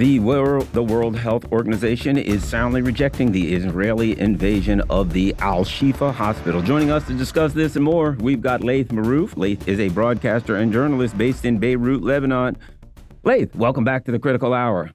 [0.00, 5.62] The World, the World Health Organization is soundly rejecting the Israeli invasion of the Al
[5.62, 6.62] Shifa Hospital.
[6.62, 9.36] Joining us to discuss this and more, we've got Laith Marouf.
[9.36, 12.56] Laith is a broadcaster and journalist based in Beirut, Lebanon.
[13.24, 14.90] Laith, welcome back to the Critical Hour.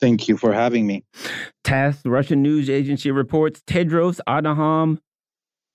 [0.00, 1.02] Thank you for having me.
[1.64, 5.00] TASS, Russian news agency, reports Tedros Adhanom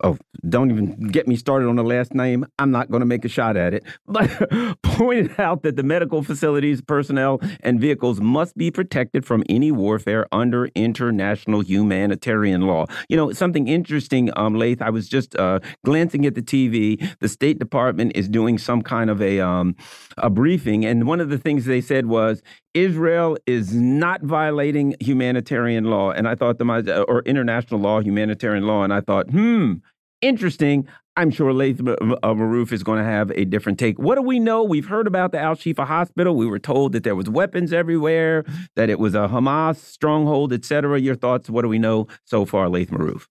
[0.04, 2.46] oh, don't even get me started on the last name.
[2.60, 3.84] I'm not going to make a shot at it.
[4.08, 4.30] But
[4.84, 10.28] pointed out that the medical facilities, personnel, and vehicles must be protected from any warfare
[10.32, 12.88] under international humanitarian law.
[13.08, 17.08] You know, something interesting, um, Laith, I was just uh, glancing at the TV.
[17.20, 19.76] The State Department is doing some kind of a, um,
[20.18, 20.86] a briefing.
[20.86, 22.42] And one of the things they said was
[22.74, 26.12] Israel is not violating humanitarian law.
[26.12, 28.84] And I thought, the, or international law, humanitarian law.
[28.84, 29.76] And I thought, hmm,
[30.22, 30.88] interesting.
[31.18, 34.00] I'm sure Latham uh, Marouf is going to have a different take.
[34.00, 34.64] What do we know?
[34.64, 36.36] We've heard about the Al Shifa hospital.
[36.38, 41.00] We were told that there was weapons everywhere, that it was a Hamas stronghold, etc.
[41.00, 41.50] Your thoughts?
[41.50, 43.28] What do we know so far, Latham Marouf?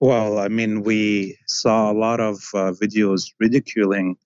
[0.00, 4.16] Well, I mean, we saw a lot of uh, videos ridiculing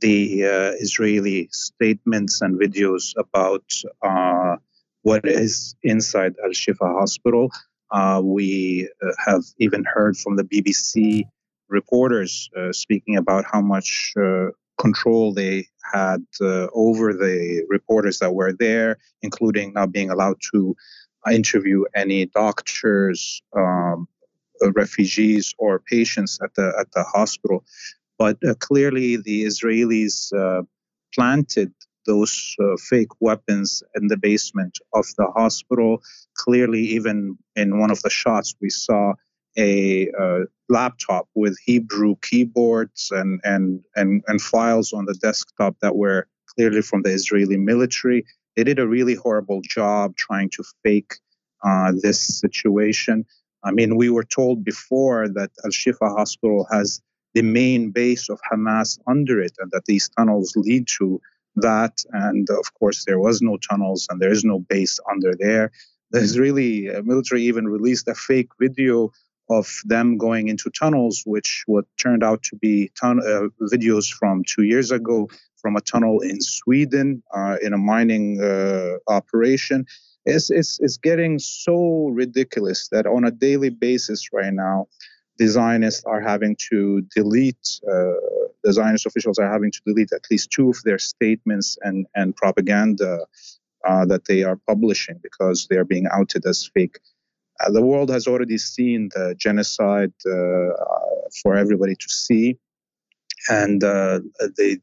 [0.00, 3.64] the uh, Israeli statements and videos about
[4.02, 4.56] uh,
[5.02, 7.50] what is inside Al Shifa hospital.
[7.92, 11.24] Uh, we uh, have even heard from the BBC
[11.68, 14.46] reporters uh, speaking about how much uh,
[14.78, 20.74] control they had uh, over the reporters that were there, including not being allowed to
[21.30, 24.08] interview any doctors, um,
[24.74, 27.62] refugees, or patients at the at the hospital.
[28.18, 30.32] But clearly, the Israelis
[31.14, 31.72] planted
[32.06, 36.02] those uh, fake weapons in the basement of the hospital.
[36.34, 39.14] Clearly, even in one of the shots, we saw
[39.56, 45.96] a uh, laptop with Hebrew keyboards and, and, and, and files on the desktop that
[45.96, 48.24] were clearly from the Israeli military.
[48.56, 51.14] They did a really horrible job trying to fake
[51.64, 53.24] uh, this situation.
[53.64, 57.00] I mean, we were told before that Al Shifa Hospital has
[57.34, 61.20] the main base of Hamas under it and that these tunnels lead to
[61.56, 62.02] that.
[62.12, 65.70] And of course, there was no tunnels and there is no base under there.
[66.10, 69.10] The Israeli uh, military even released a fake video
[69.50, 74.42] of them going into tunnels, which what turned out to be ton- uh, videos from
[74.44, 79.86] two years ago from a tunnel in Sweden uh, in a mining uh, operation.
[80.26, 84.88] It's, it's, it's getting so ridiculous that on a daily basis right now,
[85.38, 88.12] the Zionists are having to delete, uh,
[88.62, 92.36] the Zionist officials are having to delete at least two of their statements and, and
[92.36, 93.26] propaganda
[93.86, 96.98] uh, that they are publishing because they are being outed as fake.
[97.60, 100.72] Uh, the world has already seen the genocide uh,
[101.42, 102.58] for everybody to see.
[103.48, 104.80] And uh, the,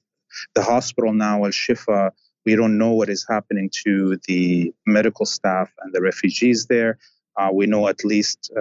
[0.54, 2.12] the hospital now, Al Shifa,
[2.46, 6.98] we don't know what is happening to the medical staff and the refugees there.
[7.38, 8.52] Uh, we know at least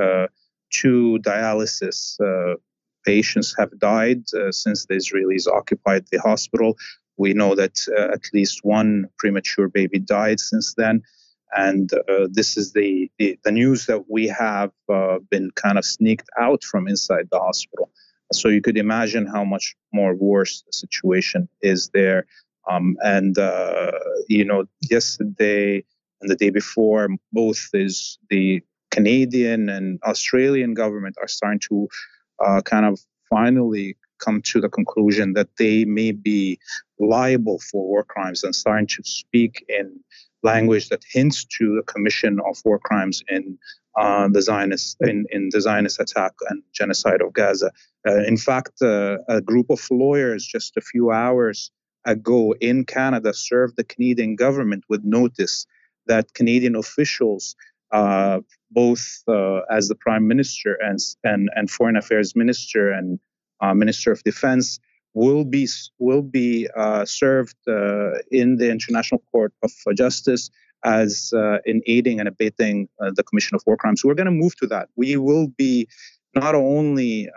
[0.70, 2.56] two dialysis uh,
[3.08, 6.76] patients have died uh, since the Israelis occupied the hospital.
[7.16, 10.96] We know that uh, at least one premature baby died since then.
[11.56, 14.72] And uh, this is the, the, the, news that we have
[15.30, 17.90] been kind of sneaked out from inside the hospital.
[18.40, 22.26] So you could imagine how much more worse the situation is there.
[22.70, 23.92] Um, and, uh,
[24.28, 25.82] you know, yesterday
[26.20, 31.88] and the day before, both is the Canadian and Australian government are starting to
[32.44, 33.00] uh, kind of
[33.30, 36.58] finally come to the conclusion that they may be
[36.98, 40.00] liable for war crimes and starting to speak in
[40.42, 43.58] language that hints to the commission of war crimes in
[43.96, 47.72] uh, the Zionist in, in the Zionist attack and genocide of Gaza.
[48.06, 51.70] Uh, in fact, uh, a group of lawyers just a few hours
[52.04, 55.66] ago in Canada served the Canadian government with notice
[56.06, 57.56] that Canadian officials
[57.90, 58.40] uh,
[58.70, 63.18] both uh, as the prime minister and, and, and foreign affairs minister and
[63.60, 64.78] uh, minister of defense
[65.14, 65.66] will be
[65.98, 70.50] will be uh, served uh, in the International Court of Justice
[70.84, 74.04] as uh, in aiding and abetting the commission of war crimes.
[74.04, 74.90] We're going to move to that.
[74.94, 75.88] We will be
[76.36, 77.28] not only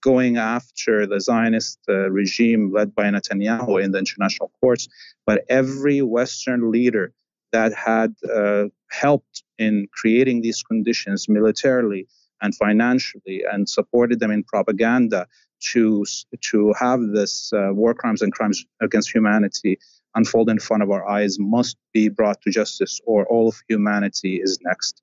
[0.00, 4.86] going after the Zionist regime led by Netanyahu in the international courts,
[5.26, 7.12] but every Western leader
[7.52, 12.06] that had uh, helped in creating these conditions militarily
[12.42, 15.26] and financially and supported them in propaganda
[15.60, 16.04] to
[16.40, 19.78] to have this uh, war crimes and crimes against humanity
[20.14, 24.40] unfold in front of our eyes must be brought to justice or all of humanity
[24.42, 25.02] is next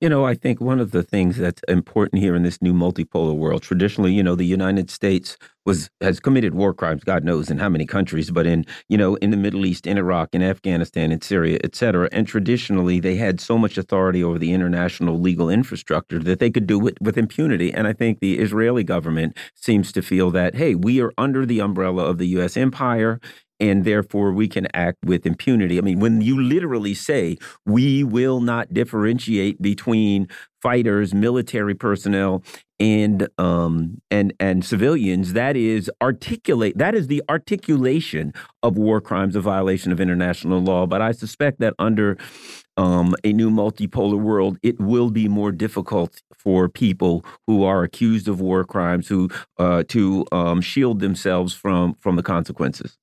[0.00, 3.36] you know, I think one of the things that's important here in this new multipolar
[3.36, 7.58] world, traditionally, you know, the United States was has committed war crimes, God knows in
[7.58, 11.10] how many countries, but in, you know, in the Middle East, in Iraq, in Afghanistan,
[11.10, 12.08] in Syria, et cetera.
[12.12, 16.66] And traditionally they had so much authority over the international legal infrastructure that they could
[16.66, 17.74] do it with impunity.
[17.74, 21.60] And I think the Israeli government seems to feel that, hey, we are under the
[21.60, 23.20] umbrella of the US empire
[23.60, 25.78] and therefore we can act with impunity.
[25.78, 30.28] I mean, when you literally say we will not differentiate between
[30.62, 32.42] fighters, military personnel,
[32.78, 36.76] and um, and and civilians, that is articulate.
[36.76, 40.86] That is the articulation of war crimes, a violation of international law.
[40.86, 42.18] But I suspect that under
[42.76, 48.28] um, a new multipolar world, it will be more difficult for people who are accused
[48.28, 52.98] of war crimes who uh, to um, shield themselves from from the consequences.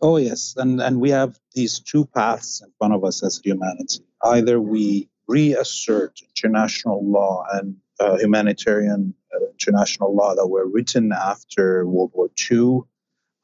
[0.00, 4.04] Oh yes, and and we have these two paths in front of us as humanity.
[4.22, 11.86] Either we reassert international law and uh, humanitarian uh, international law that were written after
[11.86, 12.80] World War II,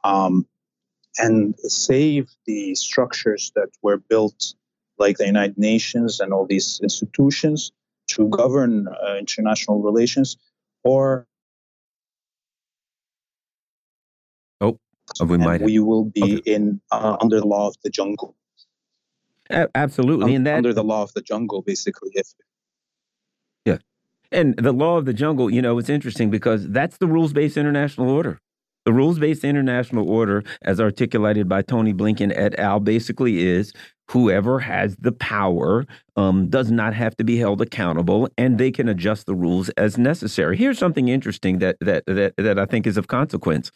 [0.04, 0.46] um,
[1.18, 4.54] and save the structures that were built,
[4.98, 7.72] like the United Nations and all these institutions,
[8.08, 10.36] to govern uh, international relations,
[10.84, 11.26] or
[15.20, 15.62] we might.
[15.62, 16.52] We will be okay.
[16.54, 18.34] in uh, under the law of the jungle.
[19.50, 22.10] A absolutely, um, and that under the law of the jungle, basically.
[22.14, 22.28] If
[23.64, 23.78] yeah,
[24.32, 28.10] and the law of the jungle, you know, it's interesting because that's the rules-based international
[28.10, 28.40] order.
[28.84, 33.72] The rules-based international order, as articulated by Tony Blinken et al., basically is
[34.10, 35.86] whoever has the power
[36.16, 39.96] um, does not have to be held accountable, and they can adjust the rules as
[39.96, 40.56] necessary.
[40.56, 43.70] Here's something interesting that that that that I think is of consequence.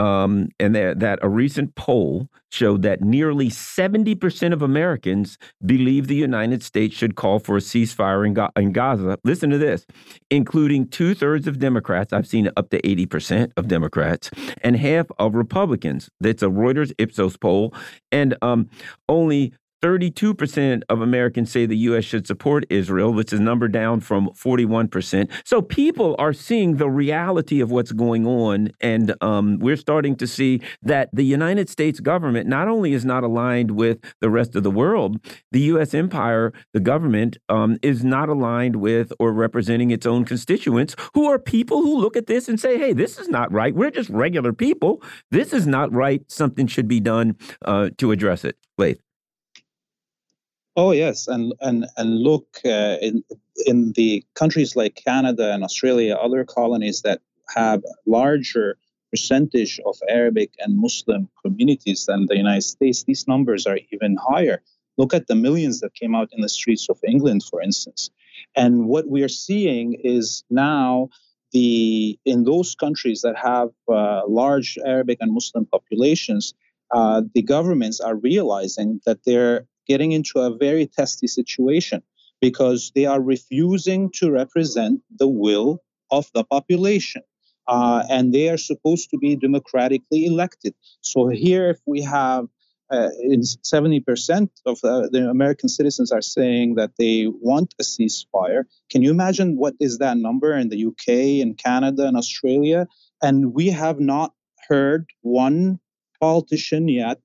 [0.00, 6.16] Um, and that, that a recent poll showed that nearly 70% of Americans believe the
[6.16, 9.18] United States should call for a ceasefire in, Ga in Gaza.
[9.24, 9.86] Listen to this,
[10.30, 12.14] including two thirds of Democrats.
[12.14, 14.30] I've seen up to 80% of Democrats
[14.62, 16.08] and half of Republicans.
[16.18, 17.74] That's a Reuters Ipsos poll.
[18.10, 18.70] And um,
[19.06, 22.04] only 32% of Americans say the U.S.
[22.04, 25.30] should support Israel, which is a number down from 41%.
[25.44, 28.70] So people are seeing the reality of what's going on.
[28.80, 33.24] And um, we're starting to see that the United States government not only is not
[33.24, 35.18] aligned with the rest of the world,
[35.52, 35.94] the U.S.
[35.94, 41.38] empire, the government, um, is not aligned with or representing its own constituents, who are
[41.38, 43.74] people who look at this and say, hey, this is not right.
[43.74, 45.02] We're just regular people.
[45.30, 46.22] This is not right.
[46.30, 48.56] Something should be done uh, to address it.
[48.78, 49.09] Laith.
[50.82, 53.22] Oh yes, and and and look uh, in
[53.66, 57.20] in the countries like Canada and Australia, other colonies that
[57.54, 58.78] have larger
[59.10, 64.62] percentage of Arabic and Muslim communities than the United States, these numbers are even higher.
[64.96, 68.08] Look at the millions that came out in the streets of England, for instance.
[68.56, 71.10] And what we are seeing is now
[71.52, 76.54] the in those countries that have uh, large Arabic and Muslim populations,
[76.90, 82.00] uh, the governments are realizing that they're getting into a very testy situation
[82.40, 85.82] because they are refusing to represent the will
[86.12, 87.22] of the population.
[87.66, 90.74] Uh, and they are supposed to be democratically elected.
[91.00, 92.46] So here, if we have
[92.90, 93.10] uh,
[93.74, 98.64] 70% of the American citizens are saying that they want a ceasefire.
[98.90, 101.08] Can you imagine what is that number in the UK
[101.42, 102.88] and Canada and Australia?
[103.22, 104.34] And we have not
[104.68, 105.78] heard one
[106.20, 107.22] politician yet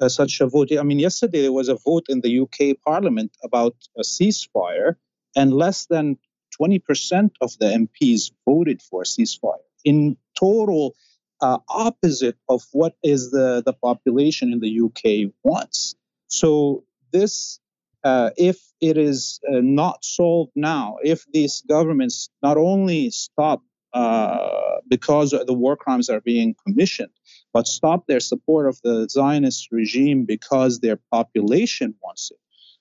[0.00, 0.70] uh, such a vote.
[0.78, 4.96] I mean, yesterday there was a vote in the UK Parliament about a ceasefire,
[5.36, 6.18] and less than
[6.60, 9.64] 20% of the MPs voted for a ceasefire.
[9.84, 10.94] In total,
[11.40, 15.94] uh, opposite of what is the, the population in the UK wants.
[16.28, 17.60] So this,
[18.04, 24.80] uh, if it is uh, not solved now, if these governments not only stop uh,
[24.88, 27.10] because the war crimes are being commissioned,
[27.52, 32.38] but stop their support of the Zionist regime because their population wants it.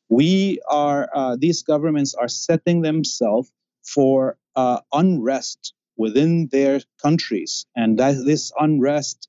[0.09, 3.51] We are, uh, these governments are setting themselves
[3.83, 7.65] for uh, unrest within their countries.
[7.75, 9.27] And that this unrest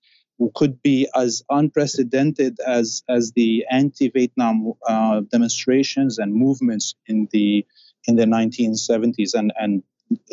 [0.54, 7.66] could be as unprecedented as, as the anti-Vietnam uh, demonstrations and movements in the
[8.08, 9.82] in the 1970s and, and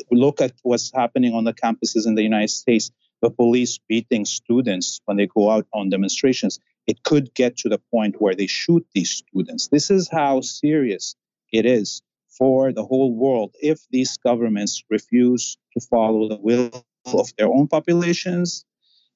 [0.09, 5.01] look at what's happening on the campuses in the United States, the police beating students
[5.05, 6.59] when they go out on demonstrations.
[6.85, 9.67] It could get to the point where they shoot these students.
[9.67, 11.15] This is how serious
[11.51, 17.29] it is for the whole world if these governments refuse to follow the will of
[17.37, 18.63] their own populations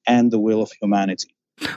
[0.06, 1.34] and the will of humanity.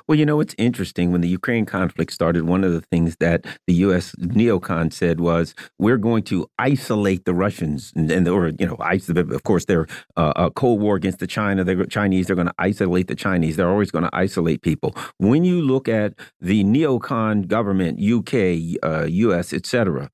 [0.08, 1.12] Well, you know, it's interesting.
[1.12, 4.16] When the Ukraine conflict started, one of the things that the U.S.
[4.16, 9.44] neocon said was, "We're going to isolate the Russians," and, and or you know, of
[9.44, 11.64] course, they're uh, a Cold War against the China.
[11.64, 12.28] The Chinese.
[12.28, 13.56] They're going to isolate the Chinese.
[13.56, 14.96] They're always going to isolate people.
[15.18, 20.10] When you look at the neocon government, UK, uh, U.S., etc.,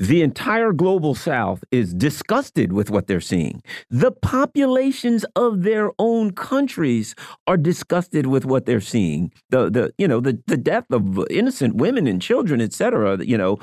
[0.00, 3.62] the entire global south is disgusted with what they're seeing.
[3.90, 7.14] The populations of their own countries
[7.46, 9.30] are disgusted with what they're seeing.
[9.50, 13.22] The the you know the the death of innocent women and children, etc.
[13.22, 13.58] You know,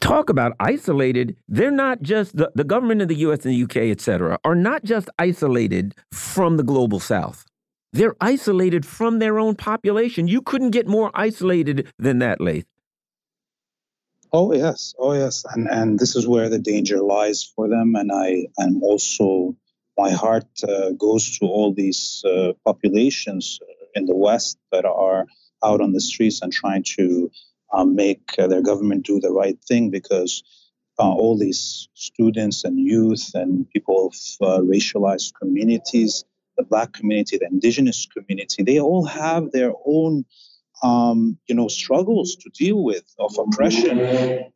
[0.00, 1.36] talk about isolated.
[1.48, 3.44] They're not just the, the government of the U.S.
[3.44, 3.90] and the U.K.
[3.90, 4.38] etc.
[4.42, 7.44] are not just isolated from the global south.
[7.92, 10.28] They're isolated from their own population.
[10.28, 12.64] You couldn't get more isolated than that, Laith.
[14.30, 17.94] Oh yes, oh yes, and and this is where the danger lies for them.
[17.94, 19.56] And I am also
[19.96, 23.58] my heart uh, goes to all these uh, populations
[23.94, 25.26] in the West that are
[25.64, 27.30] out on the streets and trying to
[27.72, 30.42] um, make uh, their government do the right thing because
[30.98, 34.14] uh, all these students and youth and people of
[34.46, 36.24] uh, racialized communities,
[36.56, 40.24] the Black community, the Indigenous community, they all have their own
[40.82, 43.98] um, you know, struggles to deal with of oppression,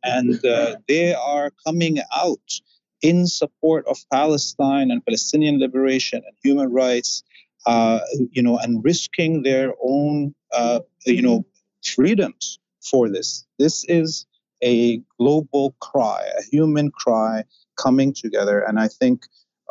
[0.03, 2.59] and uh, they are coming out
[3.01, 7.23] in support of Palestine and Palestinian liberation and human rights,
[7.65, 7.99] uh,
[8.31, 11.45] you know, and risking their own, uh, you know,
[11.83, 13.45] freedoms for this.
[13.59, 14.25] This is
[14.63, 17.43] a global cry, a human cry
[17.75, 19.25] coming together, and I think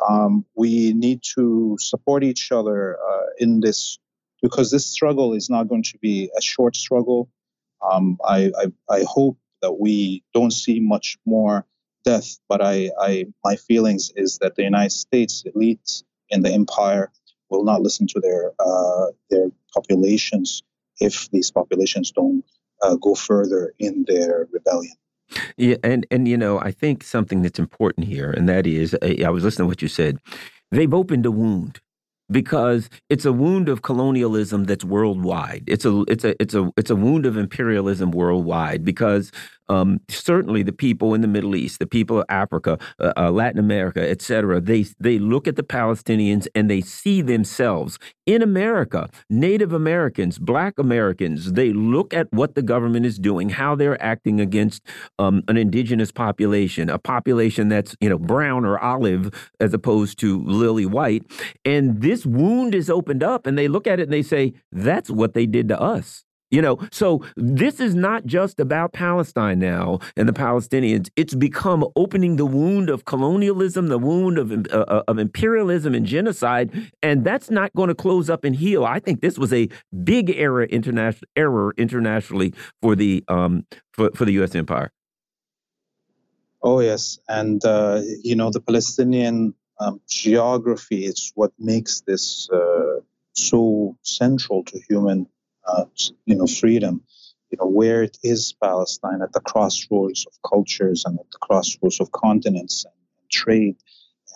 [0.07, 3.97] um, we need to support each other uh, in this
[4.43, 7.29] because this struggle is not going to be a short struggle.
[7.81, 11.65] Um, I, I, I hope that we don't see much more
[12.03, 17.09] death, but I, I my feelings is that the United States elites in the empire
[17.49, 20.61] will not listen to their uh, their populations
[20.99, 22.43] if these populations don't
[22.81, 24.93] uh, go further in their rebellion.
[25.55, 29.29] Yeah, and and you know, I think something that's important here, and that is, I
[29.29, 30.19] was listening to what you said.
[30.71, 31.79] They've opened a wound
[32.31, 35.63] because it's a wound of colonialism that's worldwide.
[35.67, 39.31] It's a it's a it's a it's a wound of imperialism worldwide because
[39.69, 43.59] um, certainly the people in the Middle East, the people of Africa, uh, uh, Latin
[43.59, 44.59] America, etc.
[44.59, 49.09] They they look at the Palestinians and they see themselves in America.
[49.29, 54.39] Native Americans, Black Americans, they look at what the government is doing, how they're acting
[54.39, 54.81] against
[55.19, 60.43] um, an indigenous population, a population that's you know brown or olive as opposed to
[60.43, 61.23] lily white,
[61.65, 65.09] and this wound is opened up, and they look at it and they say, "That's
[65.09, 69.97] what they did to us." You know, so this is not just about Palestine now
[70.15, 71.09] and the Palestinians.
[71.15, 76.05] It's become opening the wound of colonialism, the wound of uh, uh of imperialism and
[76.05, 76.69] genocide,
[77.01, 78.85] and that's not going to close up and heal.
[78.85, 79.67] I think this was a
[80.03, 84.53] big error international error internationally for the um for for the U.S.
[84.53, 84.91] empire.
[86.61, 92.99] Oh yes, and uh, you know the Palestinian um, geography is what makes this uh,
[93.33, 95.25] so central to human
[95.67, 95.85] uh,
[96.25, 97.03] you know, freedom,
[97.49, 101.99] you know, where it is Palestine at the crossroads of cultures and at the crossroads
[101.99, 102.93] of continents and,
[103.31, 103.75] trade.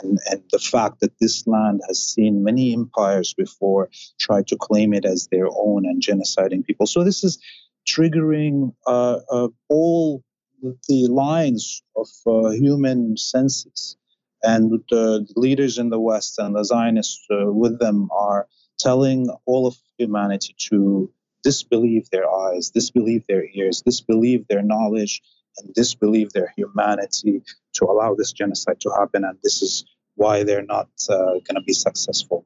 [0.02, 4.94] And, and the fact that this land has seen many empires before try to claim
[4.94, 6.86] it as their own and genociding people.
[6.88, 7.40] So this is
[7.88, 10.24] triggering uh, uh, all
[10.62, 13.98] the lines of uh, human senses.
[14.44, 19.66] And the leaders in the West and the Zionists uh, with them are telling all
[19.66, 21.12] of humanity to
[21.48, 25.22] disbelieve their eyes, disbelieve their ears, disbelieve their knowledge,
[25.58, 29.24] and disbelieve their humanity to allow this genocide to happen.
[29.24, 29.86] And this is
[30.16, 32.46] why they're not uh, going to be successful.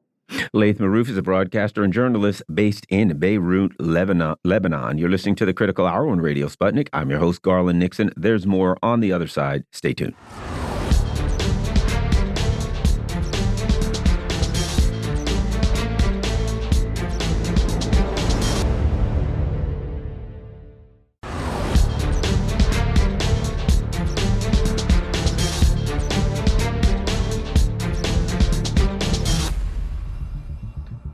[0.52, 4.36] Laith Marouf is a broadcaster and journalist based in Beirut, Lebanon.
[4.44, 4.98] Lebanon.
[4.98, 6.88] You're listening to the Critical Hour on Radio Sputnik.
[6.92, 8.12] I'm your host, Garland Nixon.
[8.16, 9.64] There's more on the other side.
[9.72, 10.14] Stay tuned.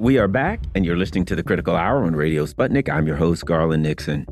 [0.09, 2.88] We are back, and you're listening to the Critical Hour on Radio Sputnik.
[2.88, 4.25] I'm your host, Garland Nixon.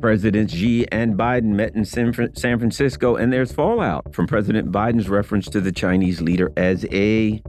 [0.00, 5.48] Presidents Xi and Biden met in San Francisco, and there's fallout from President Biden's reference
[5.48, 7.42] to the Chinese leader as a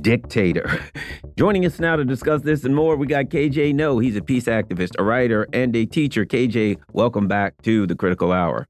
[0.00, 0.82] dictator.
[1.38, 3.98] Joining us now to discuss this and more, we got KJ Noh.
[3.98, 6.24] He's a peace activist, a writer, and a teacher.
[6.24, 8.66] KJ, welcome back to the Critical Hour.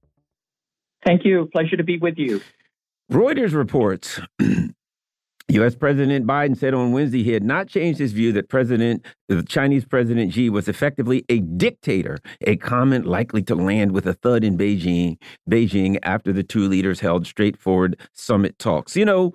[1.07, 1.49] Thank you.
[1.53, 2.41] Pleasure to be with you.
[3.09, 4.19] Reuters reports
[5.52, 5.75] U.S.
[5.75, 9.85] President Biden said on Wednesday he had not changed his view that President, the Chinese
[9.85, 14.57] President Xi was effectively a dictator, a comment likely to land with a thud in
[14.57, 15.16] Beijing,
[15.50, 18.97] Beijing after the two leaders held straightforward summit talks.
[18.97, 19.33] You know,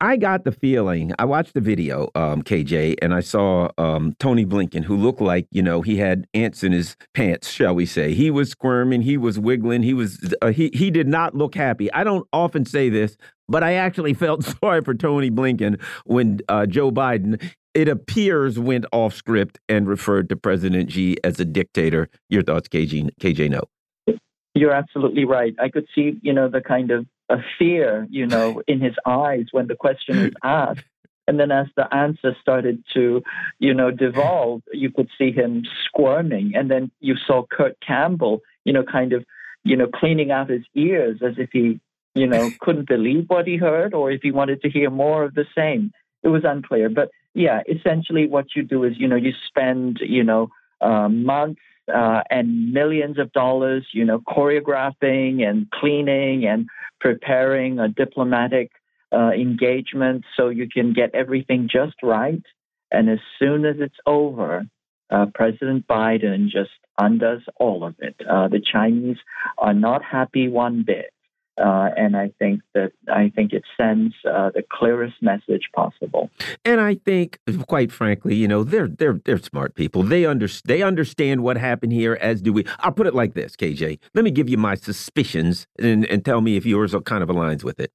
[0.00, 1.12] I got the feeling.
[1.18, 5.46] I watched the video, um, KJ, and I saw um, Tony Blinken, who looked like
[5.50, 8.12] you know he had ants in his pants, shall we say?
[8.12, 11.90] He was squirming, he was wiggling, he was uh, he he did not look happy.
[11.92, 13.16] I don't often say this,
[13.48, 17.42] but I actually felt sorry for Tony Blinken when uh, Joe Biden.
[17.72, 22.08] It appears went off script and referred to President Xi as a dictator.
[22.30, 23.10] Your thoughts, KJ?
[23.20, 24.18] KJ, Noh.
[24.54, 25.54] You're absolutely right.
[25.60, 29.46] I could see, you know, the kind of a fear, you know, in his eyes
[29.52, 30.84] when the question was asked.
[31.28, 33.22] And then as the answer started to,
[33.58, 36.52] you know, devolve, you could see him squirming.
[36.54, 39.24] And then you saw Kurt Campbell, you know, kind of,
[39.64, 41.80] you know, cleaning out his ears as if he,
[42.14, 45.34] you know, couldn't believe what he heard or if he wanted to hear more of
[45.34, 45.90] the same.
[46.22, 46.88] It was unclear.
[46.88, 51.60] But yeah, essentially what you do is, you know, you spend, you know, uh, months
[51.92, 56.68] uh, and millions of dollars, you know, choreographing and cleaning and
[57.00, 58.70] preparing a diplomatic
[59.12, 62.42] uh, engagement so you can get everything just right.
[62.90, 64.64] And as soon as it's over,
[65.10, 68.16] uh, President Biden just undoes all of it.
[68.28, 69.18] Uh, the Chinese
[69.58, 71.12] are not happy one bit.
[71.58, 76.30] Uh, and I think that I think it sends uh, the clearest message possible.
[76.64, 80.02] And I think, quite frankly, you know, they're they're they're smart people.
[80.02, 82.66] They under they understand what happened here, as do we.
[82.80, 83.98] I'll put it like this, KJ.
[84.14, 87.64] Let me give you my suspicions, and and tell me if yours kind of aligns
[87.64, 87.92] with it.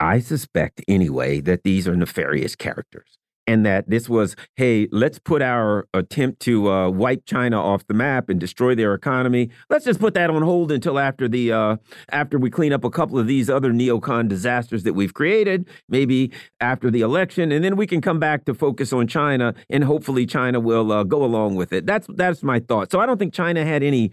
[0.00, 5.42] I suspect, anyway, that these are nefarious characters and that this was, hey, let's put
[5.42, 9.50] our attempt to uh, wipe China off the map and destroy their economy.
[9.68, 11.76] Let's just put that on hold until after the uh,
[12.10, 16.30] after we clean up a couple of these other neocon disasters that we've created, maybe
[16.60, 20.26] after the election, and then we can come back to focus on China, and hopefully
[20.26, 21.86] China will uh, go along with it.
[21.86, 22.90] That's that's my thought.
[22.90, 24.12] So I don't think China had any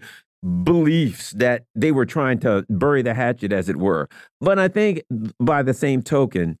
[0.62, 4.08] beliefs that they were trying to bury the hatchet, as it were.
[4.40, 5.02] But I think
[5.38, 6.58] by the same token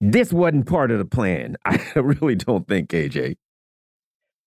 [0.00, 1.56] this wasn't part of the plan.
[1.64, 3.36] I really don't think, KJ.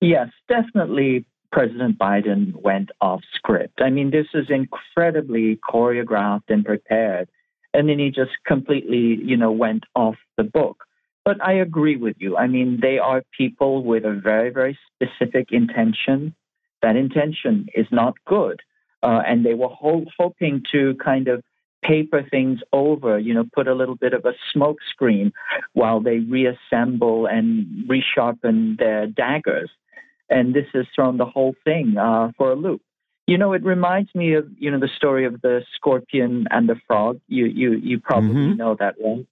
[0.01, 3.79] Yes, definitely President Biden went off script.
[3.79, 7.29] I mean, this is incredibly choreographed and prepared.
[7.73, 10.83] And then he just completely, you know, went off the book.
[11.25, 12.35] But I agree with you.
[12.35, 16.35] I mean, they are people with a very, very specific intention.
[16.81, 18.59] That intention is not good.
[19.01, 21.43] Uh, and they were ho hoping to kind of
[21.83, 25.31] paper things over, you know, put a little bit of a smoke screen
[25.73, 29.69] while they reassemble and resharpen their daggers.
[30.29, 32.81] And this has thrown the whole thing uh, for a loop.
[33.27, 36.75] You know, it reminds me of you know the story of the scorpion and the
[36.87, 37.21] frog.
[37.27, 38.57] You you you probably mm-hmm.
[38.57, 39.27] know that one.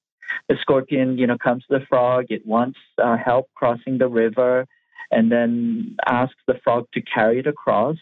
[0.47, 2.27] The scorpion, you know, comes to the frog.
[2.29, 4.65] It wants uh, help crossing the river,
[5.11, 7.97] and then asks the frog to carry it across.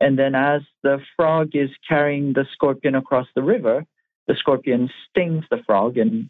[0.00, 3.86] And then, as the frog is carrying the scorpion across the river,
[4.26, 6.28] the scorpion stings the frog and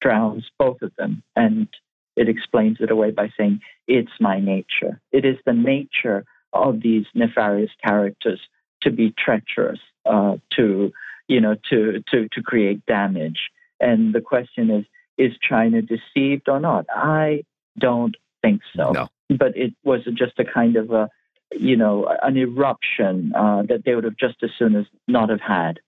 [0.00, 1.22] drowns both of them.
[1.36, 1.68] And
[2.16, 5.00] it explains it away by saying, It's my nature.
[5.12, 8.40] It is the nature of these nefarious characters
[8.82, 10.92] to be treacherous, uh, to,
[11.28, 13.50] you know, to, to, to create damage.
[13.80, 14.84] And the question is,
[15.18, 16.86] is China deceived or not?
[16.90, 17.44] I
[17.78, 18.92] don't think so.
[18.92, 19.08] No.
[19.28, 21.08] But it was just a kind of a
[21.58, 25.40] you know, an eruption uh, that they would have just as soon as not have
[25.40, 25.80] had.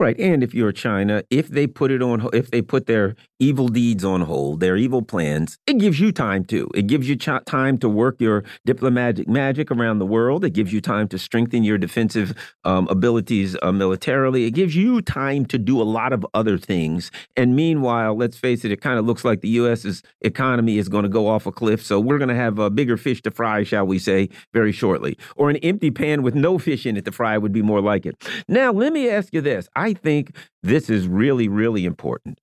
[0.00, 3.68] Right, and if you're China, if they put it on, if they put their evil
[3.68, 6.68] deeds on hold, their evil plans, it gives you time to.
[6.74, 10.44] It gives you time to work your diplomatic magic around the world.
[10.44, 14.46] It gives you time to strengthen your defensive um, abilities uh, militarily.
[14.46, 17.10] It gives you time to do a lot of other things.
[17.36, 21.04] And meanwhile, let's face it, it kind of looks like the U.S.'s economy is going
[21.04, 21.84] to go off a cliff.
[21.84, 25.16] So we're going to have a bigger fish to fry, shall we say, very shortly,
[25.36, 28.06] or an empty pan with no fish in it to fry would be more like
[28.06, 28.16] it.
[28.48, 29.67] Now, let me ask you this.
[29.74, 32.40] I think this is really, really important.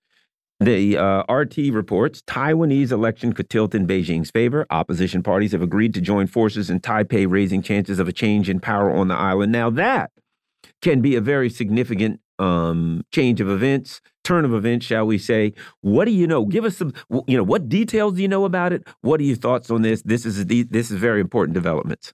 [0.60, 4.66] The uh, RT reports Taiwanese election could tilt in Beijing's favor.
[4.70, 8.62] Opposition parties have agreed to join forces in Taipei, raising chances of a change in
[8.62, 9.52] power on the island.
[9.52, 10.12] Now, that
[10.82, 15.54] can be a very significant um, change of events, turn of events, shall we say.
[15.82, 16.46] What do you know?
[16.46, 16.94] Give us some,
[17.28, 18.88] you know, what details do you know about it?
[19.02, 20.02] What are your thoughts on this?
[20.04, 22.14] This is this is very important developments.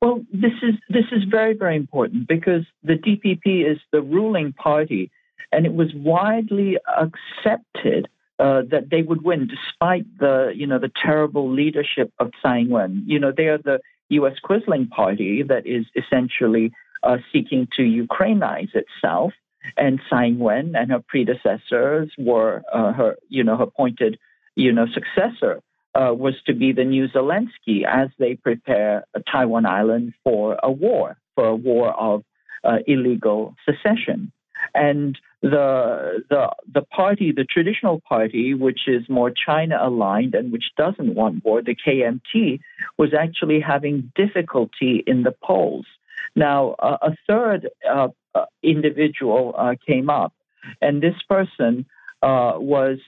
[0.00, 5.10] Well, this is this is very very important because the DPP is the ruling party,
[5.50, 8.08] and it was widely accepted
[8.38, 13.02] uh, that they would win despite the you know the terrible leadership of Tsai Ing-wen.
[13.06, 13.80] You know they are the
[14.10, 14.36] U.S.
[14.44, 19.32] Quisling party that is essentially uh, seeking to Ukrainize itself,
[19.76, 24.16] and Tsai Ing-wen and her predecessors were uh, her you know appointed
[24.54, 25.60] you know successor
[25.94, 31.16] uh, was to be the new Zelensky as they prepare Taiwan Island for a war,
[31.34, 32.24] for a war of
[32.64, 34.32] uh, illegal secession.
[34.74, 40.64] And the, the, the party, the traditional party, which is more China aligned and which
[40.76, 42.60] doesn't want war, the KMT,
[42.98, 45.86] was actually having difficulty in the polls.
[46.34, 50.32] Now, uh, a third uh, uh, individual uh, came up,
[50.80, 51.86] and this person
[52.22, 52.98] was,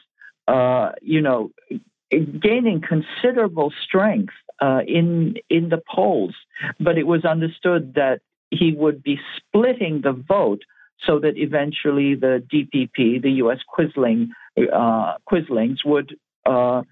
[1.02, 1.50] you know,
[2.11, 6.35] gaining considerable strength uh, in in the polls,
[6.79, 8.20] but it was understood that
[8.51, 10.62] he would be splitting the vote
[11.07, 13.59] so that eventually the DPP, the U.S.
[13.73, 14.29] Quisling
[14.73, 16.83] uh, Quislings, would uh,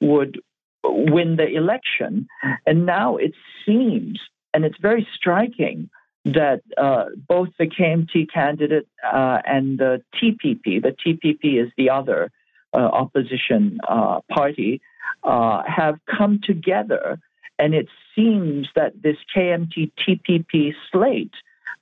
[0.00, 0.40] would
[0.84, 2.28] win the election.
[2.66, 3.32] And now it
[3.66, 4.20] seems,
[4.54, 5.90] and it's very striking,
[6.24, 12.30] that uh, both the KMT candidate uh, and the TPP, the TPP is the other
[12.74, 14.80] opposition uh, party
[15.22, 17.18] uh, have come together,
[17.58, 21.34] and it seems that this KMT TPP slate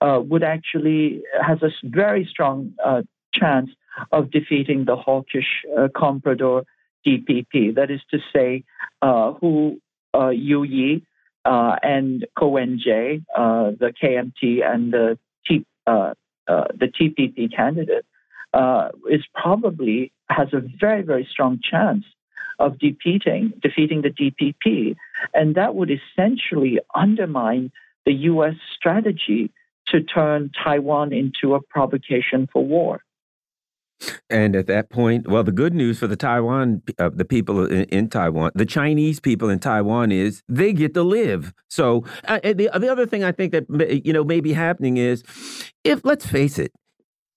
[0.02, 2.74] would actually has a very strong
[3.32, 3.70] chance
[4.12, 6.64] of defeating the hawkish comprador
[7.06, 7.74] DPP.
[7.74, 8.64] That is to say,
[9.02, 9.80] who
[10.14, 11.06] Yu Yi
[11.46, 16.14] uh, and Ko Wen-je, uh, the KMT and the T, uh,
[16.46, 18.04] the TPP candidate,
[19.10, 22.04] is probably has a very, very strong chance
[22.58, 24.96] of defeating defeating the DPP,
[25.34, 27.70] and that would essentially undermine
[28.06, 28.54] the U.S.
[28.76, 29.52] strategy
[29.88, 33.00] to turn Taiwan into a provocation for war.
[34.28, 37.84] And at that point, well, the good news for the Taiwan, uh, the people in,
[37.84, 41.54] in, Taiwan, the Chinese people in Taiwan is they get to live.
[41.70, 43.64] So uh, the the other thing I think that
[44.04, 45.22] you know may be happening is,
[45.82, 46.72] if let's face it,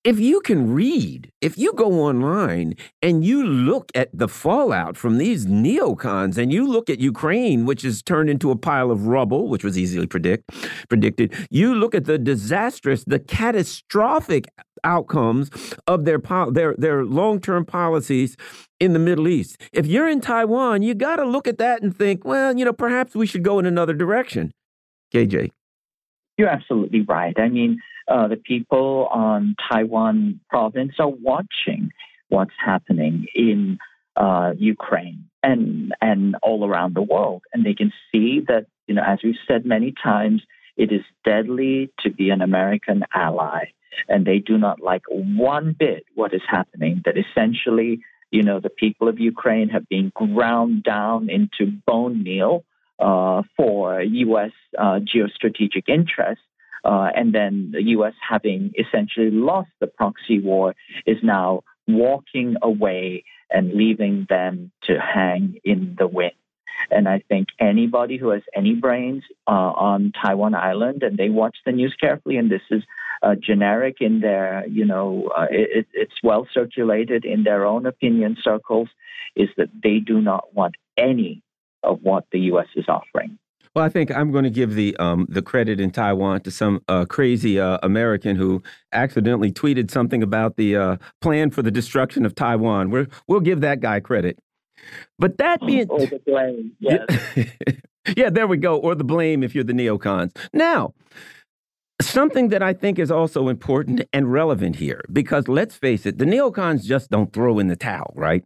[0.03, 5.17] if you can read, if you go online and you look at the fallout from
[5.17, 9.49] these neocons and you look at Ukraine, which is turned into a pile of rubble,
[9.49, 10.49] which was easily predict,
[10.88, 14.45] predicted, you look at the disastrous, the catastrophic
[14.85, 15.49] outcomes
[15.88, 16.19] of their
[16.51, 18.38] their their long-term policies
[18.79, 19.62] in the Middle East.
[19.73, 22.71] If you're in Taiwan, you got to look at that and think, well, you know,
[22.71, 24.51] perhaps we should go in another direction.
[25.13, 25.49] KJ.
[26.38, 27.38] You're absolutely right.
[27.38, 27.79] I mean,
[28.10, 31.91] uh, the people on Taiwan province are watching
[32.30, 33.78] what's happening in
[34.15, 39.04] uh, Ukraine and and all around the world, and they can see that you know,
[39.06, 40.41] as we've said many times,
[40.76, 43.65] it is deadly to be an American ally,
[44.08, 47.02] and they do not like one bit what is happening.
[47.06, 52.63] That essentially, you know, the people of Ukraine have been ground down into bone meal
[52.98, 54.52] uh, for U.S.
[54.78, 56.43] Uh, geostrategic interests
[56.83, 58.13] uh, and then the U.S.
[58.27, 65.59] having essentially lost the proxy war is now walking away and leaving them to hang
[65.63, 66.33] in the wind.
[66.91, 71.57] And I think anybody who has any brains uh, on Taiwan Island and they watch
[71.65, 72.83] the news carefully, and this is
[73.21, 78.37] uh, generic in their, you know, uh, it, it's well circulated in their own opinion
[78.41, 78.87] circles,
[79.35, 81.43] is that they do not want any
[81.83, 82.67] of what the U.S.
[82.75, 83.37] is offering.
[83.75, 86.82] Well, I think I'm going to give the um, the credit in Taiwan to some
[86.88, 92.25] uh, crazy uh, American who accidentally tweeted something about the uh, plan for the destruction
[92.25, 92.89] of Taiwan.
[92.89, 94.39] We're, we'll give that guy credit.
[95.19, 97.05] But that being, or the blame, yes.
[98.17, 98.77] yeah, there we go.
[98.77, 100.36] Or the blame if you're the neocons.
[100.51, 100.93] Now,
[102.01, 106.23] Something that I think is also important and relevant here, because let's face it, the
[106.23, 108.43] neocons just don't throw in the towel, right?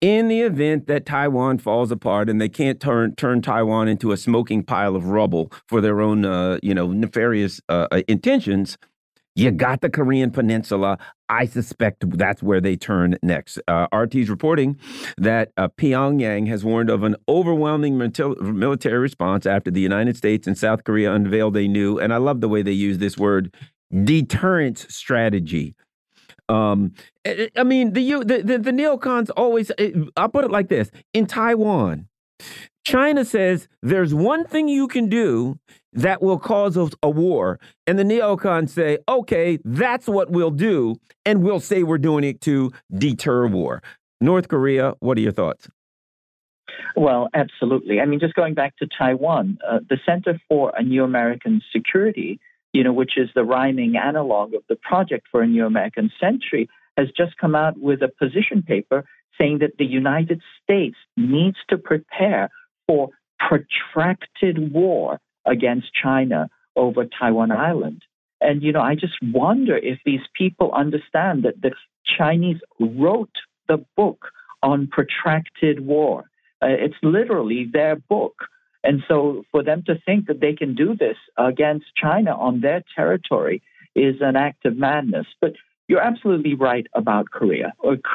[0.00, 4.16] In the event that Taiwan falls apart and they can't turn turn Taiwan into a
[4.16, 8.76] smoking pile of rubble for their own, uh, you know, nefarious uh, uh intentions,
[9.36, 10.98] you got the Korean Peninsula.
[11.28, 13.58] I suspect that's where they turn next.
[13.66, 14.78] Uh, RT's reporting
[15.16, 20.56] that uh, Pyongyang has warned of an overwhelming military response after the United States and
[20.56, 23.54] South Korea unveiled a new, and I love the way they use this word,
[24.04, 25.74] deterrence strategy.
[26.48, 26.94] Um,
[27.26, 29.72] I mean, the, the, the, the neocons always,
[30.16, 32.08] I'll put it like this in Taiwan,
[32.84, 35.58] China says there's one thing you can do
[35.96, 37.58] that will cause a, war.
[37.86, 40.96] And the neocons say, okay, that's what we'll do.
[41.24, 43.82] And we'll say we're doing it to deter war.
[44.20, 45.68] North Korea, what are your thoughts?
[46.94, 48.00] Well, absolutely.
[48.00, 52.38] I mean, just going back to Taiwan, uh, the Center for a New American Security,
[52.72, 56.68] you know, which is the rhyming analog of the Project for a New American Century,
[56.96, 59.04] has just come out with a position paper
[59.38, 62.50] saying that the United States needs to prepare
[62.86, 68.02] for protracted war against China over Taiwan Island.
[68.40, 71.72] And, you know, I just wonder if these people understand that the
[72.18, 73.36] Chinese wrote
[73.68, 74.26] the book
[74.62, 76.24] on protracted war.
[76.62, 78.34] Uh, it's literally their book.
[78.84, 82.84] And so for them to think that they can do this against China on their
[82.94, 83.62] territory
[83.94, 85.26] is an act of madness.
[85.40, 85.54] But
[85.88, 87.72] you're absolutely right about Korea.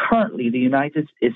[0.10, 1.34] Currently, the United is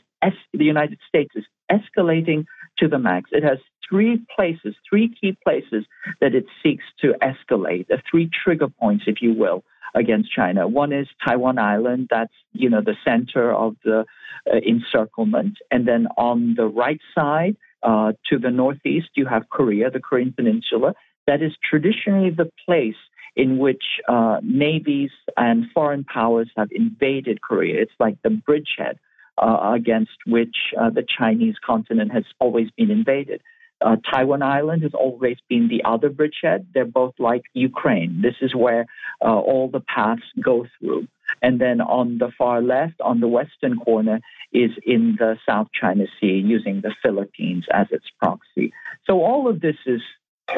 [0.54, 2.46] the United States is escalating
[2.80, 3.30] to the max.
[3.32, 5.86] It has three places, three key places
[6.22, 10.68] that it seeks to escalate, the three trigger points, if you will, against China.
[10.68, 14.06] One is Taiwan Island, that's you know the center of the
[14.52, 19.90] uh, encirclement, and then on the right side uh, to the northeast, you have Korea,
[19.90, 20.94] the Korean Peninsula.
[21.28, 22.96] That is traditionally the place
[23.36, 27.82] in which uh, navies and foreign powers have invaded Korea.
[27.82, 28.98] It's like the bridgehead
[29.38, 33.42] uh, against which uh, the Chinese continent has always been invaded.
[33.82, 36.68] Uh, Taiwan Island has always been the other bridgehead.
[36.74, 38.22] They're both like Ukraine.
[38.22, 38.86] This is where
[39.22, 41.08] uh, all the paths go through.
[41.42, 44.22] And then on the far left, on the western corner,
[44.54, 48.72] is in the South China Sea using the Philippines as its proxy.
[49.06, 50.02] So all of this is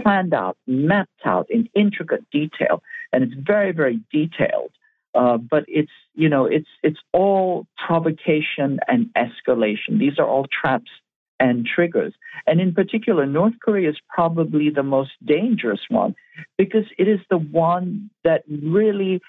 [0.02, 4.72] planned out, mapped out in intricate detail, and it's very, very detailed.
[5.16, 9.98] Uh, but it's you know it's it's all provocation and escalation.
[9.98, 10.92] These are all traps
[11.40, 12.14] and triggers.
[12.46, 16.16] And in particular, North Korea is probably the most dangerous one
[16.58, 19.22] because it is the one that really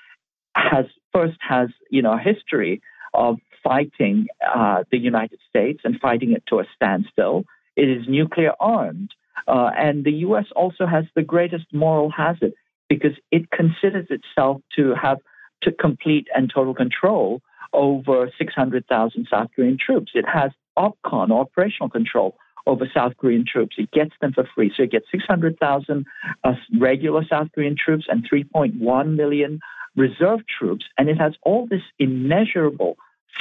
[0.54, 2.80] has first has you know a history
[3.14, 7.44] of fighting uh, the United States and fighting it to a standstill.
[7.76, 9.10] It is nuclear armed.
[9.46, 10.46] Uh, and the U.S.
[10.54, 12.52] also has the greatest moral hazard
[12.88, 15.18] because it considers itself to have
[15.62, 17.40] to complete and total control
[17.72, 20.12] over 600,000 South Korean troops.
[20.14, 22.36] It has OPCON, operational control,
[22.66, 23.76] over South Korean troops.
[23.78, 24.70] It gets them for free.
[24.76, 26.06] So it gets 600,000
[26.44, 29.60] uh, regular South Korean troops and 3.1 million
[29.96, 30.84] reserve troops.
[30.98, 32.96] And it has all this immeasurable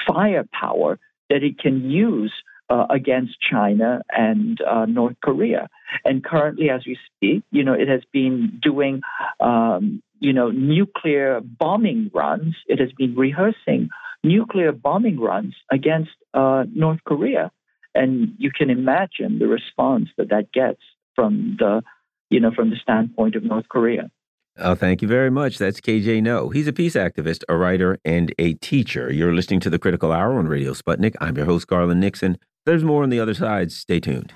[0.07, 0.97] firepower
[1.29, 2.33] that it can use
[2.69, 5.69] uh, against China and uh, North Korea.
[6.03, 9.01] And currently, as we speak, you know, it has been doing,
[9.39, 12.55] um, you know, nuclear bombing runs.
[12.67, 13.89] It has been rehearsing
[14.23, 17.51] nuclear bombing runs against uh, North Korea.
[17.95, 20.81] And you can imagine the response that that gets
[21.15, 21.81] from the,
[22.29, 24.11] you know, from the standpoint of North Korea.
[24.59, 25.59] Oh, thank you very much.
[25.59, 26.49] That's KJ Noh.
[26.49, 29.11] He's a peace activist, a writer, and a teacher.
[29.13, 31.15] You're listening to the Critical Hour on Radio Sputnik.
[31.21, 32.39] I'm your host, Garland Nixon.
[32.67, 33.71] There's more on the other side.
[33.71, 34.33] Stay tuned.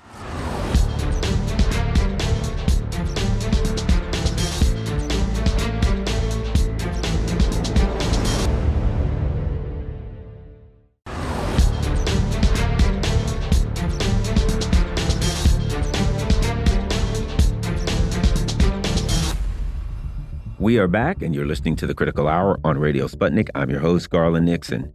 [20.58, 23.50] We are back, and you're listening to the Critical Hour on Radio Sputnik.
[23.54, 24.90] I'm your host, Garland Nixon.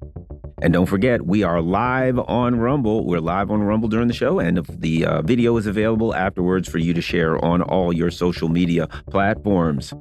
[0.60, 3.06] And don't forget, we are live on Rumble.
[3.06, 6.80] We're live on Rumble during the show, and the uh, video is available afterwards for
[6.80, 9.94] you to share on all your social media platforms.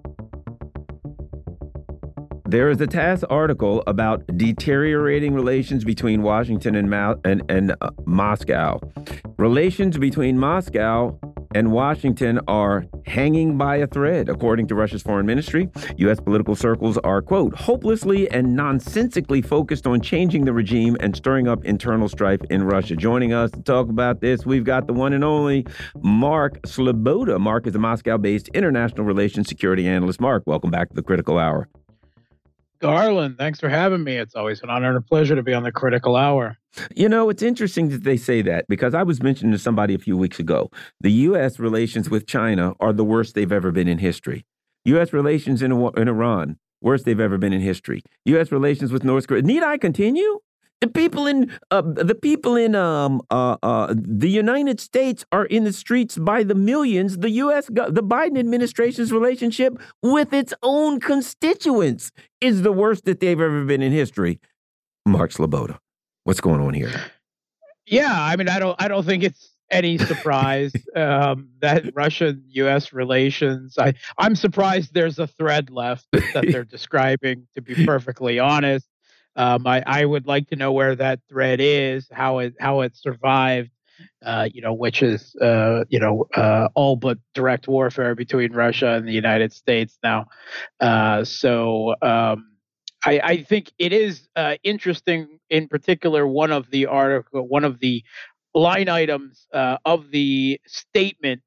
[2.48, 6.94] There is a TASS article about deteriorating relations between Washington and,
[7.26, 8.80] and, and uh, Moscow.
[9.36, 11.18] Relations between Moscow
[11.56, 15.70] and Washington are hanging by a thread, according to Russia's foreign ministry.
[15.96, 16.20] U.S.
[16.20, 21.64] political circles are, quote, hopelessly and nonsensically focused on changing the regime and stirring up
[21.64, 22.94] internal strife in Russia.
[22.94, 25.66] Joining us to talk about this, we've got the one and only
[26.02, 27.40] Mark Sleboda.
[27.40, 30.20] Mark is a Moscow based international relations security analyst.
[30.20, 31.70] Mark, welcome back to the Critical Hour.
[32.80, 34.16] Garland, thanks for having me.
[34.16, 36.58] It's always an honor and a pleasure to be on the Critical Hour.
[36.94, 39.98] You know, it's interesting that they say that because I was mentioning to somebody a
[39.98, 41.58] few weeks ago the U.S.
[41.58, 44.44] relations with China are the worst they've ever been in history.
[44.84, 45.12] U.S.
[45.12, 48.02] relations in, in Iran, worst they've ever been in history.
[48.26, 48.52] U.S.
[48.52, 49.42] relations with North Korea.
[49.42, 50.40] Need I continue?
[50.80, 55.64] The people in uh, the people in um, uh, uh, the United States are in
[55.64, 57.18] the streets by the millions.
[57.18, 57.66] The U.S.
[57.66, 62.12] the Biden administration's relationship with its own constituents
[62.42, 64.38] is the worst that they've ever been in history.
[65.06, 65.78] Mark Sleboda,
[66.24, 66.90] what's going on here?
[67.86, 72.92] Yeah, I mean, I don't, I don't think it's any surprise um, that Russian-U.S.
[72.92, 73.78] relations.
[73.78, 77.46] I, I'm surprised there's a thread left that they're describing.
[77.54, 78.86] To be perfectly honest,
[79.36, 82.96] um, I, I would like to know where that thread is, how it how it
[82.96, 83.70] survived
[84.24, 88.92] uh, you know, which is uh, you know uh, all but direct warfare between Russia
[88.94, 90.26] and the United States now.
[90.80, 92.56] Uh, so um,
[93.04, 95.38] I, I, think it is uh, interesting.
[95.48, 98.02] In particular, one of the article, one of the
[98.54, 101.42] line items uh, of the statement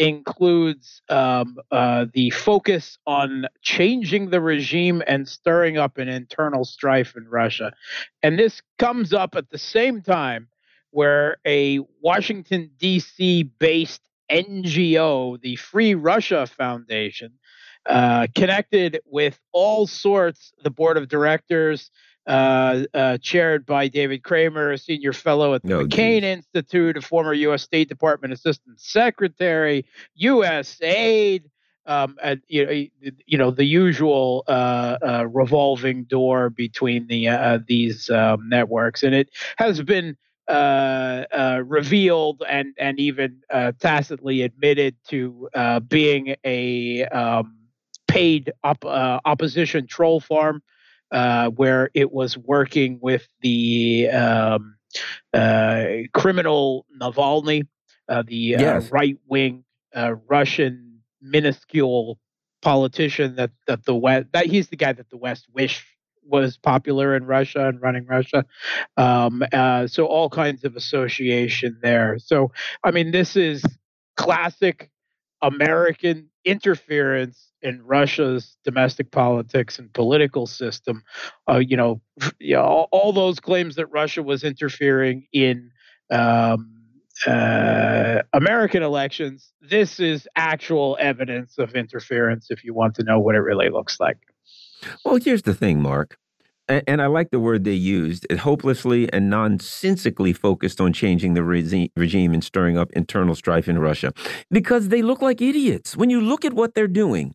[0.00, 7.14] includes um, uh, the focus on changing the regime and stirring up an internal strife
[7.16, 7.74] in Russia.
[8.22, 10.48] And this comes up at the same time
[10.90, 13.42] where a Washington, D.C.
[13.42, 17.32] based NGO, the Free Russia Foundation,
[17.84, 21.90] uh, connected with all sorts, the board of directors,
[22.26, 26.44] uh, uh, chaired by David Kramer, a senior fellow at the oh, McCain geez.
[26.54, 27.62] Institute, a former U.S.
[27.62, 30.80] State Department Assistant Secretary, U.S.
[30.82, 31.50] aid,
[31.86, 37.58] um, and, you know, you know the usual uh, uh revolving door between the uh,
[37.66, 40.16] these um, networks, and it has been.
[40.48, 43.40] Uh, revealed and and even
[43.78, 45.48] tacitly admitted to
[45.86, 47.56] being a um,
[48.08, 50.60] paid op- opposition troll farm
[51.10, 54.76] uh, where it was working with the um,
[55.32, 57.66] uh, criminal Navalny,
[58.08, 58.90] uh, the uh, yes.
[58.90, 62.18] right wing uh, Russian minuscule
[62.62, 65.84] politician that, that the West, that he's the guy that the West wished
[66.22, 68.44] was popular in Russia and running Russia.
[68.96, 72.18] Um, uh, so all kinds of association there.
[72.18, 72.52] So,
[72.84, 73.64] I mean, this is
[74.16, 74.90] classic
[75.42, 81.02] American interference in Russia's domestic politics and political system.
[81.48, 82.00] Uh, you know,
[82.38, 85.70] you know all, all, those claims that Russia was interfering in
[86.10, 86.76] um,
[87.26, 89.52] uh, American elections.
[89.60, 92.46] This is actual evidence of interference.
[92.50, 94.18] If you want to know what it really looks like.
[95.04, 96.19] Well, here's the thing, Mark.
[96.86, 98.26] And I like the word they used.
[98.30, 103.78] It hopelessly and nonsensically focused on changing the regime and stirring up internal strife in
[103.78, 104.12] Russia
[104.50, 105.96] because they look like idiots.
[105.96, 107.34] When you look at what they're doing,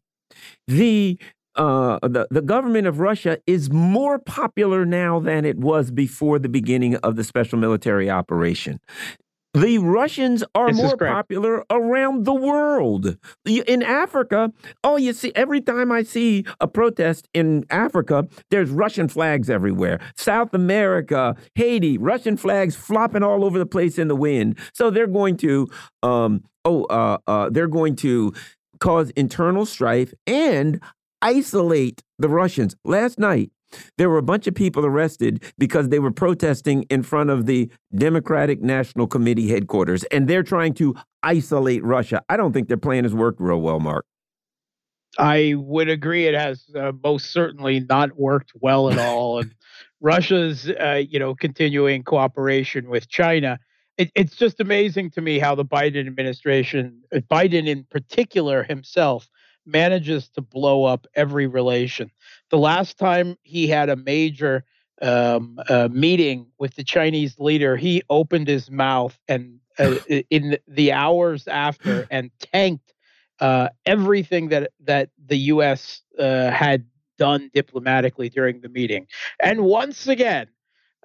[0.68, 1.20] the
[1.56, 6.50] uh, the the government of Russia is more popular now than it was before the
[6.50, 8.80] beginning of the special military operation.
[9.56, 13.18] The Russians are this more popular around the world.
[13.46, 14.52] In Africa,
[14.84, 20.02] oh, you see, every time I see a protest in Africa, there's Russian flags everywhere.
[20.18, 24.60] South America, Haiti, Russian flags flopping all over the place in the wind.
[24.74, 25.70] So they're going to,
[26.04, 28.34] um, oh, uh, uh, they're going to
[28.80, 30.82] cause internal strife and
[31.22, 32.76] isolate the Russians.
[32.84, 33.52] Last night,
[33.98, 37.70] there were a bunch of people arrested because they were protesting in front of the
[37.96, 42.22] Democratic National Committee headquarters, and they're trying to isolate Russia.
[42.30, 44.06] I don't think their plan has worked real well, Mark.
[45.18, 46.28] I would agree.
[46.28, 49.54] It has uh, most certainly not worked well at all, and
[50.02, 53.60] Russia's, uh, you know, continuing cooperation with China
[53.98, 59.30] it, it's just amazing to me how the Biden administration, uh, Biden in particular himself,
[59.66, 62.12] manages to blow up every relation.
[62.56, 64.64] The last time he had a major
[65.02, 69.96] um, uh, meeting with the Chinese leader, he opened his mouth and uh,
[70.30, 72.94] in the hours after and tanked
[73.42, 76.02] uh, everything that that the U.S.
[76.18, 76.86] Uh, had
[77.18, 79.08] done diplomatically during the meeting.
[79.42, 80.48] And once again,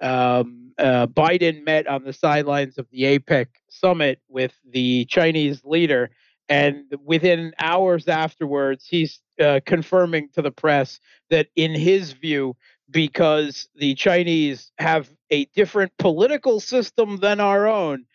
[0.01, 6.11] um, uh, Biden met on the sidelines of the APEC summit with the Chinese leader.
[6.49, 10.99] And within hours afterwards, he's uh, confirming to the press
[11.29, 12.55] that, in his view,
[12.89, 18.05] because the Chinese have a different political system than our own,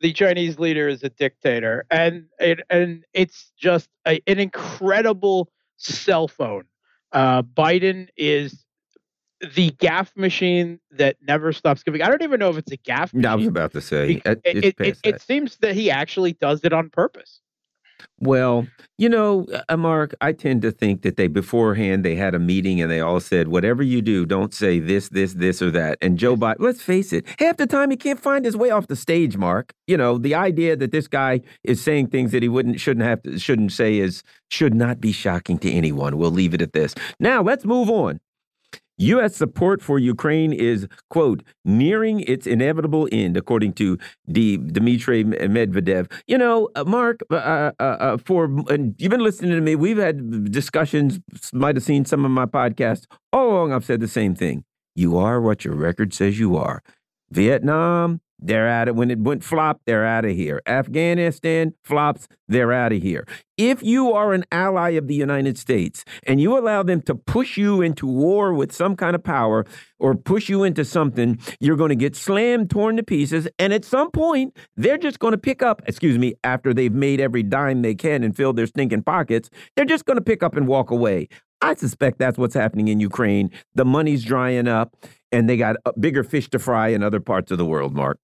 [0.00, 1.86] the Chinese leader is a dictator.
[1.90, 6.64] And it, and it's just a, an incredible cell phone.
[7.12, 8.66] Uh, Biden is
[9.54, 12.02] the gaff machine that never stops giving.
[12.02, 13.12] I don't even know if it's a gaff.
[13.12, 13.26] Machine.
[13.26, 14.40] I was about to say it.
[14.44, 17.40] It, it, it, seems that he actually does it on purpose.
[18.18, 18.66] Well,
[18.98, 22.80] you know, uh, Mark, I tend to think that they beforehand they had a meeting
[22.80, 26.18] and they all said, "Whatever you do, don't say this, this, this, or that." And
[26.18, 28.96] Joe Biden, let's face it, half the time he can't find his way off the
[28.96, 29.36] stage.
[29.36, 33.04] Mark, you know, the idea that this guy is saying things that he wouldn't, shouldn't
[33.04, 36.16] have, to, shouldn't say is should not be shocking to anyone.
[36.16, 36.94] We'll leave it at this.
[37.20, 38.20] Now let's move on.
[38.98, 39.36] U.S.
[39.36, 43.98] support for Ukraine is, quote, nearing its inevitable end, according to
[44.30, 46.10] D Dmitry Medvedev.
[46.26, 48.48] You know, uh, Mark, uh, uh, uh, uh, for
[48.98, 49.74] you've been listening to me.
[49.74, 51.20] We've had discussions.
[51.52, 53.04] Might have seen some of my podcasts.
[53.32, 54.64] All along, I've said the same thing.
[54.94, 56.82] You are what your record says you are.
[57.30, 60.60] Vietnam, they're out of when it went flop, they're out of here.
[60.66, 63.26] Afghanistan flops, they're out of here.
[63.56, 67.56] If you are an ally of the United States and you allow them to push
[67.56, 69.64] you into war with some kind of power
[69.98, 73.84] or push you into something, you're going to get slammed, torn to pieces, and at
[73.84, 77.82] some point, they're just going to pick up, excuse me, after they've made every dime
[77.82, 80.90] they can and filled their stinking pockets, they're just going to pick up and walk
[80.90, 81.28] away.
[81.62, 83.50] I suspect that's what's happening in Ukraine.
[83.74, 84.94] The money's drying up,
[85.32, 88.18] and they got uh, bigger fish to fry in other parts of the world, Mark.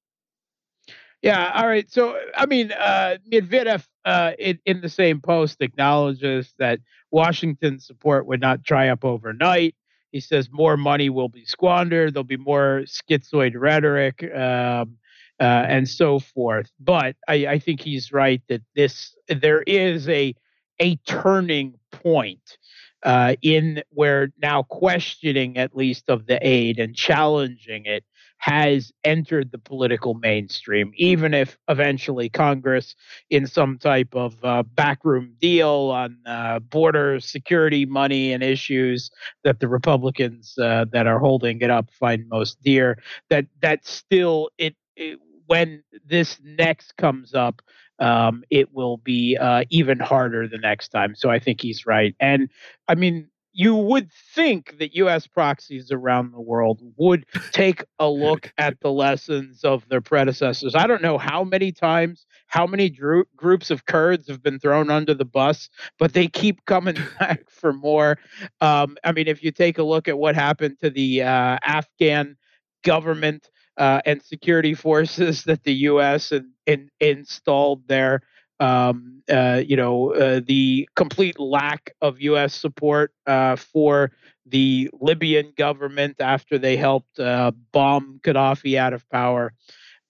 [1.23, 1.53] Yeah.
[1.55, 1.91] All right.
[1.91, 6.81] So, I mean, uh, Medvedev uh, in, in the same post acknowledges that
[7.13, 9.77] Washington's support would not dry up overnight.
[10.11, 12.15] He says more money will be squandered.
[12.15, 14.97] There'll be more schizoid rhetoric um,
[15.41, 16.71] uh, and so forth.
[16.81, 20.35] But I, I think he's right that this there is a
[20.81, 22.59] a turning point
[23.05, 28.05] uh, in where now questioning at least of the aid and challenging it
[28.43, 32.97] has entered the political mainstream, even if eventually Congress,
[33.31, 39.11] in some type of uh, backroom deal on uh, border security money and issues
[39.45, 42.99] that the Republicans uh, that are holding it up find most dear,
[43.31, 47.63] that that still it, it when this next comes up,
[48.01, 51.15] um, it will be uh, even harder the next time.
[51.15, 52.15] So I think he's right.
[52.21, 52.49] And
[52.89, 55.27] I mean, you would think that U.S.
[55.27, 60.75] proxies around the world would take a look at the lessons of their predecessors.
[60.75, 64.91] I don't know how many times, how many dro- groups of Kurds have been thrown
[64.91, 68.19] under the bus, but they keep coming back for more.
[68.61, 72.37] Um, I mean, if you take a look at what happened to the uh, Afghan
[72.85, 76.33] government uh, and security forces that the U.S.
[76.67, 78.23] In, installed there
[78.63, 82.55] um, uh, you know, uh, the complete lack of U.S.
[82.55, 84.13] support uh, for
[84.47, 89.53] the Libyan government after they helped uh, bomb Gaddafi out of power.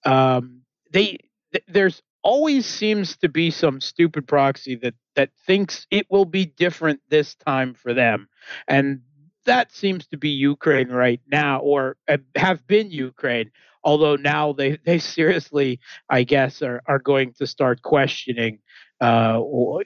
[0.05, 1.19] Um, they
[1.53, 6.45] th- there's always seems to be some stupid proxy that that thinks it will be
[6.45, 8.29] different this time for them,
[8.69, 9.01] and
[9.47, 13.51] that seems to be Ukraine right now, or uh, have been Ukraine
[13.85, 18.59] although now they, they seriously, I guess, are, are going to start questioning,
[19.01, 19.83] uh, or,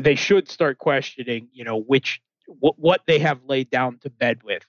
[0.00, 4.42] they should start questioning, you know, which what, what they have laid down to bed
[4.42, 4.64] with.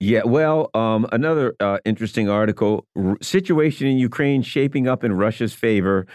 [0.00, 5.54] Yeah, well, um, another uh, interesting article: R situation in Ukraine shaping up in Russia's
[5.54, 6.06] favor.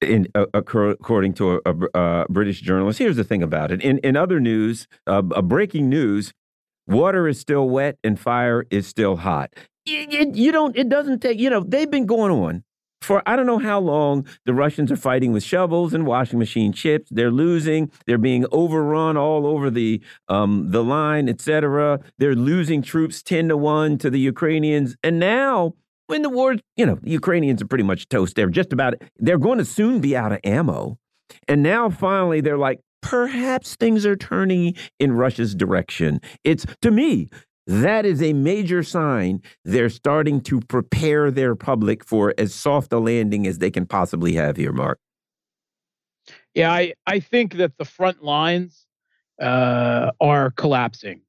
[0.00, 3.82] In, uh, according to a, a, a, British journalist, here's the thing about it.
[3.82, 6.32] In in other news, uh, breaking news:
[6.86, 9.54] water is still wet and fire is still hot
[9.98, 12.64] you, you don't, it doesn't take, you know, they've been going on
[13.00, 16.72] for I don't know how long the Russians are fighting with shovels and washing machine
[16.72, 17.08] chips.
[17.10, 17.90] They're losing.
[18.06, 22.00] They're being overrun all over the um, the line, etc.
[22.18, 24.96] They're losing troops ten to one to the Ukrainians.
[25.02, 25.74] And now,
[26.06, 28.36] when the war, you know, the Ukrainians are pretty much toast.
[28.36, 28.94] They're just about.
[29.16, 30.98] They're going to soon be out of ammo.
[31.48, 36.20] And now, finally, they're like, perhaps things are turning in Russia's direction.
[36.44, 37.30] It's to me,
[37.70, 42.98] that is a major sign they're starting to prepare their public for as soft a
[42.98, 44.98] landing as they can possibly have here, Mark.
[46.54, 48.86] Yeah, I, I think that the front lines
[49.40, 51.20] uh, are collapsing.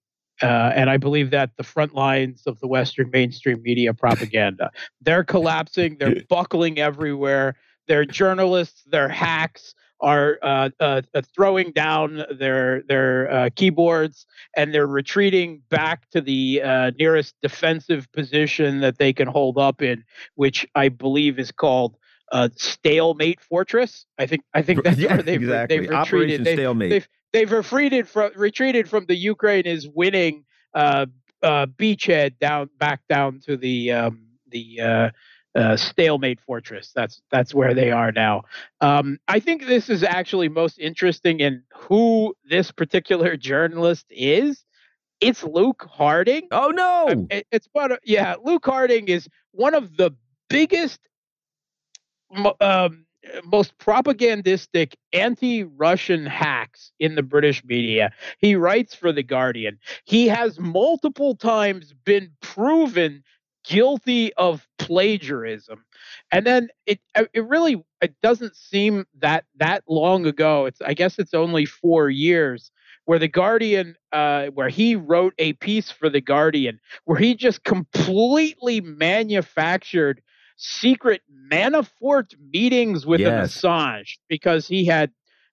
[0.42, 5.24] Uh, and I believe that the front lines of the Western mainstream media propaganda, they're
[5.24, 5.98] collapsing.
[6.00, 7.56] They're buckling everywhere.
[7.88, 8.82] They're journalists.
[8.88, 14.26] They're hacks are uh, uh, uh, throwing down their their uh, keyboards
[14.58, 19.82] and they're retreating back to the uh, nearest defensive position that they can hold up
[19.82, 20.04] in,
[20.36, 21.96] which I believe is called
[22.32, 24.06] uh, stalemate fortress.
[24.18, 25.80] I think I think that's yeah, where they've, exactly.
[25.80, 26.44] they've retreated.
[26.44, 26.90] They, stalemate.
[26.90, 30.46] They've, they've retreated from retreated from the Ukraine is winning
[31.44, 35.12] beachhead down back down to the um, the
[35.56, 36.92] uh, stalemate fortress.
[36.96, 38.44] That's that's where they are now.
[38.80, 44.64] Um, I think this is actually most interesting in who this particular journalist is.
[45.20, 46.48] It's Luke Harding.
[46.52, 47.28] Oh no!
[47.30, 47.92] It, it's one.
[47.92, 50.12] Of, yeah, Luke Harding is one of the
[50.50, 51.00] biggest,
[52.60, 53.06] um,
[53.46, 58.12] most propagandistic anti-Russian hacks in the British media.
[58.40, 59.78] He writes for the Guardian.
[60.06, 63.24] He has multiple times been proven
[63.64, 65.86] guilty of plagiarism
[66.32, 70.94] and then it uh, it really it doesn't seem that that long ago it's i
[70.94, 72.72] guess it's only 4 years
[73.06, 77.64] where the guardian uh, where he wrote a piece for the guardian where he just
[77.64, 80.22] completely manufactured
[80.58, 83.58] secret manafort meetings with yes.
[83.58, 85.12] assange because he had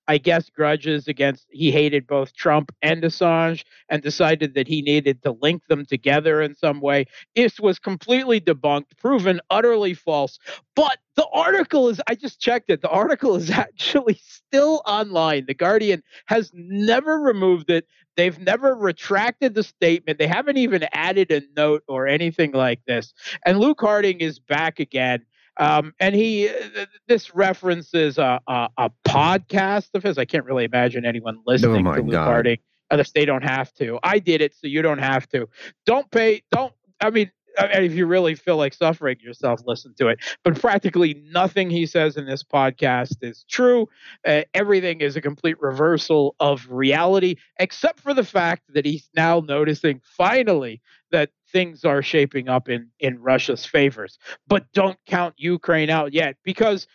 [0.09, 5.23] I guess, grudges against, he hated both Trump and Assange and decided that he needed
[5.23, 7.05] to link them together in some way.
[7.37, 10.39] This was completely debunked, proven utterly false.
[10.75, 15.45] But the article is, I just checked it, the article is actually still online.
[15.47, 17.87] The Guardian has never removed it.
[18.17, 20.19] They've never retracted the statement.
[20.19, 23.13] They haven't even added a note or anything like this.
[23.45, 25.25] And Luke Harding is back again.
[25.59, 30.19] Um, and he, uh, this references a, a, a, podcast of his.
[30.19, 32.25] I can't really imagine anyone listening oh to God.
[32.25, 32.59] Harding
[32.91, 33.99] unless they don't have to.
[34.03, 35.49] I did it, so you don't have to.
[35.85, 36.43] Don't pay.
[36.51, 36.73] Don't.
[37.01, 40.19] I mean, if you really feel like suffering yourself, listen to it.
[40.45, 43.89] But practically nothing he says in this podcast is true.
[44.27, 49.41] Uh, everything is a complete reversal of reality, except for the fact that he's now
[49.41, 50.81] noticing finally
[51.11, 54.19] that things are shaping up in in Russia's favors.
[54.47, 56.87] But don't count Ukraine out yet because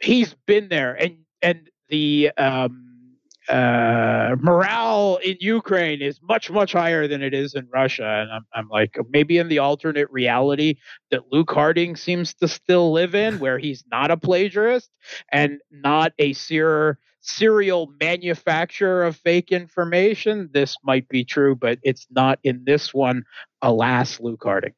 [0.00, 2.92] he's been there, and and the um,
[3.48, 8.06] uh, morale in Ukraine is much, much higher than it is in Russia.
[8.06, 10.76] And I'm, I'm like, maybe in the alternate reality
[11.10, 14.90] that Luke Harding seems to still live in, where he's not a plagiarist
[15.30, 22.06] and not a ser- serial manufacturer of fake information, this might be true, but it's
[22.10, 23.24] not in this one.
[23.62, 24.74] Alas, Luke Harding.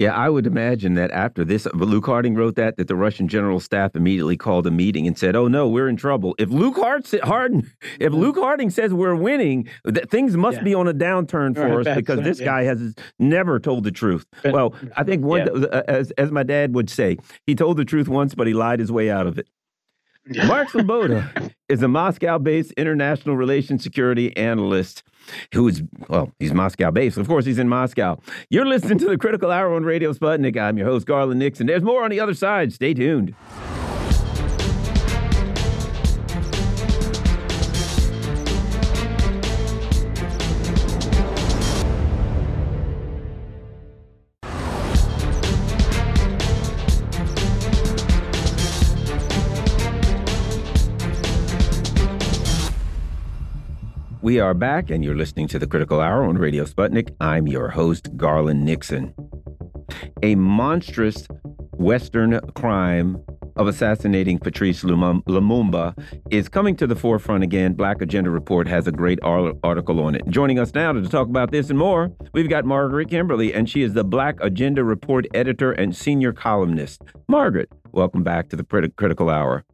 [0.00, 3.60] Yeah, I would imagine that after this, Luke Harding wrote that that the Russian general
[3.60, 6.34] staff immediately called a meeting and said, "Oh no, we're in trouble.
[6.38, 6.76] If Luke
[7.22, 7.70] Harding,
[8.00, 10.64] if Luke Harding says we're winning, that things must yeah.
[10.64, 12.46] be on a downturn for right, us because this yeah.
[12.46, 15.68] guy has never told the truth." But, well, I think one, yeah.
[15.68, 18.80] Uh, as as my dad would say, he told the truth once, but he lied
[18.80, 19.48] his way out of it.
[20.46, 25.02] Mark Sleboda is a Moscow based international relations security analyst
[25.52, 27.18] who is, well, he's Moscow based.
[27.18, 28.18] Of course, he's in Moscow.
[28.48, 30.58] You're listening to the Critical Hour on Radio Sputnik.
[30.58, 31.66] I'm your host, Garland Nixon.
[31.66, 32.72] There's more on the other side.
[32.72, 33.34] Stay tuned.
[54.24, 57.14] We are back, and you're listening to the Critical Hour on Radio Sputnik.
[57.20, 59.12] I'm your host, Garland Nixon.
[60.22, 61.28] A monstrous
[61.72, 63.22] Western crime
[63.56, 65.94] of assassinating Patrice Lumumba
[66.30, 67.74] is coming to the forefront again.
[67.74, 70.26] Black Agenda Report has a great article on it.
[70.30, 73.82] Joining us now to talk about this and more, we've got Margaret Kimberley, and she
[73.82, 77.02] is the Black Agenda Report editor and senior columnist.
[77.28, 78.64] Margaret, welcome back to the
[78.96, 79.66] Critical Hour.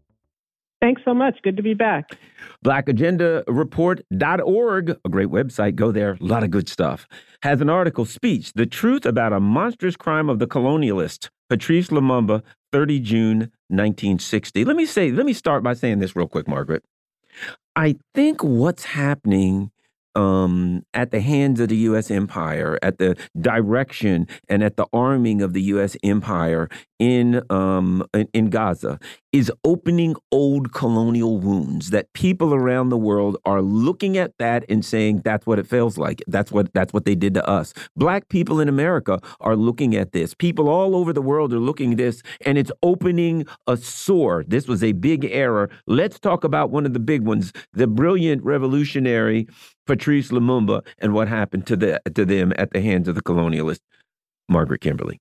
[0.81, 1.43] Thanks so much.
[1.43, 2.16] Good to be back.
[2.64, 5.74] BlackAgendaReport.org, a great website.
[5.74, 6.16] Go there.
[6.20, 7.07] A lot of good stuff.
[7.43, 12.43] Has an article, Speech, the truth about a monstrous crime of the colonialist, Patrice Lumumba,
[12.72, 14.64] 30 June 1960.
[14.64, 16.83] Let me say, let me start by saying this real quick, Margaret.
[17.76, 19.70] I think what's happening
[20.15, 22.11] um, at the hands of the U.S.
[22.11, 25.97] empire, at the direction and at the arming of the U.S.
[26.03, 28.99] empire in um, in, in Gaza,
[29.33, 34.85] is opening old colonial wounds that people around the world are looking at that and
[34.85, 36.23] saying that's what it feels like.
[36.27, 37.73] That's what that's what they did to us.
[37.97, 40.35] Black people in America are looking at this.
[40.35, 44.45] People all over the world are looking at this and it's opening a sore.
[44.47, 45.71] This was a big error.
[45.87, 49.49] Let's talk about one of the big ones, the brilliant revolutionary
[49.87, 53.81] Patrice Lumumba and what happened to the to them at the hands of the colonialist
[54.49, 55.20] Margaret Kimberley.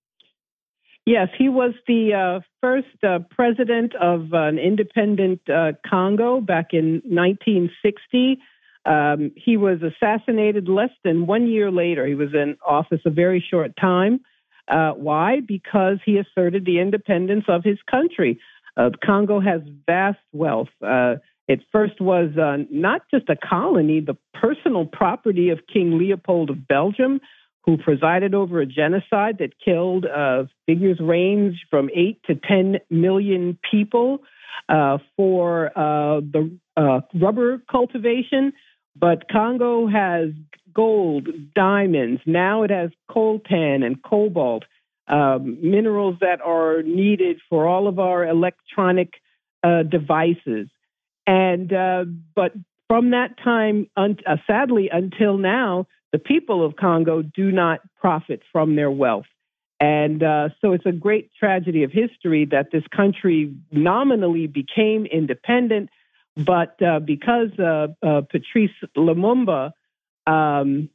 [1.05, 7.01] Yes, he was the uh, first uh, president of an independent uh, Congo back in
[7.05, 8.39] 1960.
[8.85, 12.05] Um, he was assassinated less than one year later.
[12.05, 14.19] He was in office a very short time.
[14.67, 15.39] Uh, why?
[15.39, 18.39] Because he asserted the independence of his country.
[18.77, 20.69] Uh, Congo has vast wealth.
[21.49, 22.29] Uh, it first was
[22.69, 27.19] not just a colony, the personal property of King Leopold of Belgium
[27.69, 33.57] who presided over a genocide that killed uh, figures range from 8 to 10 million
[33.69, 34.19] people
[34.69, 38.53] uh, for uh, the uh, rubber cultivation.
[38.95, 40.29] But Congo has
[40.73, 42.21] gold, diamonds.
[42.25, 44.63] Now it has coltan and cobalt,
[45.07, 49.13] um, minerals that are needed for all of our electronic
[49.63, 50.69] uh, devices.
[51.29, 52.53] And uh, but
[52.87, 54.17] from that time, un-
[54.47, 59.27] sadly, until now, the people of Congo do not profit from their wealth.
[59.79, 65.91] And uh, so it's a great tragedy of history that this country nominally became independent,
[66.35, 69.71] but uh, because uh, uh Patrice Lumumba
[70.25, 70.89] um,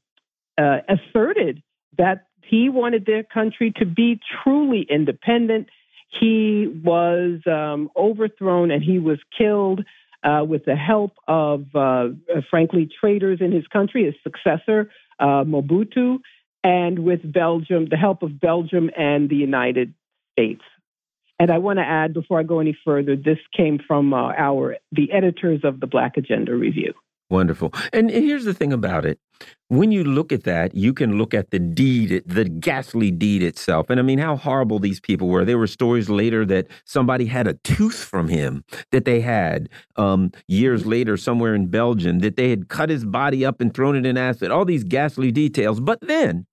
[0.59, 1.63] uh, asserted
[1.97, 5.69] that he wanted their country to be truly independent,
[6.21, 9.85] he was um, overthrown and he was killed
[10.25, 12.09] uh, with the help of, uh,
[12.51, 16.19] frankly, traitors in his country, his successor, uh, Mobutu,
[16.63, 19.95] and with Belgium, the help of Belgium and the United
[20.33, 20.63] States.
[21.39, 24.77] And I want to add, before I go any further, this came from uh, our
[24.93, 26.95] the editors of the Black Agenda Review.
[27.29, 27.73] Wonderful.
[27.93, 29.19] And, and, here's the thing about it.
[29.69, 33.91] When you look at that, you can look at the deed, the ghastly deed itself.
[33.91, 35.45] And I mean, how horrible these people were.
[35.45, 40.33] There were stories later that somebody had a tooth from him that they had um,
[40.47, 44.07] years later somewhere in Belgium, that they had cut his body up and thrown it
[44.07, 45.81] in acid, all these ghastly details.
[45.81, 46.47] But then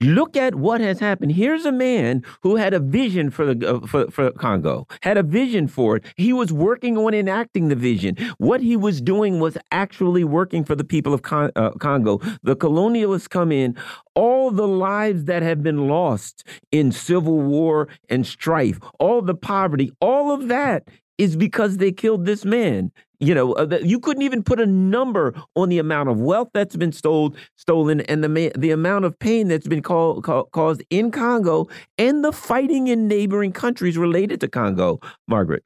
[0.00, 1.32] Look at what has happened.
[1.32, 5.22] Here's a man who had a vision for the uh, for, for Congo, had a
[5.22, 6.04] vision for it.
[6.16, 8.16] He was working on enacting the vision.
[8.38, 12.18] What he was doing was actually working for the people of Con uh, Congo.
[12.42, 13.76] The colonialists come in.
[14.14, 19.92] All the lives that have been lost in civil war and strife, all the poverty,
[20.00, 20.88] all of that
[21.18, 22.92] is because they killed this man.
[23.18, 26.76] You know, uh, you couldn't even put a number on the amount of wealth that's
[26.76, 31.10] been stole, stolen and the the amount of pain that's been call, call, caused in
[31.10, 35.00] Congo and the fighting in neighboring countries related to Congo.
[35.28, 35.64] Margaret.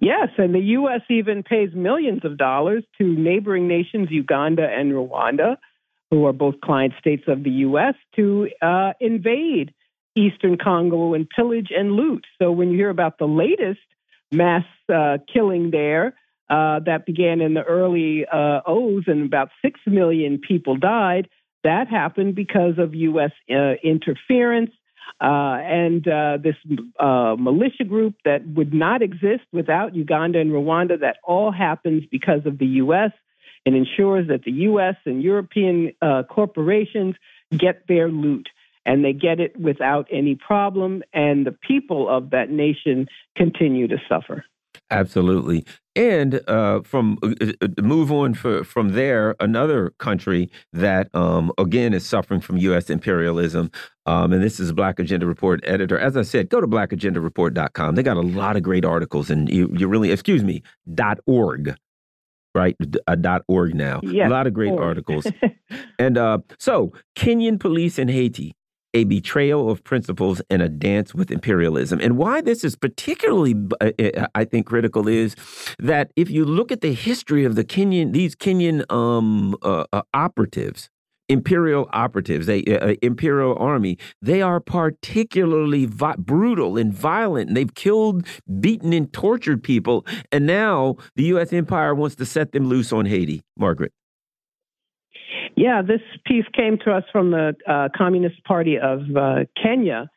[0.00, 1.00] Yes, and the U.S.
[1.10, 5.56] even pays millions of dollars to neighboring nations, Uganda and Rwanda,
[6.10, 9.74] who are both client states of the U.S., to uh, invade
[10.16, 12.24] eastern Congo and pillage and loot.
[12.40, 13.80] So when you hear about the latest
[14.34, 16.14] mass uh, killing there
[16.50, 21.28] uh, that began in the early uh, O's and about 6 million people died,
[21.62, 23.30] that happened because of U.S.
[23.50, 24.70] Uh, interference.
[25.20, 26.56] Uh, and uh, this
[27.38, 32.58] militia group that would not exist without Uganda and Rwanda, that all happens because of
[32.58, 33.12] the U.S.
[33.64, 34.96] and ensures that the U.S.
[35.06, 35.92] and European
[36.28, 37.14] corporations
[37.56, 38.48] get their loot
[38.86, 43.06] and they get it without any problem, and the people of that nation
[43.36, 44.44] continue to suffer.
[44.90, 45.64] Absolutely.
[45.96, 51.94] And uh, from uh, uh move on for, from there, another country that um, again
[51.94, 52.90] is suffering from U.S.
[52.90, 53.70] imperialism,
[54.06, 55.98] um, and this is Black Agenda Report editor.
[55.98, 57.94] As I said, go to blackagendareport.com.
[57.94, 60.62] They got a lot of great articles, and you, you really, excuse me,
[60.92, 61.76] dot org
[62.56, 62.76] right?
[63.08, 63.98] A dot org now.
[64.04, 64.80] Yes, a lot of great org.
[64.80, 65.26] articles.
[65.98, 68.54] and uh, so, Kenyan police in Haiti
[68.94, 72.00] a betrayal of principles and a dance with imperialism.
[72.00, 75.34] And why this is particularly, uh, uh, I think, critical is
[75.78, 80.02] that if you look at the history of the Kenyan, these Kenyan um, uh, uh,
[80.14, 80.88] operatives,
[81.28, 87.48] imperial operatives, a, uh, imperial army, they are particularly brutal and violent.
[87.48, 88.26] And they've killed,
[88.60, 90.06] beaten, and tortured people.
[90.30, 91.52] And now the U.S.
[91.52, 93.42] empire wants to set them loose on Haiti.
[93.56, 93.92] Margaret.
[95.56, 100.10] Yeah, this piece came to us from the uh, Communist Party of uh, Kenya.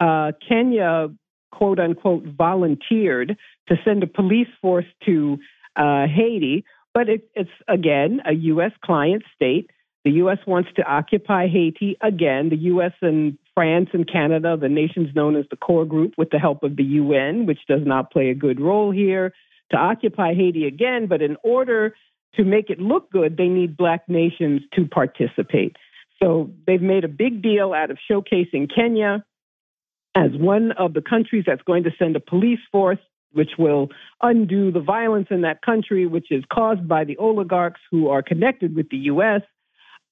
[0.00, 1.08] Uh, Kenya,
[1.52, 3.36] quote unquote, volunteered
[3.68, 5.38] to send a police force to
[5.76, 6.64] uh, Haiti,
[6.94, 8.72] but it, it's again a U.S.
[8.84, 9.70] client state.
[10.04, 10.38] The U.S.
[10.46, 12.48] wants to occupy Haiti again.
[12.48, 12.92] The U.S.
[13.00, 16.76] and France and Canada, the nations known as the core group, with the help of
[16.76, 19.32] the UN, which does not play a good role here,
[19.70, 21.06] to occupy Haiti again.
[21.06, 21.94] But in order
[22.36, 25.76] to make it look good, they need black nations to participate.
[26.22, 29.24] So they've made a big deal out of showcasing Kenya
[30.14, 32.98] as one of the countries that's going to send a police force,
[33.32, 33.88] which will
[34.20, 38.76] undo the violence in that country, which is caused by the oligarchs who are connected
[38.76, 39.40] with the U.S.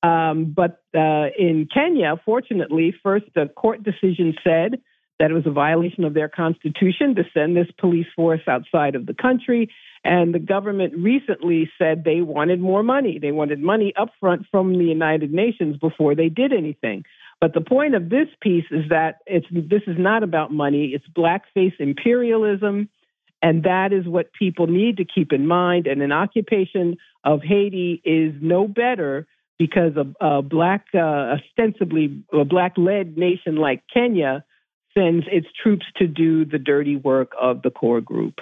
[0.03, 4.81] Um, but uh, in Kenya, fortunately, first the court decision said
[5.21, 9.05] that it was a violation of their constitution to send this police force outside of
[9.05, 9.71] the country.
[10.03, 13.19] And the government recently said they wanted more money.
[13.19, 17.05] They wanted money upfront from the United Nations before they did anything.
[17.39, 20.93] But the point of this piece is that it's this is not about money.
[20.95, 22.89] It's blackface imperialism,
[23.43, 25.87] and that is what people need to keep in mind.
[25.87, 29.27] And an occupation of Haiti is no better
[29.59, 34.45] because a, a black, uh, ostensibly a black-led nation like Kenya
[34.97, 38.41] sends its troops to do the dirty work of the core group.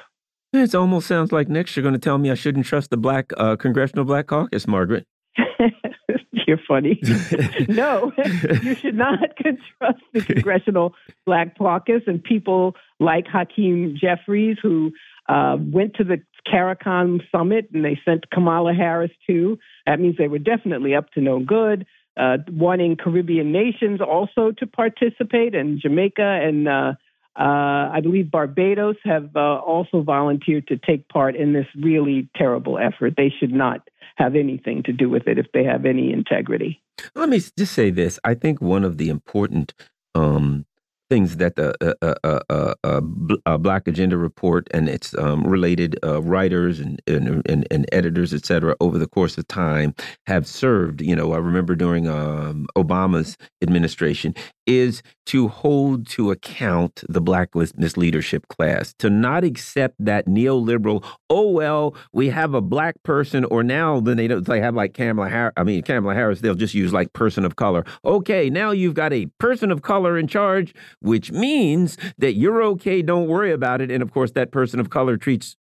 [0.53, 3.33] It almost sounds like next you're going to tell me I shouldn't trust the Black
[3.37, 5.07] uh, Congressional Black Caucus, Margaret.
[6.47, 6.99] You're funny.
[7.69, 8.11] no,
[8.63, 10.95] you should not trust the Congressional
[11.27, 14.93] Black Caucus and people like Hakeem Jeffries, who
[15.29, 19.59] uh, went to the CARICOM summit and they sent Kamala Harris too.
[19.85, 21.85] That means they were definitely up to no good
[22.19, 26.93] uh, wanting Caribbean nations also to participate, and Jamaica and uh,
[27.39, 32.79] uh, I believe Barbados have uh, also volunteered to take part in this really terrible
[32.79, 33.15] effort.
[33.17, 36.83] They should not have anything to do with it if they have any integrity.
[37.15, 38.19] Let me just say this.
[38.25, 39.73] I think one of the important
[40.17, 40.67] um,
[41.11, 43.01] things that the uh, uh, uh, uh,
[43.47, 48.35] uh Black Agenda Report and its um, related uh, writers and, and, and, and editors,
[48.35, 49.95] et cetera, over the course of time
[50.27, 51.01] have served.
[51.01, 54.35] You know, I remember during um, Obama's administration,
[54.69, 61.51] is to hold to account the black misleadership class, to not accept that neoliberal, oh,
[61.51, 65.31] well, we have a black person, or now then they don't they have like Kamala
[65.31, 67.85] Harris, I mean, Kamala Harris, they'll just use like person of color.
[68.05, 73.01] Okay, now you've got a person of color in charge, which means that you're okay,
[73.01, 73.91] don't worry about it.
[73.91, 75.57] And of course, that person of color treats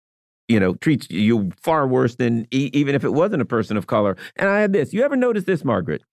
[0.49, 3.87] you know, treats you far worse than e even if it wasn't a person of
[3.87, 4.15] color.
[4.37, 4.93] And I have this.
[4.93, 6.03] You ever notice this, Margaret?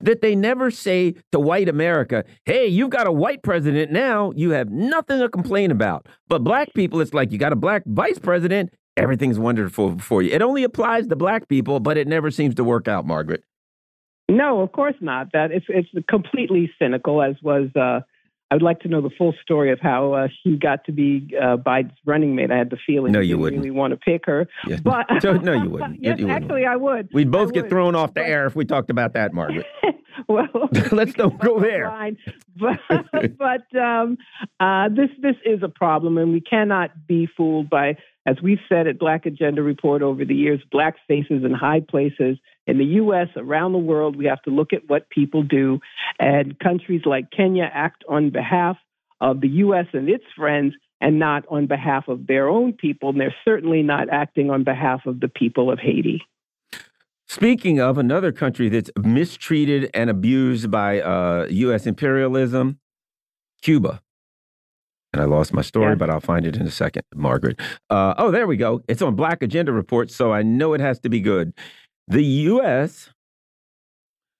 [0.00, 4.50] That they never say to white America, hey, you've got a white president now, you
[4.50, 6.06] have nothing to complain about.
[6.28, 10.30] But black people, it's like you got a black vice president, everything's wonderful for you.
[10.30, 13.44] It only applies to black people, but it never seems to work out, Margaret.
[14.28, 15.32] No, of course not.
[15.32, 18.00] That it's it's completely cynical, as was uh,
[18.54, 21.28] I would like to know the full story of how uh, she got to be
[21.36, 22.52] uh, Biden's running mate.
[22.52, 24.76] I had the feeling no, you wouldn't really want to pick her, yeah.
[24.80, 25.06] but
[25.42, 26.00] no, you wouldn't.
[26.00, 26.68] yes, you actually, wouldn't.
[26.70, 27.08] I would.
[27.12, 27.70] We'd both I get would.
[27.70, 29.66] thrown off the but, air if we talked about that, Margaret.
[30.28, 30.46] well,
[30.92, 31.88] let's don't go there.
[31.88, 32.16] Fine.
[32.56, 32.78] But,
[33.36, 34.18] but um,
[34.60, 38.86] uh, this this is a problem, and we cannot be fooled by, as we've said
[38.86, 43.28] at Black Agenda Report over the years, black faces in high places in the U.S.,
[43.36, 44.16] around the world.
[44.16, 45.80] We have to look at what people do,
[46.18, 48.76] and countries like Kenya act on behalf
[49.20, 49.86] of the U.S.
[49.92, 53.10] and its friends and not on behalf of their own people.
[53.10, 56.22] And they're certainly not acting on behalf of the people of Haiti.
[57.26, 61.86] Speaking of another country that's mistreated and abused by uh, U.S.
[61.86, 62.78] imperialism,
[63.62, 64.00] Cuba.
[65.12, 65.94] And I lost my story, yeah.
[65.94, 67.60] but I'll find it in a second, Margaret.
[67.88, 68.82] Uh, oh, there we go.
[68.88, 71.52] It's on Black Agenda Report, so I know it has to be good.
[72.08, 73.10] The U.S.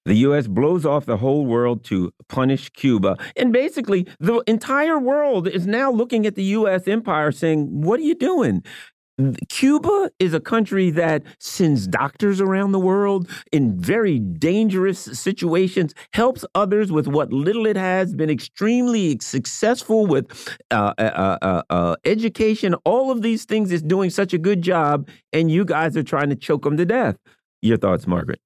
[0.05, 0.47] The U.S.
[0.47, 3.17] blows off the whole world to punish Cuba.
[3.37, 6.87] And basically, the entire world is now looking at the U.S.
[6.87, 8.63] empire saying, What are you doing?
[9.49, 16.45] Cuba is a country that sends doctors around the world in very dangerous situations, helps
[16.57, 20.27] others with what little it has, been extremely successful with
[20.73, 22.75] uh, uh, uh, uh education.
[22.85, 26.31] All of these things is doing such a good job, and you guys are trying
[26.31, 27.17] to choke them to death.
[27.65, 28.41] Your thoughts, Margaret?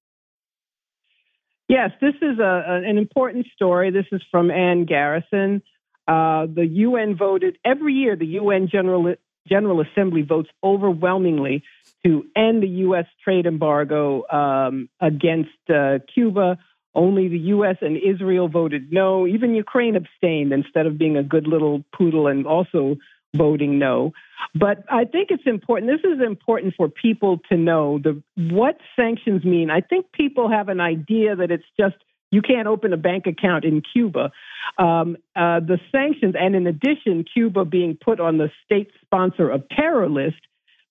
[1.67, 3.91] Yes, this is a, an important story.
[3.91, 5.61] This is from Ann Garrison.
[6.07, 8.15] Uh, the UN voted every year.
[8.15, 9.15] The UN General
[9.45, 11.63] General Assembly votes overwhelmingly
[12.05, 13.05] to end the U.S.
[13.21, 16.57] trade embargo um, against uh, Cuba.
[16.95, 17.75] Only the U.S.
[17.81, 19.27] and Israel voted no.
[19.27, 22.95] Even Ukraine abstained instead of being a good little poodle and also
[23.35, 24.11] voting no.
[24.55, 25.91] But I think it's important.
[25.91, 29.69] This is important for people to know the what sanctions mean.
[29.69, 31.95] I think people have an idea that it's just
[32.31, 34.31] you can't open a bank account in Cuba.
[34.77, 39.67] Um, uh, the sanctions, and in addition, Cuba being put on the state sponsor of
[39.69, 40.41] terror list,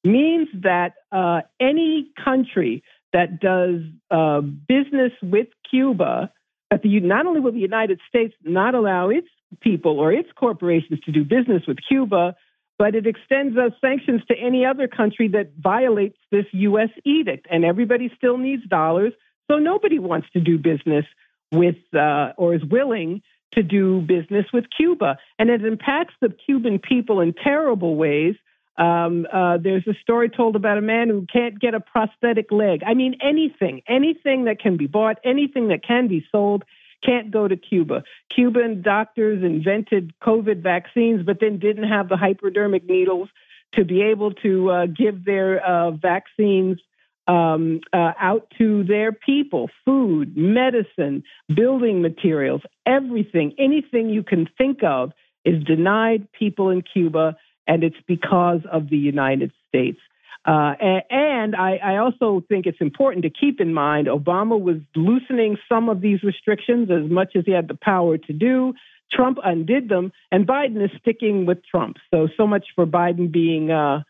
[0.05, 2.83] means that uh, any country
[3.13, 3.81] that does
[4.11, 6.31] uh, business with Cuba,
[6.71, 9.29] that the not only will the United States not allow its
[9.61, 12.37] people or its corporations to do business with Cuba,
[12.79, 16.91] but it extends those sanctions to any other country that violates this U.S.
[17.05, 17.47] edict.
[17.51, 19.13] And everybody still needs dollars,
[19.51, 21.05] so nobody wants to do business
[21.51, 23.23] with uh, or is willing
[23.55, 25.17] to do business with Cuba.
[25.39, 28.35] And it impacts the Cuban people in terrible ways.
[28.79, 32.83] Um, uh, there's a story told about a man who can't get a prosthetic leg.
[32.87, 36.65] I mean, anything, anything that can be bought, anything that can be sold
[37.05, 38.03] can't go to Cuba.
[38.35, 43.29] Cuban doctors invented COVID vaccines, but then didn't have the hypodermic needles
[43.75, 46.79] to be able to uh, give their uh, vaccines
[47.27, 51.23] um, uh, out to their people food, medicine,
[51.55, 55.13] building materials, everything, anything you can think of
[55.45, 57.37] is denied people in Cuba,
[57.69, 60.01] and it's because of the United States.
[60.45, 60.73] Uh,
[61.11, 65.91] and I, I, also think it's important to keep in mind Obama was loosening some
[65.91, 68.73] of these restrictions as much as he had the power to do.
[69.13, 71.97] Trump undid them, and Biden is sticking with Trump.
[72.11, 74.05] So, so much for Biden being uh,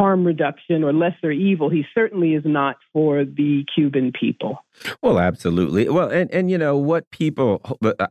[0.00, 1.68] harm reduction or lesser evil.
[1.68, 4.64] He certainly is not for the Cuban people.
[5.02, 5.90] Well, absolutely.
[5.90, 7.60] Well, and and you know what people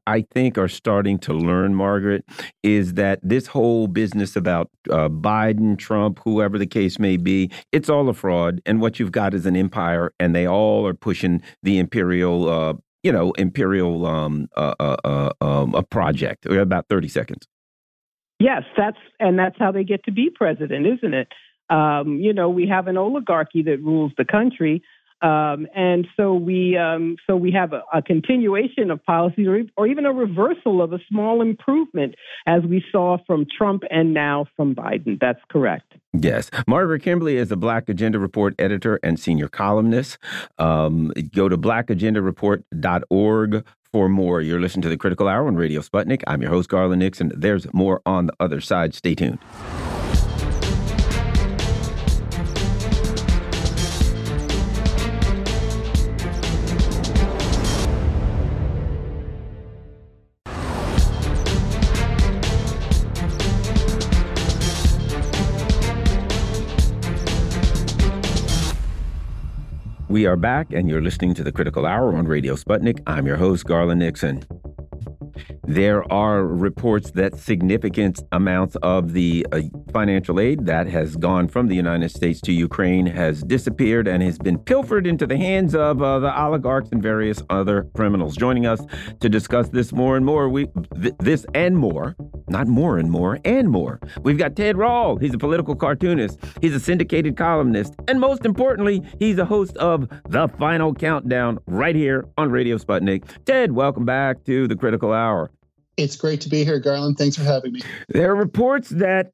[0.05, 2.23] I think are starting to learn, Margaret,
[2.61, 7.89] is that this whole business about uh, Biden, Trump, whoever the case may be, it's
[7.89, 8.61] all a fraud.
[8.67, 12.49] And what you've got is an empire, and they all are pushing the imperial.
[12.49, 16.45] Uh, you know, imperial um, uh, uh, uh um, a project.
[16.45, 17.47] About thirty seconds.
[18.39, 21.29] Yes, that's and that's how they get to be president, isn't it?
[21.69, 24.83] Um, you know, we have an oligarchy that rules the country.
[25.21, 29.85] Um, and so we um, so we have a, a continuation of policies, or, or,
[29.85, 32.15] even a reversal of a small improvement,
[32.47, 35.19] as we saw from Trump and now from Biden.
[35.19, 35.95] That's correct.
[36.13, 40.17] Yes, Margaret Kimberley is a Black Agenda Report editor and senior columnist.
[40.57, 44.41] Um, go to blackagendareport.org for more.
[44.41, 46.23] You're listening to the Critical Hour on Radio Sputnik.
[46.27, 47.33] I'm your host, Garland Nixon.
[47.35, 48.93] There's more on the other side.
[48.93, 49.39] Stay tuned.
[70.19, 73.01] We are back, and you're listening to the Critical Hour on Radio Sputnik.
[73.07, 74.43] I'm your host, Garland Nixon.
[75.69, 79.61] There are reports that significant amounts of the uh,
[79.93, 84.39] financial aid that has gone from the United States to Ukraine has disappeared and has
[84.39, 88.35] been pilfered into the hands of uh, the oligarchs and various other criminals.
[88.35, 88.81] Joining us
[89.19, 90.65] to discuss this more and more, we
[90.99, 92.15] th this and more,
[92.47, 93.99] not more and more, and more.
[94.23, 95.17] We've got Ted Rall.
[95.17, 96.39] He's a political cartoonist.
[96.61, 101.95] He's a syndicated columnist, and most importantly, he's a host of The Final Countdown right
[101.95, 103.21] here on Radio Sputnik.
[103.45, 105.51] Ted, welcome back to the Critical Hour.
[105.99, 107.17] It's great to be here, Garland.
[107.17, 107.81] Thanks for having me.
[108.07, 109.31] There are reports that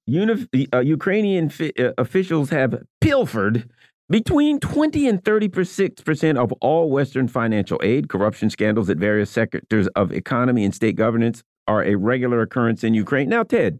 [0.74, 3.70] uh, Ukrainian uh, officials have pilfered
[4.09, 8.09] between 20 and 36 percent of all Western financial aid.
[8.09, 12.93] Corruption scandals at various sectors of economy and state governance are a regular occurrence in
[12.93, 13.30] Ukraine.
[13.30, 13.80] Now, Ted,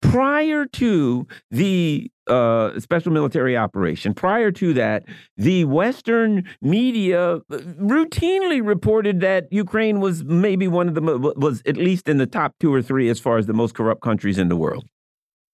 [0.00, 5.04] prior to the uh, special military operation, prior to that,
[5.36, 7.40] the Western media uh,
[7.80, 11.02] routinely reported that Ukraine was maybe one of the
[11.36, 14.02] was at least in the top two or three as far as the most corrupt
[14.02, 14.84] countries in the world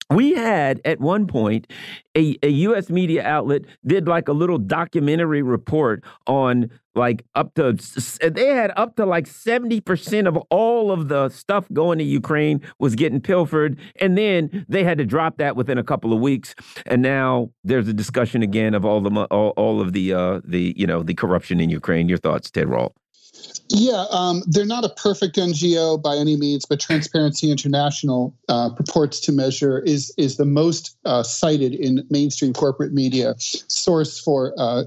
[0.09, 1.67] we had at one point
[2.15, 2.89] a, a U.S.
[2.89, 7.73] media outlet did like a little documentary report on like up to
[8.21, 12.95] they had up to like 70% of all of the stuff going to Ukraine was
[12.95, 17.01] getting pilfered and then they had to drop that within a couple of weeks and
[17.01, 20.87] now there's a discussion again of all the all, all of the uh the you
[20.87, 22.95] know the corruption in Ukraine your thoughts Ted Rall
[23.69, 29.19] yeah, um, they're not a perfect NGO by any means, but Transparency International uh, purports
[29.21, 34.83] to measure is is the most uh, cited in mainstream corporate media source for uh,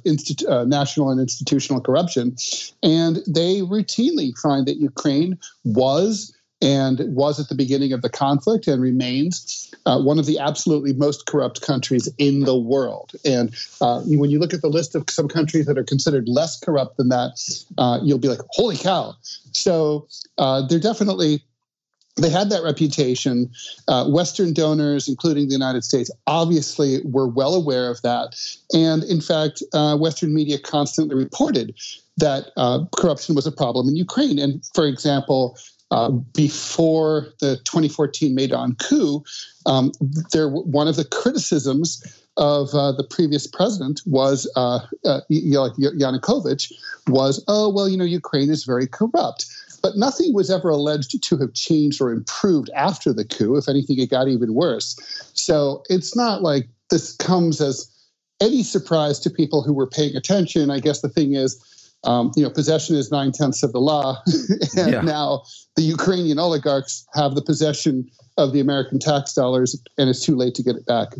[0.48, 2.36] uh, national and institutional corruption,
[2.82, 8.66] and they routinely find that Ukraine was and was at the beginning of the conflict
[8.66, 13.12] and remains uh, one of the absolutely most corrupt countries in the world.
[13.24, 16.58] And uh, when you look at the list of some countries that are considered less
[16.58, 17.38] corrupt than that,
[17.78, 19.14] uh, you'll be like, holy cow.
[19.52, 21.42] So uh, they're definitely.
[22.16, 23.48] They had that reputation.
[23.86, 28.34] Uh, Western donors, including the United States, obviously were well aware of that.
[28.72, 31.76] And in fact, uh, Western media constantly reported
[32.16, 32.50] that
[32.96, 34.40] corruption was a problem in Ukraine.
[34.40, 35.56] And for example,
[35.90, 39.24] uh, before the 2014 Maidan coup,
[39.66, 39.92] um,
[40.32, 42.02] there one of the criticisms
[42.36, 46.72] of uh, the previous president was uh, uh Yanukovych
[47.08, 49.46] was, oh well, you know, Ukraine is very corrupt.
[49.80, 53.56] But nothing was ever alleged to have changed or improved after the coup.
[53.56, 54.96] If anything, it got even worse.
[55.34, 57.88] So it's not like this comes as
[58.40, 60.70] any surprise to people who were paying attention.
[60.70, 61.62] I guess the thing is,
[62.04, 64.22] um, you know, possession is nine tenths of the law,
[64.76, 65.00] and yeah.
[65.00, 65.42] now
[65.76, 70.54] the Ukrainian oligarchs have the possession of the American tax dollars, and it's too late
[70.54, 71.14] to get it back.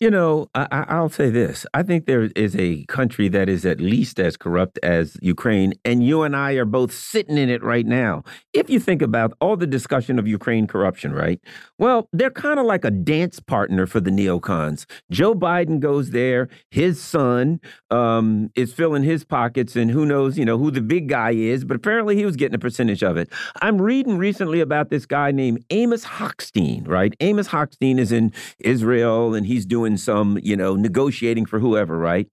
[0.00, 1.66] You know, I, will say this.
[1.74, 6.04] I think there is a country that is at least as corrupt as Ukraine, and
[6.04, 8.22] you and I are both sitting in it right now.
[8.52, 11.40] If you think about all the discussion of Ukraine corruption, right?
[11.78, 14.86] Well, they're kind of like a dance partner for the neocons.
[15.10, 17.60] Joe Biden goes there, his son
[17.90, 21.64] um, is filling his pockets, and who knows, you know, who the big guy is,
[21.64, 23.28] but apparently he was getting a percentage of it.
[23.60, 27.14] I'm reading recently about this guy named Amos Hochstein, right?
[27.20, 32.26] Amos Hochstein is in Israel, and he's doing some, you know, negotiating for whoever, right?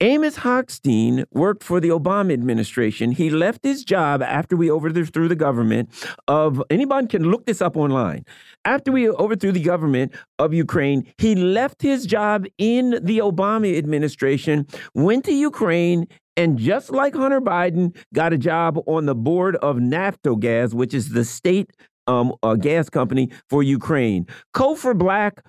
[0.00, 3.12] Amos Hochstein worked for the Obama administration.
[3.12, 5.84] He left his job after we overthrew the government
[6.28, 8.24] of anybody can look this up online.
[8.64, 14.66] After we overthrew the government of Ukraine, he left his job in the Obama administration,
[14.94, 16.06] went to Ukraine,
[16.36, 21.10] and just like Hunter Biden, got a job on the board of Naftogaz, which is
[21.10, 21.70] the state
[22.06, 24.26] um, gas company for Ukraine.
[24.54, 25.42] Cofer Black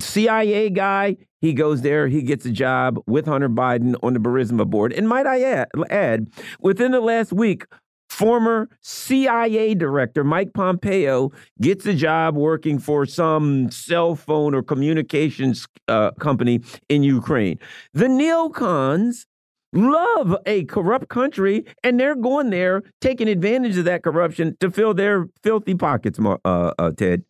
[0.00, 4.68] CIA guy, he goes there, he gets a job with Hunter Biden on the Burisma
[4.68, 4.92] board.
[4.92, 5.42] And might I
[5.90, 6.28] add,
[6.60, 7.64] within the last week,
[8.08, 15.66] former CIA director Mike Pompeo gets a job working for some cell phone or communications
[15.88, 17.58] uh, company in Ukraine.
[17.94, 19.26] The neocons
[19.72, 24.94] love a corrupt country, and they're going there taking advantage of that corruption to fill
[24.94, 26.18] their filthy pockets.
[26.18, 27.24] Uh, uh, Ted.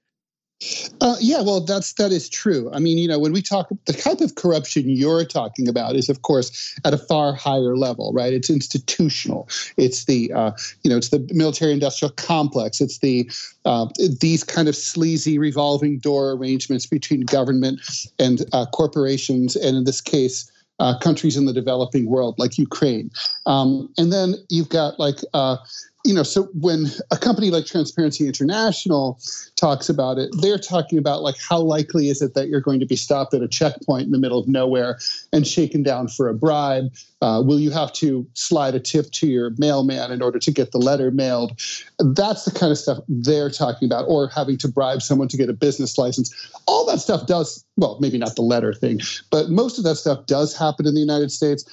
[1.00, 2.70] Uh, yeah, well, that's that is true.
[2.74, 6.10] I mean, you know, when we talk, the type of corruption you're talking about is,
[6.10, 8.32] of course, at a far higher level, right?
[8.32, 9.48] It's institutional.
[9.78, 10.52] It's the, uh,
[10.82, 12.80] you know, it's the military-industrial complex.
[12.82, 13.30] It's the
[13.64, 13.86] uh,
[14.20, 17.80] these kind of sleazy revolving door arrangements between government
[18.18, 20.50] and uh, corporations, and in this case,
[20.80, 23.10] uh, countries in the developing world like Ukraine.
[23.46, 25.56] Um, and then you've got like uh,
[26.04, 29.20] you know, so when a company like Transparency International
[29.56, 32.86] talks about it, they're talking about like how likely is it that you're going to
[32.86, 34.98] be stopped at a checkpoint in the middle of nowhere
[35.32, 36.90] and shaken down for a bribe?
[37.20, 40.72] Uh, will you have to slide a tip to your mailman in order to get
[40.72, 41.52] the letter mailed?
[41.98, 45.50] That's the kind of stuff they're talking about, or having to bribe someone to get
[45.50, 46.34] a business license.
[46.66, 50.24] All that stuff does, well, maybe not the letter thing, but most of that stuff
[50.24, 51.64] does happen in the United States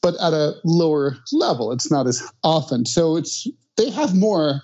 [0.00, 1.70] but at a lower level.
[1.70, 2.84] It's not as often.
[2.84, 4.62] So it's they have more,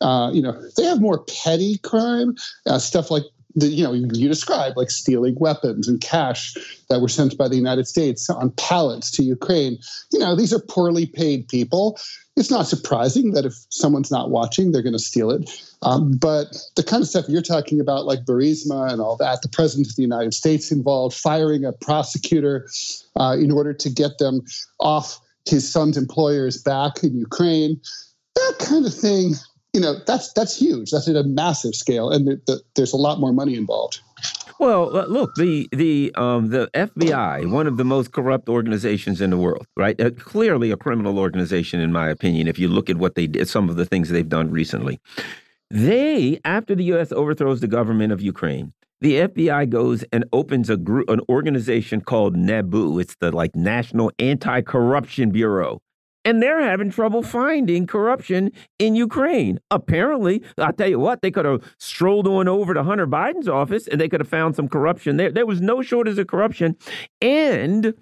[0.00, 2.34] uh, you know, they have more petty crime
[2.66, 6.54] uh, stuff like the, you know you described like stealing weapons and cash
[6.88, 9.78] that were sent by the United States on pallets to Ukraine.
[10.12, 11.98] You know these are poorly paid people.
[12.36, 15.50] It's not surprising that if someone's not watching, they're going to steal it.
[15.82, 19.48] Um, but the kind of stuff you're talking about, like Burisma and all that, the
[19.48, 22.66] president of the United States involved, firing a prosecutor
[23.16, 24.42] uh, in order to get them
[24.78, 27.80] off his son's employer's back in Ukraine
[28.48, 29.34] that kind of thing,
[29.72, 30.90] you know, that's that's huge.
[30.90, 34.00] That's at a massive scale, and the, the, there's a lot more money involved.
[34.58, 39.30] Well, uh, look, the the um, the FBI, one of the most corrupt organizations in
[39.30, 39.98] the world, right?
[40.00, 42.46] Uh, clearly a criminal organization, in my opinion.
[42.46, 45.00] If you look at what they did, some of the things they've done recently,
[45.70, 47.12] they, after the U.S.
[47.12, 52.36] overthrows the government of Ukraine, the FBI goes and opens a group, an organization called
[52.36, 53.00] NABU.
[53.00, 55.80] It's the like National Anti-Corruption Bureau
[56.24, 59.58] and they're having trouble finding corruption in Ukraine.
[59.70, 63.86] Apparently, I'll tell you what, they could have strolled on over to Hunter Biden's office
[63.86, 65.30] and they could have found some corruption there.
[65.30, 66.76] There was no shortage of corruption.
[67.20, 67.94] And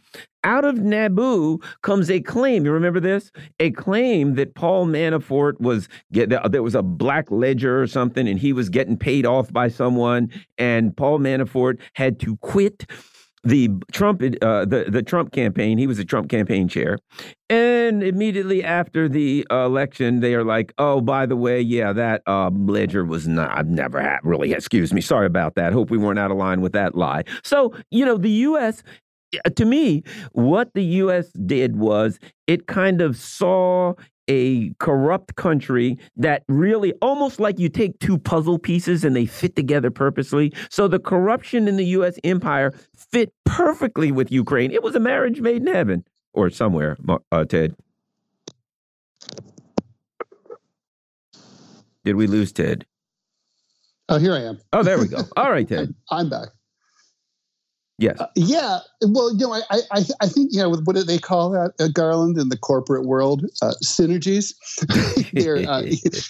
[0.44, 2.64] out of Nabu comes a claim.
[2.64, 3.30] You remember this?
[3.60, 8.38] A claim that Paul Manafort was get there was a black ledger or something, and
[8.38, 12.86] he was getting paid off by someone, and Paul Manafort had to quit
[13.44, 15.78] the Trump uh, the the Trump campaign.
[15.78, 16.98] He was a Trump campaign chair,
[17.48, 22.22] and immediately after the uh, election, they are like, "Oh, by the way, yeah, that
[22.26, 23.56] uh, ledger was not.
[23.56, 24.52] I've never had really.
[24.52, 25.72] Excuse me, sorry about that.
[25.72, 28.82] Hope we weren't out of line with that lie." So you know, the U.S.
[29.56, 31.30] To me, what the U.S.
[31.32, 33.94] did was it kind of saw
[34.28, 39.56] a corrupt country that really almost like you take two puzzle pieces and they fit
[39.56, 40.52] together purposely.
[40.70, 42.18] So the corruption in the U.S.
[42.24, 44.70] empire fit perfectly with Ukraine.
[44.70, 46.96] It was a marriage made in heaven or somewhere,
[47.32, 47.74] uh, Ted.
[52.04, 52.86] Did we lose Ted?
[54.08, 54.58] Oh, here I am.
[54.72, 55.22] Oh, there we go.
[55.36, 55.94] All right, Ted.
[56.10, 56.48] I'm back.
[57.98, 58.20] Yes.
[58.20, 58.78] Uh, yeah.
[59.02, 61.88] Well, you know, I, I, I think, you know, what do they call that, uh,
[61.88, 63.44] Garland, in the corporate world?
[63.60, 64.54] Uh, synergies.
[65.68, 65.82] uh,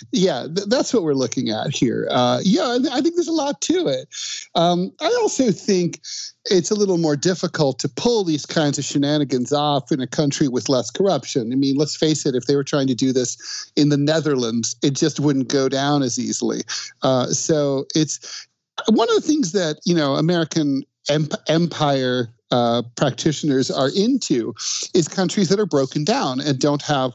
[0.13, 2.09] yeah, th- that's what we're looking at here.
[2.11, 4.09] Uh, yeah, I think there's a lot to it.
[4.55, 6.01] Um, I also think
[6.47, 10.49] it's a little more difficult to pull these kinds of shenanigans off in a country
[10.49, 11.53] with less corruption.
[11.53, 14.75] I mean, let's face it, if they were trying to do this in the Netherlands,
[14.83, 16.63] it just wouldn't go down as easily.
[17.03, 18.47] Uh, so it's
[18.87, 24.55] one of the things that, you know, American empire uh, practitioners are into
[24.95, 27.13] is countries that are broken down and don't have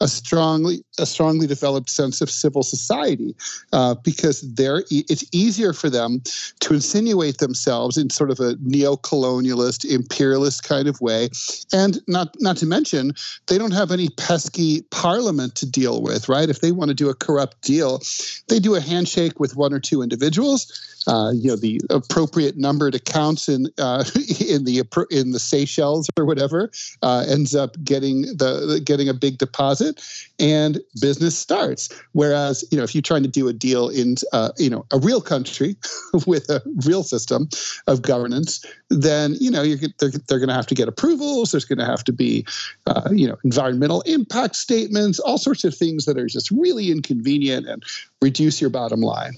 [0.00, 3.34] a strongly a strongly developed sense of civil society
[3.72, 6.20] uh, because they're it's easier for them
[6.60, 11.28] to insinuate themselves in sort of a neo-colonialist imperialist kind of way.
[11.72, 13.12] And not not to mention
[13.46, 16.48] they don't have any pesky parliament to deal with right?
[16.48, 18.00] If they want to do a corrupt deal
[18.48, 20.66] they do a handshake with one or two individuals
[21.06, 24.04] uh, you know the appropriate numbered accounts in uh,
[24.48, 24.71] in the
[25.10, 26.70] in the Seychelles or whatever
[27.02, 30.02] uh, ends up getting the getting a big deposit
[30.38, 31.88] and business starts.
[32.12, 34.98] Whereas you know if you're trying to do a deal in uh, you know a
[34.98, 35.76] real country
[36.26, 37.48] with a real system
[37.86, 41.52] of governance, then you know they're, they're going to have to get approvals.
[41.52, 42.46] There's going to have to be
[42.86, 47.66] uh, you know environmental impact statements, all sorts of things that are just really inconvenient
[47.66, 47.82] and
[48.20, 49.34] reduce your bottom line.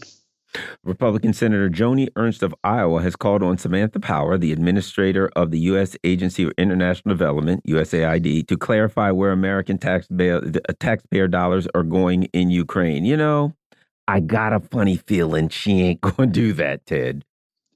[0.85, 5.59] Republican Senator Joni Ernst of Iowa has called on Samantha Power, the administrator of the
[5.61, 5.97] U.S.
[6.05, 10.41] Agency for International Development, USAID, to clarify where American taxpayer,
[10.79, 13.05] taxpayer dollars are going in Ukraine.
[13.05, 13.55] You know,
[14.07, 17.25] I got a funny feeling she ain't going to do that, Ted.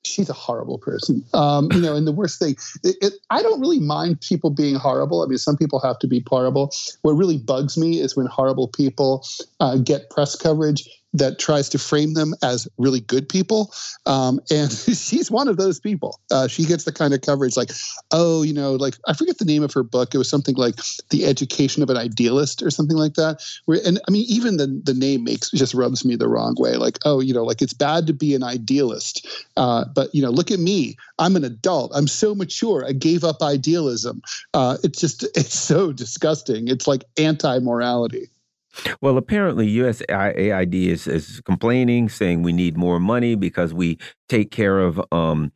[0.05, 1.25] she's a horrible person.
[1.35, 4.75] Um, you know, and the worst thing, it, it, I don't really mind people being
[4.75, 5.23] horrible.
[5.23, 6.73] I mean, some people have to be horrible.
[7.03, 9.27] What really bugs me is when horrible people
[9.61, 13.73] uh, get press coverage that tries to frame them as really good people.
[14.07, 16.21] Um, and she's one of those people.
[16.31, 17.71] Uh, she gets the kind of coverage like,
[18.11, 20.15] oh, you know, like I forget the name of her book.
[20.15, 20.77] It was something like
[21.11, 23.43] The Education of an Idealist or something like that.
[23.65, 26.77] Where, and I mean, even the, the name makes just rubs me the wrong way.
[26.77, 29.27] Like, oh, you know, like it's bad to be an idealist.
[29.57, 30.97] Uh, but, you know, look at me.
[31.19, 31.91] I'm an adult.
[31.95, 32.85] I'm so mature.
[32.87, 34.23] I gave up idealism.
[34.53, 36.69] Uh, it's just, it's so disgusting.
[36.69, 38.29] It's like anti morality.
[39.01, 43.99] Well, apparently, USAID is, is complaining, saying we need more money because we
[44.29, 45.53] take care of, um,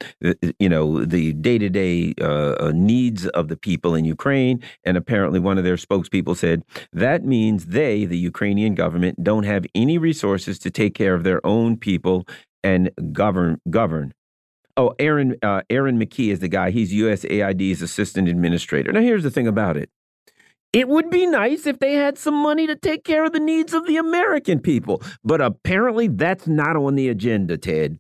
[0.59, 4.63] you know, the day to day uh, needs of the people in Ukraine.
[4.85, 6.63] And apparently, one of their spokespeople said
[6.93, 11.45] that means they, the Ukrainian government, don't have any resources to take care of their
[11.47, 12.27] own people
[12.63, 14.15] and govern govern.
[14.77, 16.71] Oh, Erin uh, Erin McKee is the guy.
[16.71, 18.91] He's USAID's assistant administrator.
[18.93, 19.91] Now, here's the thing about it.
[20.73, 23.75] It would be nice if they had some money to take care of the needs
[23.75, 25.03] of the American people.
[25.23, 27.99] But apparently, that's not on the agenda, Ted.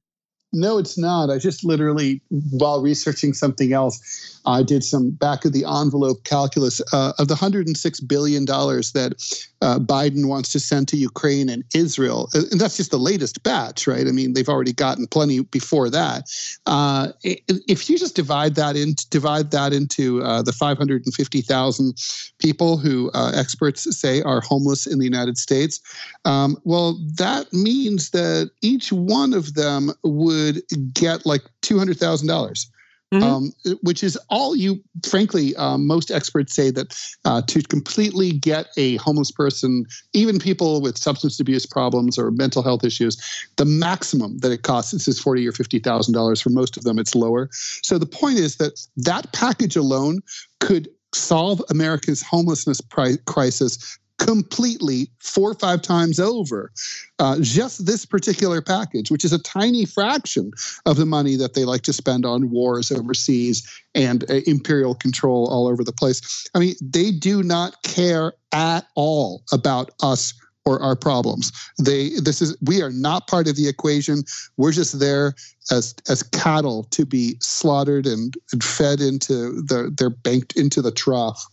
[0.55, 1.31] No, it's not.
[1.31, 6.81] I just literally, while researching something else, I did some back of the envelope calculus
[6.93, 12.29] uh, of the $106 billion that uh, Biden wants to send to Ukraine and Israel.
[12.35, 14.07] Uh, and that's just the latest batch, right?
[14.07, 16.29] I mean, they've already gotten plenty before that.
[16.67, 21.95] Uh, if you just divide that into divide that into uh, the 550,000
[22.39, 25.81] people who uh, experts say are homeless in the United States,
[26.25, 32.67] um, well, that means that each one of them would get like $200,000.
[33.13, 33.23] Mm-hmm.
[33.23, 33.53] Um,
[33.83, 38.97] which is all you, frankly, um, most experts say that uh, to completely get a
[38.97, 39.85] homeless person,
[40.15, 43.19] even people with substance abuse problems or mental health issues,
[43.57, 46.41] the maximum that it costs is forty or fifty thousand dollars.
[46.41, 47.51] For most of them, it's lower.
[47.53, 50.21] So the point is that that package alone
[50.61, 52.81] could solve America's homelessness
[53.27, 56.71] crisis completely four or five times over
[57.19, 60.53] uh, just this particular package, which is a tiny fraction
[60.87, 65.49] of the money that they like to spend on wars overseas and uh, imperial control
[65.51, 66.49] all over the place.
[66.55, 71.51] I mean, they do not care at all about us or our problems.
[71.83, 74.23] They this is we are not part of the equation.
[74.57, 75.35] We're just there
[75.73, 80.93] as as cattle to be slaughtered and, and fed into the they're banked into the
[80.93, 81.45] trough.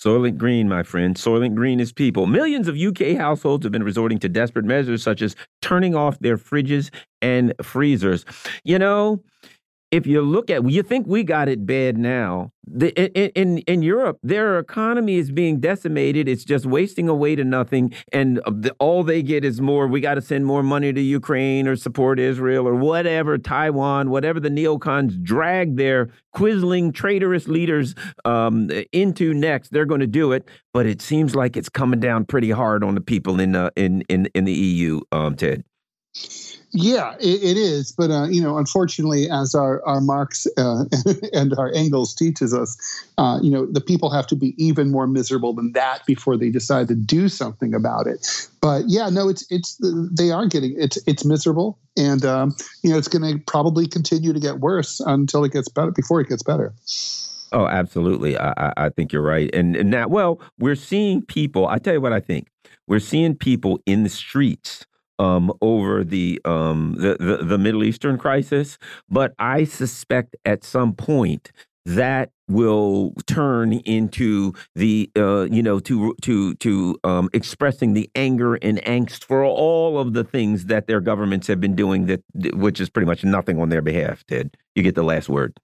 [0.00, 1.14] Soylent Green, my friend.
[1.14, 2.26] Soylent Green is people.
[2.26, 6.38] Millions of UK households have been resorting to desperate measures such as turning off their
[6.38, 6.90] fridges
[7.20, 8.24] and freezers.
[8.64, 9.22] You know,
[9.90, 12.52] if you look at, you think we got it bad now.
[12.72, 16.28] The, in, in, in Europe, their economy is being decimated.
[16.28, 19.88] It's just wasting away to nothing, and the, all they get is more.
[19.88, 24.38] We got to send more money to Ukraine or support Israel or whatever, Taiwan, whatever
[24.38, 29.70] the neocons drag their quisling, traitorous leaders um, into next.
[29.70, 32.94] They're going to do it, but it seems like it's coming down pretty hard on
[32.94, 35.00] the people in uh, in in in the EU.
[35.10, 35.64] Um, Ted.
[36.72, 37.92] Yeah, it, it is.
[37.92, 40.84] But, uh, you know, unfortunately, as our, our Marx uh,
[41.32, 42.76] and our Engels teaches us,
[43.18, 46.50] uh, you know, the people have to be even more miserable than that before they
[46.50, 48.48] decide to do something about it.
[48.60, 49.80] But yeah, no, it's, it's,
[50.16, 51.78] they are getting, it's, it's miserable.
[51.96, 55.68] And, um, you know, it's going to probably continue to get worse until it gets
[55.68, 56.72] better, before it gets better.
[57.52, 58.38] Oh, absolutely.
[58.38, 59.52] I, I think you're right.
[59.52, 62.48] And, and now, well, we're seeing people, I tell you what I think.
[62.86, 64.86] We're seeing people in the streets
[65.20, 70.94] um, over the, um, the, the the Middle Eastern crisis, but I suspect at some
[70.94, 71.52] point
[71.86, 78.54] that will turn into the uh, you know to to to um, expressing the anger
[78.56, 82.22] and angst for all of the things that their governments have been doing that
[82.54, 84.24] which is pretty much nothing on their behalf.
[84.26, 85.58] Ted, you get the last word.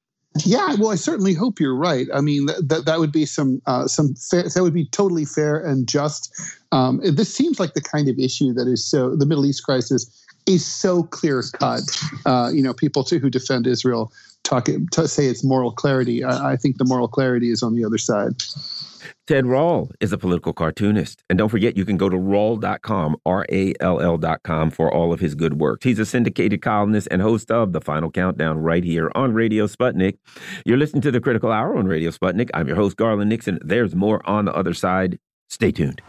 [0.44, 2.06] Yeah, well, I certainly hope you're right.
[2.12, 5.58] I mean, that that, would be some uh, some fair, that would be totally fair
[5.58, 6.34] and just.
[6.76, 10.24] Um, this seems like the kind of issue that is so the Middle East crisis
[10.46, 11.82] is so clear cut.
[12.26, 14.12] Uh, you know, people too who defend Israel
[14.44, 16.22] talk to say it's moral clarity.
[16.22, 18.32] I, I think the moral clarity is on the other side.
[19.26, 21.22] Ted Rall is a political cartoonist.
[21.28, 25.18] And don't forget, you can go to rall.com, R A L L.com, for all of
[25.18, 25.82] his good work.
[25.82, 30.18] He's a syndicated columnist and host of The Final Countdown right here on Radio Sputnik.
[30.64, 32.50] You're listening to the Critical Hour on Radio Sputnik.
[32.54, 33.58] I'm your host, Garland Nixon.
[33.62, 35.18] There's more on the other side.
[35.48, 36.02] Stay tuned.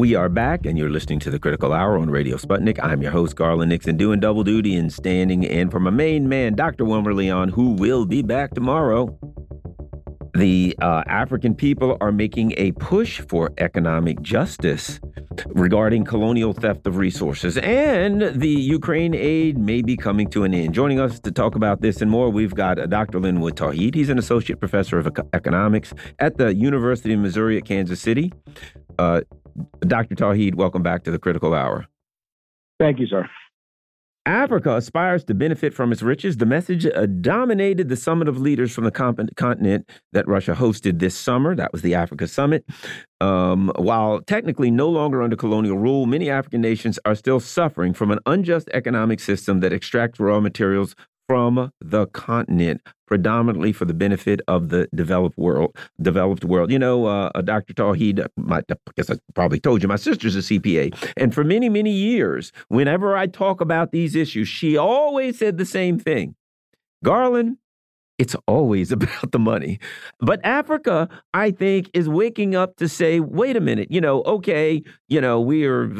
[0.00, 2.80] We are back, and you're listening to the Critical Hour on Radio Sputnik.
[2.82, 6.54] I'm your host, Garland Nixon, doing double duty and standing in for my main man,
[6.54, 6.86] Dr.
[6.86, 9.14] Wilmer Leon, who will be back tomorrow.
[10.32, 15.00] The uh, African people are making a push for economic justice
[15.48, 20.72] regarding colonial theft of resources, and the Ukraine aid may be coming to an end.
[20.72, 23.20] Joining us to talk about this and more, we've got uh, Dr.
[23.20, 23.94] Linwood Tauheed.
[23.94, 28.32] He's an associate professor of economics at the University of Missouri at Kansas City.
[28.98, 29.20] Uh,
[29.80, 30.14] Dr.
[30.14, 31.86] Tauheed, welcome back to the Critical Hour.
[32.78, 33.28] Thank you, sir.
[34.26, 36.36] Africa aspires to benefit from its riches.
[36.36, 41.16] The message uh, dominated the summit of leaders from the continent that Russia hosted this
[41.16, 41.54] summer.
[41.54, 42.64] That was the Africa Summit.
[43.22, 48.10] Um, while technically no longer under colonial rule, many African nations are still suffering from
[48.10, 50.94] an unjust economic system that extracts raw materials
[51.30, 55.76] from the continent, predominantly for the benefit of the developed world.
[56.02, 56.72] Developed world.
[56.72, 57.72] You know, uh, uh Dr.
[57.72, 61.68] Tauheed, my, I guess I probably told you, my sister's a CPA, and for many,
[61.68, 66.34] many years, whenever I talk about these issues, she always said the same thing.
[67.04, 67.58] Garland,
[68.20, 69.80] it's always about the money.
[70.20, 74.82] But Africa, I think, is waking up to say, wait a minute, you know, okay,
[75.08, 75.90] you know, we are,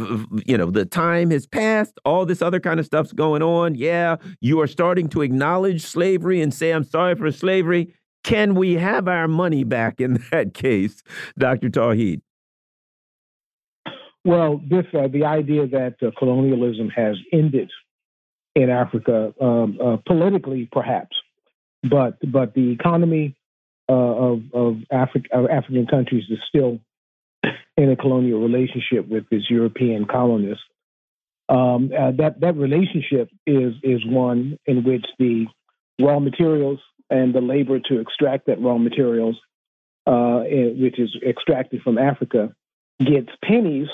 [0.46, 3.74] you know, the time has passed, all this other kind of stuff's going on.
[3.74, 7.94] Yeah, you are starting to acknowledge slavery and say, I'm sorry for slavery.
[8.22, 11.02] Can we have our money back in that case,
[11.38, 11.70] Dr.
[11.70, 12.20] Tauheed?
[14.22, 17.70] Well, this uh, the idea that uh, colonialism has ended
[18.54, 21.16] in Africa, um, uh, politically, perhaps,
[21.82, 23.36] but but the economy
[23.88, 26.80] uh, of of, Afri- of African countries is still
[27.76, 30.64] in a colonial relationship with its European colonists.
[31.48, 35.46] Um, uh, that that relationship is is one in which the
[36.00, 36.78] raw materials
[37.08, 39.36] and the labor to extract that raw materials,
[40.06, 42.54] uh, which is extracted from Africa,
[43.00, 43.88] gets pennies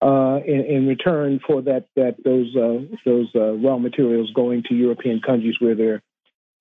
[0.00, 4.74] uh, in, in, return for that that those uh, those uh, raw materials going to
[4.74, 6.02] European countries where they're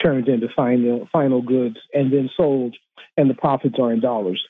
[0.03, 2.75] turned into final final goods and then sold,
[3.17, 4.43] and the profits are in dollars.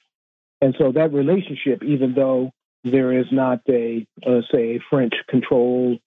[0.61, 2.51] And so that relationship, even though
[2.83, 5.97] there is not a uh, say French control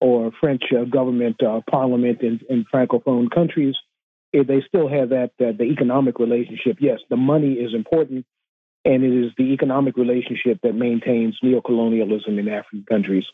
[0.00, 3.74] or French uh, government uh, parliament in, in francophone countries,
[4.34, 6.78] eh, they still have that the economic relationship.
[6.80, 8.26] Yes, the money is important,
[8.84, 13.24] and it is the economic relationship that maintains neocolonialism in African countries.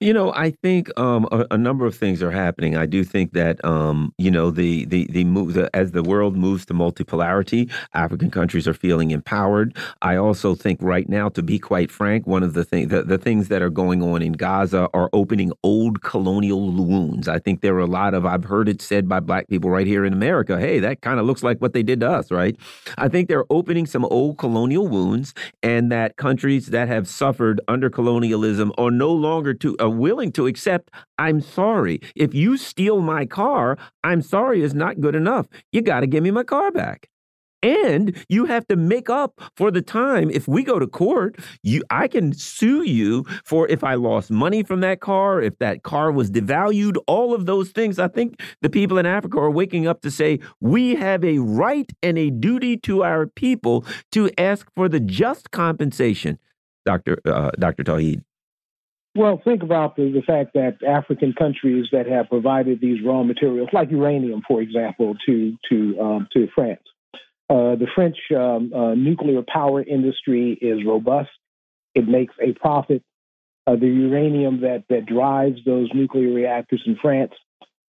[0.00, 2.76] You know, I think um, a, a, number of things are happening.
[2.76, 6.36] I do think that um, you know the the the move the, as the world
[6.36, 9.76] moves to multipolarity, African countries are feeling empowered.
[10.02, 13.18] I also think right now, to be quite frank, one of the things the, the
[13.18, 17.28] things that are going on in Gaza are opening old colonial wounds.
[17.28, 19.86] I think there are a lot of I've heard it said by black people right
[19.86, 20.58] here in America.
[20.58, 22.56] Hey, that kind of looks like what they did to us, right?
[22.98, 25.32] I think they're opening some old colonial wounds,
[25.62, 30.46] and that countries that have suffered under colonialism are no longer to uh, willing to
[30.46, 32.00] accept, I'm sorry.
[32.14, 35.46] If you steal my car, I'm sorry is not good enough.
[35.72, 37.08] You got to give me my car back.
[37.62, 40.30] And you have to make up for the time.
[40.30, 44.62] If we go to court, you I can sue you for if I lost money
[44.62, 47.98] from that car, if that car was devalued, all of those things.
[47.98, 51.90] I think the people in Africa are waking up to say we have a right
[52.02, 56.38] and a duty to our people to ask for the just compensation.
[56.84, 57.18] Dr.
[57.24, 57.82] Uh, Dr.
[57.82, 58.22] Tauheed.
[59.16, 63.70] Well, think about the, the fact that African countries that have provided these raw materials,
[63.72, 66.82] like uranium, for example, to to um, to France.
[67.48, 71.30] Uh, the French um, uh, nuclear power industry is robust.
[71.94, 73.02] It makes a profit.
[73.66, 77.32] Uh, the uranium that that drives those nuclear reactors in France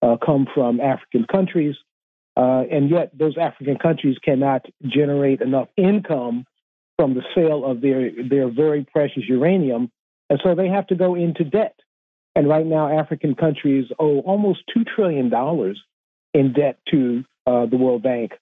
[0.02, 1.76] uh, come from African countries,
[2.38, 6.46] uh, and yet those African countries cannot generate enough income
[6.98, 9.92] from the sale of their their very precious uranium
[10.30, 11.80] and so they have to go into debt.
[12.36, 15.32] And right now, African countries owe almost $2 trillion
[16.34, 18.34] in debt to uh, the World Bank,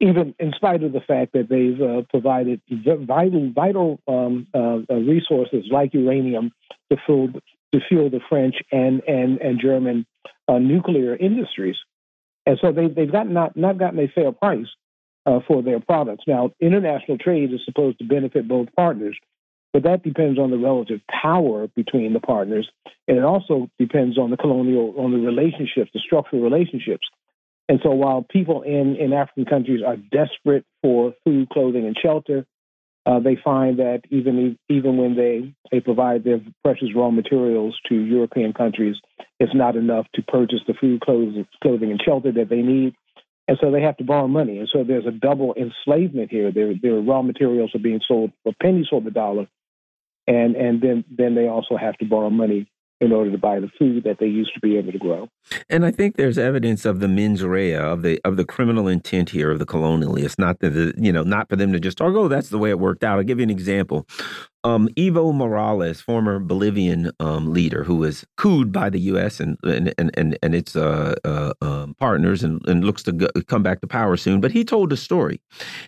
[0.00, 4.94] even in spite of the fact that they've uh, provided vital, vital um, uh, uh,
[4.94, 6.52] resources like uranium
[6.90, 7.28] to fuel,
[7.74, 10.06] to fuel the French and, and, and German
[10.48, 11.76] uh, nuclear industries.
[12.46, 14.68] And so they, they've got not, not gotten a fair price
[15.26, 16.24] uh, for their products.
[16.26, 19.18] Now, international trade is supposed to benefit both partners.
[19.72, 22.68] But that depends on the relative power between the partners.
[23.08, 27.06] And it also depends on the colonial, on the relationships, the structural relationships.
[27.68, 32.46] And so while people in, in African countries are desperate for food, clothing, and shelter,
[33.04, 37.94] uh, they find that even even when they, they provide their precious raw materials to
[37.94, 38.96] European countries,
[39.38, 42.94] it's not enough to purchase the food, clothing, clothing and shelter that they need.
[43.48, 44.58] And so they have to borrow money.
[44.58, 46.50] And so there's a double enslavement here.
[46.50, 49.46] Their, their raw materials are being sold for pennies on the dollar,
[50.26, 52.68] and and then then they also have to borrow money
[53.00, 55.28] in order to buy the food that they used to be able to grow.
[55.68, 59.30] And I think there's evidence of the mens rea of the of the criminal intent
[59.30, 62.14] here of the colonialists, not the, the you know not for them to just talk.
[62.14, 63.18] Oh, that's the way it worked out.
[63.18, 64.06] I'll give you an example.
[64.66, 69.38] Um, Evo Morales, former Bolivian um, leader who was cooed by the U.S.
[69.38, 73.62] and and and and its uh, uh, um, partners, and, and looks to go, come
[73.62, 74.40] back to power soon.
[74.40, 75.40] But he told a story,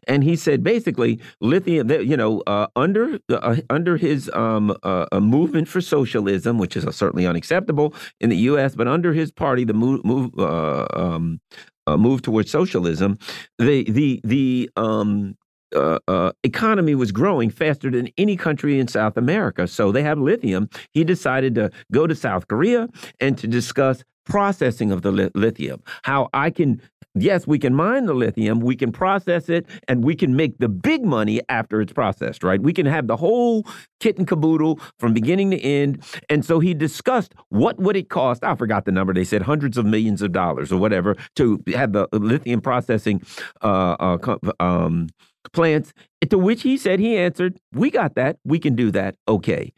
[0.06, 1.90] and he said basically lithium.
[1.90, 7.26] You know, uh, under uh, under his um, uh, movement for socialism, which is certainly
[7.26, 11.40] unacceptable in the U.S., but under his party, the move move uh, um,
[11.88, 13.18] move towards socialism,
[13.59, 15.36] the the the um,
[15.74, 19.66] uh, uh, economy was growing faster than any country in South America.
[19.66, 20.68] So they have lithium.
[20.92, 22.88] He decided to go to South Korea
[23.20, 25.82] and to discuss processing of the li lithium.
[26.02, 26.82] How I can,
[27.14, 30.68] yes, we can mine the lithium, we can process it, and we can make the
[30.68, 32.60] big money after it's processed, right?
[32.60, 33.66] We can have the whole
[34.00, 36.04] kit and caboodle from beginning to end.
[36.28, 38.44] And so he discussed what would it cost.
[38.44, 39.14] I forgot the number.
[39.14, 43.22] They said hundreds of millions of dollars or whatever to have the lithium processing
[43.62, 45.08] uh, uh, um,
[45.52, 45.93] plants.
[46.28, 48.39] To which he said, he answered, We got that.
[48.44, 49.16] We can do that.
[49.27, 49.73] Okay.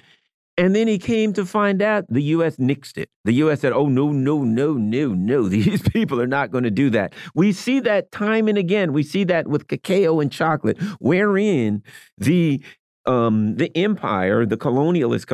[0.61, 2.57] And then he came to find out the U.S.
[2.57, 3.09] nixed it.
[3.25, 3.61] The U.S.
[3.61, 5.49] said, oh, no, no, no, no, no.
[5.49, 7.15] These people are not going to do that.
[7.35, 8.93] We see that time and again.
[8.93, 11.83] We see that with cacao and chocolate, wherein
[12.19, 12.63] the
[13.07, 15.27] um, the empire, the colonialist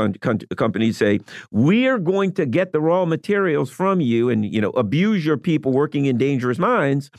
[0.57, 1.19] companies say,
[1.51, 5.36] we are going to get the raw materials from you and, you know, abuse your
[5.36, 7.11] people working in dangerous mines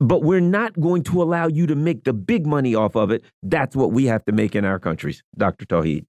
[0.00, 3.22] but we're not going to allow you to make the big money off of it.
[3.42, 5.66] That's what we have to make in our countries, Dr.
[5.66, 6.06] Tauheed.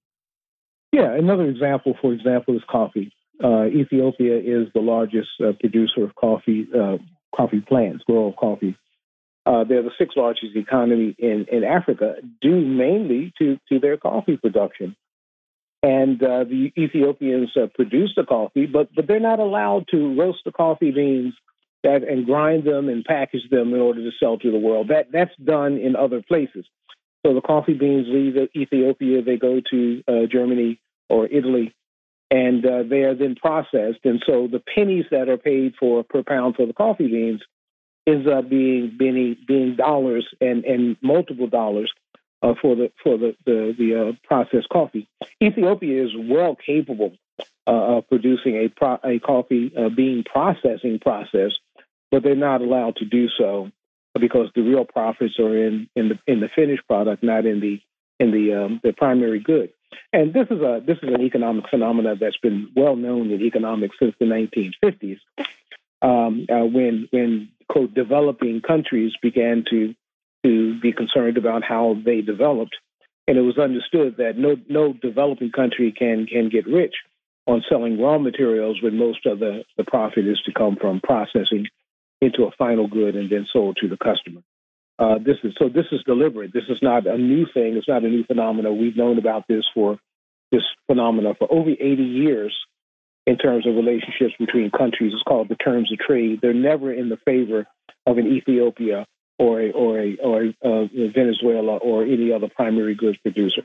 [0.92, 3.12] Yeah, another example, for example, is coffee.
[3.42, 6.98] Uh, Ethiopia is the largest uh, producer of coffee, uh,
[7.34, 8.76] coffee plants, grow of coffee.
[9.44, 14.36] Uh, they're the sixth largest economy in, in Africa, due mainly to, to their coffee
[14.36, 14.94] production.
[15.82, 20.38] And uh, the Ethiopians uh, produce the coffee, but, but they're not allowed to roast
[20.44, 21.34] the coffee beans
[21.82, 24.88] that and grind them and package them in order to sell to the world.
[24.88, 26.64] That that's done in other places.
[27.24, 31.74] So the coffee beans leave Ethiopia, they go to uh, Germany or Italy,
[32.30, 34.00] and uh, they are then processed.
[34.04, 37.42] And so the pennies that are paid for per pound for the coffee beans
[38.06, 41.92] ends up being being, being dollars and, and multiple dollars
[42.42, 45.08] uh, for the for the the, the uh, processed coffee.
[45.40, 47.12] Ethiopia is well capable
[47.66, 51.52] uh, of producing a pro- a coffee uh, bean processing process
[52.12, 53.72] but they're not allowed to do so
[54.20, 57.80] because the real profits are in in the in the finished product, not in the
[58.20, 59.72] in the um, the primary good.
[60.12, 63.96] And this is a this is an economic phenomenon that's been well known in economics
[63.98, 65.18] since the 1950s,
[66.02, 69.94] um, uh, when when quote developing countries began to
[70.44, 72.76] to be concerned about how they developed,
[73.26, 76.94] and it was understood that no no developing country can can get rich
[77.46, 81.66] on selling raw materials when most of the, the profit is to come from processing
[82.22, 84.40] into a final good and then sold to the customer.
[84.98, 85.68] Uh, this is so.
[85.68, 86.52] This is deliberate.
[86.52, 87.76] This is not a new thing.
[87.76, 88.78] It's not a new phenomenon.
[88.78, 89.98] We've known about this for
[90.52, 92.54] this phenomena for over 80 years
[93.26, 95.12] in terms of relationships between countries.
[95.12, 96.38] It's called the terms of trade.
[96.40, 97.66] They're never in the favor
[98.06, 99.06] of an Ethiopia
[99.38, 103.62] or a, or a, or a, uh, Venezuela or any other primary goods producer.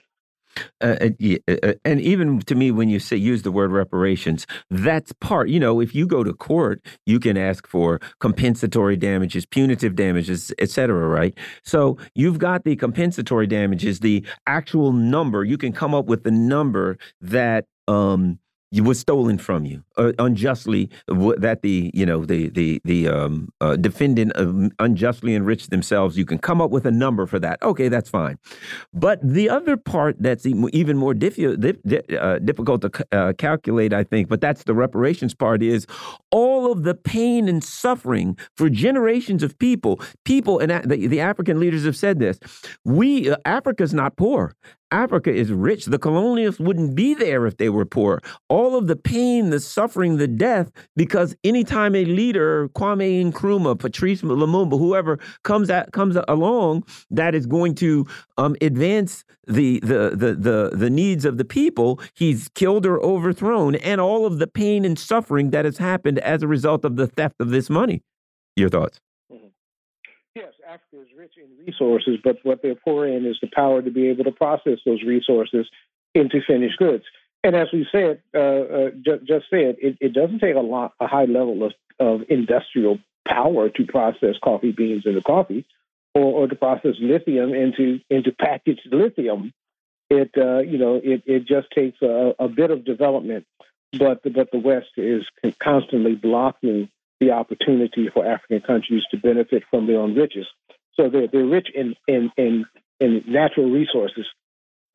[0.81, 1.09] Uh,
[1.47, 5.49] uh, uh, and even to me, when you say use the word reparations, that's part.
[5.49, 10.53] You know, if you go to court, you can ask for compensatory damages, punitive damages,
[10.59, 11.07] etc.
[11.07, 11.37] Right?
[11.63, 15.43] So you've got the compensatory damages, the actual number.
[15.43, 18.39] You can come up with the number that um,
[18.81, 23.75] was stolen from you uh, unjustly that the you know the the the um, uh,
[23.75, 27.61] defendant uh, unjustly enriched themselves you can come up with a number for that.
[27.61, 28.37] Okay that's fine.
[28.93, 34.41] But the other part that's even more uh, difficult to uh, calculate i think but
[34.41, 35.85] that's the reparations part is
[36.31, 41.59] all of the pain and suffering for generations of people people and the, the african
[41.59, 42.39] leaders have said this
[42.83, 44.53] we uh, africa's not poor
[44.91, 45.85] Africa is rich.
[45.85, 48.21] The colonialists wouldn't be there if they were poor.
[48.47, 54.21] All of the pain, the suffering, the death, because anytime a leader, Kwame Nkrumah, Patrice
[54.21, 58.05] Lumumba, whoever comes at, comes along, that is going to
[58.37, 63.75] um, advance the, the the the the needs of the people, he's killed or overthrown,
[63.75, 67.07] and all of the pain and suffering that has happened as a result of the
[67.07, 68.03] theft of this money.
[68.55, 68.99] Your thoughts?
[70.67, 74.09] Africa is rich in resources, but what they're poor in is the power to be
[74.09, 75.67] able to process those resources
[76.13, 77.05] into finished goods.
[77.43, 80.93] And as we said, uh, uh, ju- just said, it, it, doesn't take a lot,
[80.99, 85.65] a high level of, of industrial power to process coffee beans into coffee,
[86.13, 89.53] or, or to process lithium into into packaged lithium.
[90.09, 93.45] It uh, you know it, it just takes a, a bit of development,
[93.97, 95.23] but but the West is
[95.59, 96.89] constantly blocking
[97.19, 100.47] the opportunity for African countries to benefit from their own riches.
[100.95, 102.65] So they're they're rich in in in,
[102.99, 104.25] in natural resources,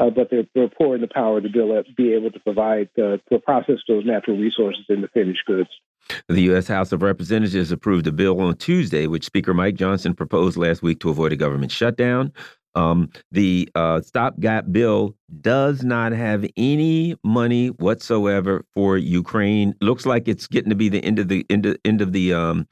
[0.00, 2.88] uh, but they're, they're poor in the power to be able, be able to provide
[2.98, 5.70] uh, to process those natural resources into finished goods.
[6.28, 6.66] The U.S.
[6.66, 10.98] House of Representatives approved a bill on Tuesday, which Speaker Mike Johnson proposed last week
[11.00, 12.32] to avoid a government shutdown.
[12.74, 19.74] Um, the uh, stopgap bill does not have any money whatsoever for Ukraine.
[19.80, 22.32] Looks like it's getting to be the end of the end of, end of the
[22.32, 22.66] um,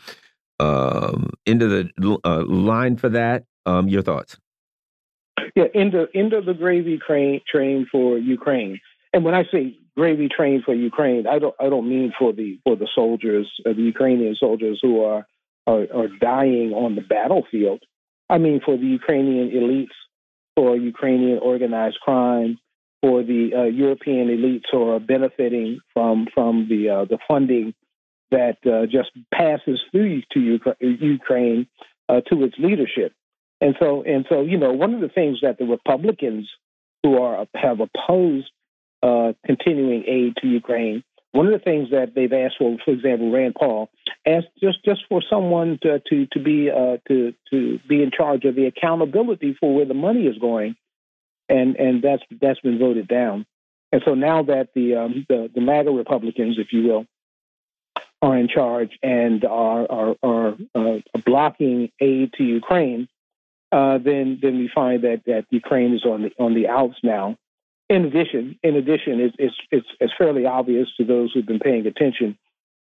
[0.59, 3.45] uh, end of the uh, line for that.
[3.67, 4.39] Um, your thoughts?
[5.55, 8.81] Yeah, end of end of the gravy train train for Ukraine.
[9.13, 12.59] And when I say gravy train for Ukraine, I don't I don't mean for the
[12.65, 15.27] for the soldiers, uh, the Ukrainian soldiers who are,
[15.67, 17.83] are are dying on the battlefield.
[18.31, 19.97] I mean, for the Ukrainian elites,
[20.57, 22.59] for Ukrainian organized crime,
[23.03, 27.75] for the uh, European elites who are benefiting from from the uh, the funding
[28.31, 30.39] that uh, just passes through to
[30.81, 31.67] Ukraine
[32.09, 33.13] uh, to its leadership.
[33.61, 36.49] And so, and so, you know, one of the things that the Republicans
[37.03, 38.51] who are have opposed
[39.03, 41.03] uh, continuing aid to Ukraine
[41.33, 43.91] one of the things that they've asked for, for example, Rand Paul
[44.27, 48.45] asked just just for someone to to, to be uh, to to be in charge
[48.45, 50.77] of the accountability for where the money is going,
[51.49, 53.47] and and that's that's been voted down.
[53.93, 57.07] And so now that the um, the, the MAGA Republicans, if you will,
[58.23, 63.09] are in charge and are are, are uh, blocking aid to Ukraine,
[63.73, 67.37] uh, then then we find that that Ukraine is on the on the outs now.
[67.91, 72.39] In addition, in addition, it's, it's, it's, fairly obvious to those who've been paying attention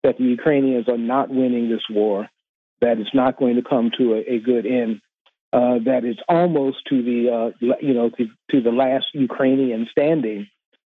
[0.05, 2.29] that the Ukrainians are not winning this war,
[2.81, 5.01] that it's not going to come to a, a good end,
[5.53, 10.47] uh, that it's almost to the uh, you know to, to, the last Ukrainian standing,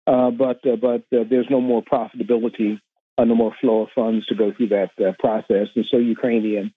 [0.08, 2.80] uh, but uh, but uh, there's no more profitability,
[3.16, 6.74] uh, no more flow of funds to go through that process, and so Ukrainian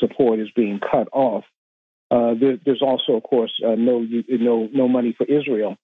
[0.00, 1.44] support is being cut off.
[2.10, 5.76] There, there's also, of course, no no no money for Israel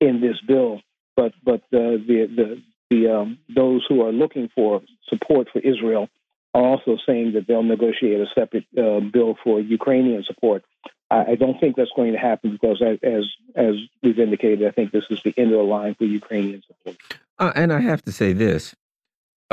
[0.00, 0.80] in this bill,
[1.16, 6.08] but but the the the, the um, those who are looking for support for Israel
[6.54, 10.64] are also saying that they'll negotiate a separate uh, bill for Ukrainian support.
[11.10, 14.92] I, I, don't think that's going to happen because, as as we've indicated, I think
[14.92, 16.96] this is the end of the line for Ukrainian support.
[17.38, 18.74] Uh, and I have to say this: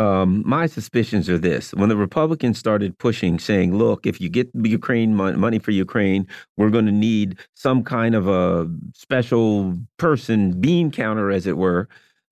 [0.02, 4.50] um, my suspicions are this: when the Republicans started pushing, saying, "Look, if you get
[4.56, 10.90] Ukraine money for Ukraine, we're going to need some kind of a special person, bean
[10.90, 11.88] counter, as it were,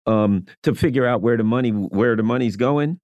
[0.07, 2.99] um, to figure out where the money where the money's going."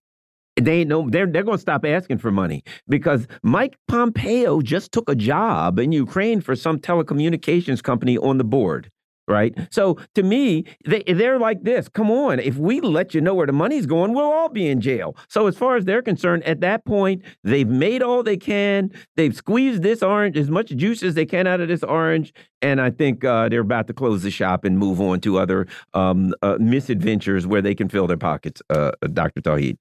[0.59, 4.93] They ain't no, they're they're going to stop asking for money because Mike Pompeo just
[4.93, 8.89] took a job in Ukraine for some telecommunications company on the board
[9.27, 9.55] right?
[9.71, 11.87] So to me, they, they're like this.
[11.89, 14.81] Come on, if we let you know where the money's going, we'll all be in
[14.81, 15.15] jail.
[15.27, 18.91] So as far as they're concerned, at that point, they've made all they can.
[19.15, 22.81] They've squeezed this orange as much juice as they can out of this orange, and
[22.81, 26.33] I think uh, they're about to close the shop and move on to other um,
[26.41, 28.61] uh, misadventures where they can fill their pockets.
[28.69, 29.41] Uh, Dr.
[29.41, 29.77] Tauheed.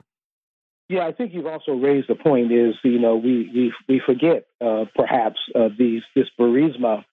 [0.88, 2.52] Yeah, I think you've also raised the point.
[2.52, 7.04] Is you know we we we forget uh, perhaps uh, these this Burisma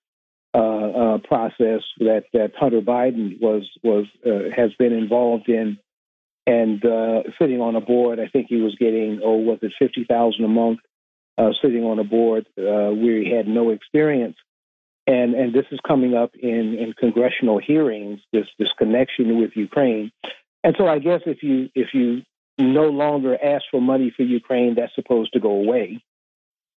[0.53, 5.78] uh, uh, process that, that Hunter Biden was was uh, has been involved in,
[6.45, 8.19] and uh, sitting on a board.
[8.19, 10.80] I think he was getting oh was it fifty thousand a month,
[11.61, 14.36] sitting on a board where he had no experience,
[15.07, 18.19] and and this is coming up in in congressional hearings.
[18.34, 20.11] This this connection with Ukraine,
[20.65, 22.23] and so I guess if you if you
[22.60, 26.02] no longer ask for money for Ukraine, that's supposed to go away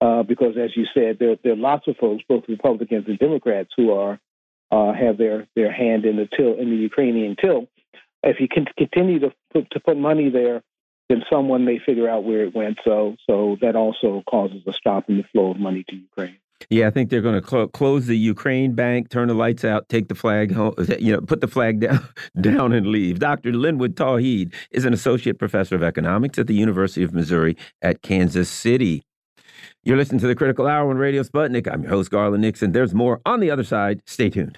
[0.04, 3.70] uh, because, as you said, there, there are lots of folks, both Republicans and Democrats,
[3.74, 4.20] who are
[4.70, 7.68] uh, have their their hand in the till in the Ukrainian till.
[8.22, 10.62] If you can continue to put to put money there,
[11.08, 12.78] then someone may figure out where it went.
[12.84, 16.36] So so that also causes a stop in the flow of money to Ukraine.
[16.68, 19.88] Yeah, I think they're going to cl close the Ukraine bank, turn the lights out,
[19.88, 22.06] take the flag home, you know, put the flag down,
[22.40, 23.20] down and leave.
[23.20, 23.52] Dr.
[23.52, 28.50] Linwood Tauheed is an associate professor of economics at the University of Missouri at Kansas
[28.50, 29.02] City.
[29.86, 31.70] You're listening to the Critical Hour on Radio Sputnik.
[31.70, 32.72] I'm your host, Garland Nixon.
[32.72, 34.00] There's more on the other side.
[34.06, 34.56] Stay tuned.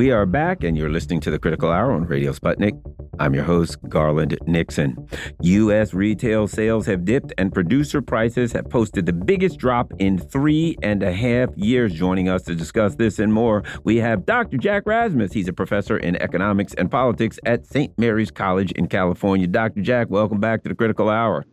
[0.00, 2.72] We are back, and you're listening to the Critical Hour on Radio Sputnik.
[3.18, 4.96] I'm your host, Garland Nixon.
[5.42, 5.92] U.S.
[5.92, 11.02] retail sales have dipped, and producer prices have posted the biggest drop in three and
[11.02, 11.92] a half years.
[11.92, 14.56] Joining us to discuss this and more, we have Dr.
[14.56, 15.34] Jack Rasmus.
[15.34, 17.92] He's a professor in economics and politics at St.
[17.98, 19.46] Mary's College in California.
[19.46, 19.82] Dr.
[19.82, 21.44] Jack, welcome back to the Critical Hour.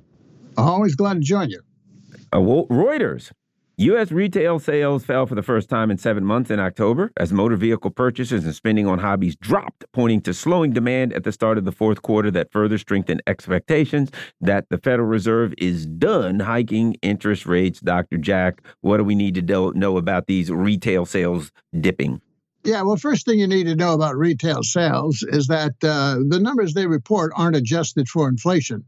[0.55, 1.59] Always glad to join you.
[2.31, 3.33] Uh, Reuters
[3.79, 4.11] U.S.
[4.11, 7.91] retail sales fell for the first time in seven months in October as motor vehicle
[7.91, 11.71] purchases and spending on hobbies dropped, pointing to slowing demand at the start of the
[11.71, 14.09] fourth quarter that further strengthened expectations
[14.41, 17.79] that the Federal Reserve is done hiking interest rates.
[17.79, 18.17] Dr.
[18.17, 22.19] Jack, what do we need to know about these retail sales dipping?
[22.63, 26.39] Yeah, well, first thing you need to know about retail sales is that uh, the
[26.39, 28.83] numbers they report aren't adjusted for inflation.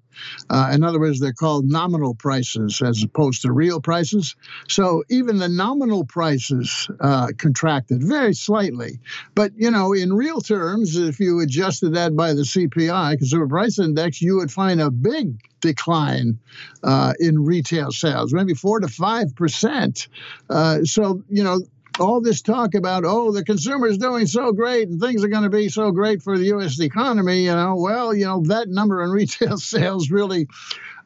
[0.50, 4.36] Uh, in other words, they're called nominal prices as opposed to real prices.
[4.68, 9.00] So even the nominal prices uh, contracted very slightly.
[9.34, 13.80] But, you know, in real terms, if you adjusted that by the CPI, Consumer Price
[13.80, 16.40] Index, you would find a big decline
[16.84, 20.08] uh, in retail sales, maybe four to five percent.
[20.50, 21.60] Uh, so, you know,
[22.00, 25.44] all this talk about oh the consumer is doing so great and things are going
[25.44, 26.80] to be so great for the U.S.
[26.80, 30.48] economy, you know, well, you know that number in retail sales really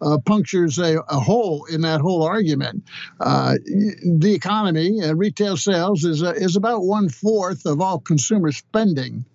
[0.01, 2.83] uh, punctures a, a, hole in that whole argument.
[3.19, 8.51] Uh, the economy, uh, retail sales, is uh, is about one fourth of all consumer
[8.51, 9.25] spending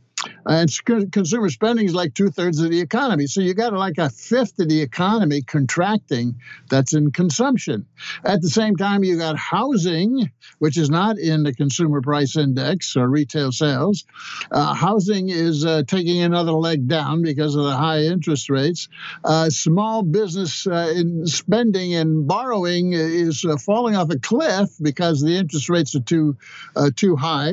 [0.49, 3.27] and consumer spending is like two thirds of the economy.
[3.27, 7.87] So you got like a fifth of the economy contracting that's in consumption.
[8.25, 12.97] At the same time, you got housing, which is not in the consumer price index
[12.97, 14.07] or retail sales.
[14.51, 18.89] Uh, housing is uh, taking another leg down because of the high interest rates.
[19.25, 25.21] Uh, small business uh, in spending and borrowing is uh, falling off a cliff because
[25.21, 26.39] the interest rates are too
[26.75, 27.53] uh, too high.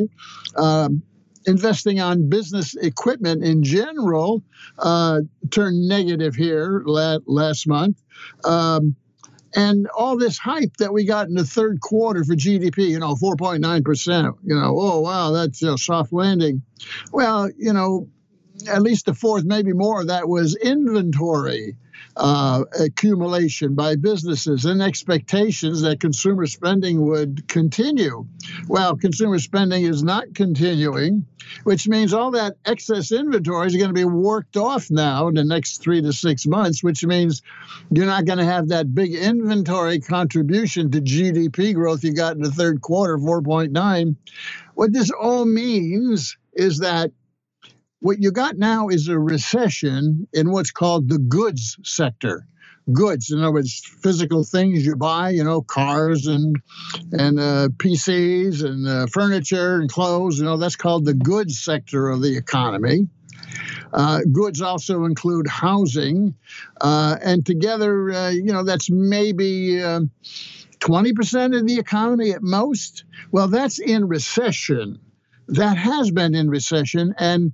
[0.56, 1.04] Um,
[1.48, 4.44] investing on business equipment in general
[4.80, 8.02] uh, turned negative here last month.
[8.44, 8.96] Um,
[9.56, 13.16] and all this hype that we got in the third quarter for GDP, you know,
[13.16, 16.62] 4.9%, you know, oh, wow, that's a soft landing.
[17.14, 18.10] Well, you know,
[18.68, 21.78] at least the fourth, maybe more, that was inventory
[22.18, 28.26] uh, accumulation by businesses and expectations that consumer spending would continue.
[28.68, 31.26] Well, consumer spending is not continuing,
[31.64, 35.44] which means all that excess inventory is going to be worked off now in the
[35.44, 37.42] next three to six months, which means
[37.92, 42.42] you're not going to have that big inventory contribution to GDP growth you got in
[42.42, 44.16] the third quarter, 4.9.
[44.76, 47.12] What this all means is that
[48.06, 52.46] what you got now is a recession in what's called the goods sector.
[52.94, 56.56] Goods, in other words, physical things you buy, you know, cars and
[57.12, 60.38] and uh, PCs and uh, furniture and clothes.
[60.38, 63.08] You know, that's called the goods sector of the economy.
[63.92, 66.36] Uh, goods also include housing,
[66.82, 69.82] uh, and together, uh, you know, that's maybe.
[70.80, 73.04] 20% uh, of the economy at most.
[73.32, 75.00] Well, that's in recession.
[75.48, 77.16] That has been in recession.
[77.18, 77.54] And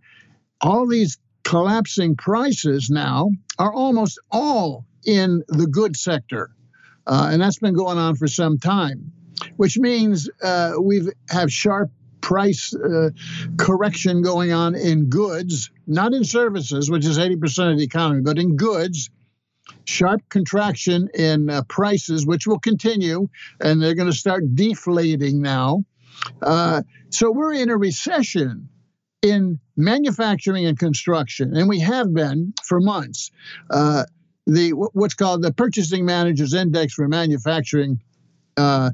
[0.62, 6.52] all these collapsing prices now are almost all in the goods sector.
[7.08, 9.12] Uh, and that's been going on for some time,
[9.58, 11.90] which means uh, we have have sharp
[12.22, 13.10] price uh,
[13.58, 18.38] correction going on in goods, not in services, which is 80% of the economy, but
[18.38, 19.10] in goods.
[19.86, 23.30] Sharp contraction in uh, prices, which will continue,
[23.60, 25.84] and they're going to start deflating now.
[26.42, 28.70] Uh, so we're in a recession
[29.22, 33.31] in manufacturing and construction, and we have been for months.
[33.69, 34.03] Uh,
[34.48, 38.02] the what's called the Purchasing Managers Index for manufacturing,
[38.57, 38.89] uh,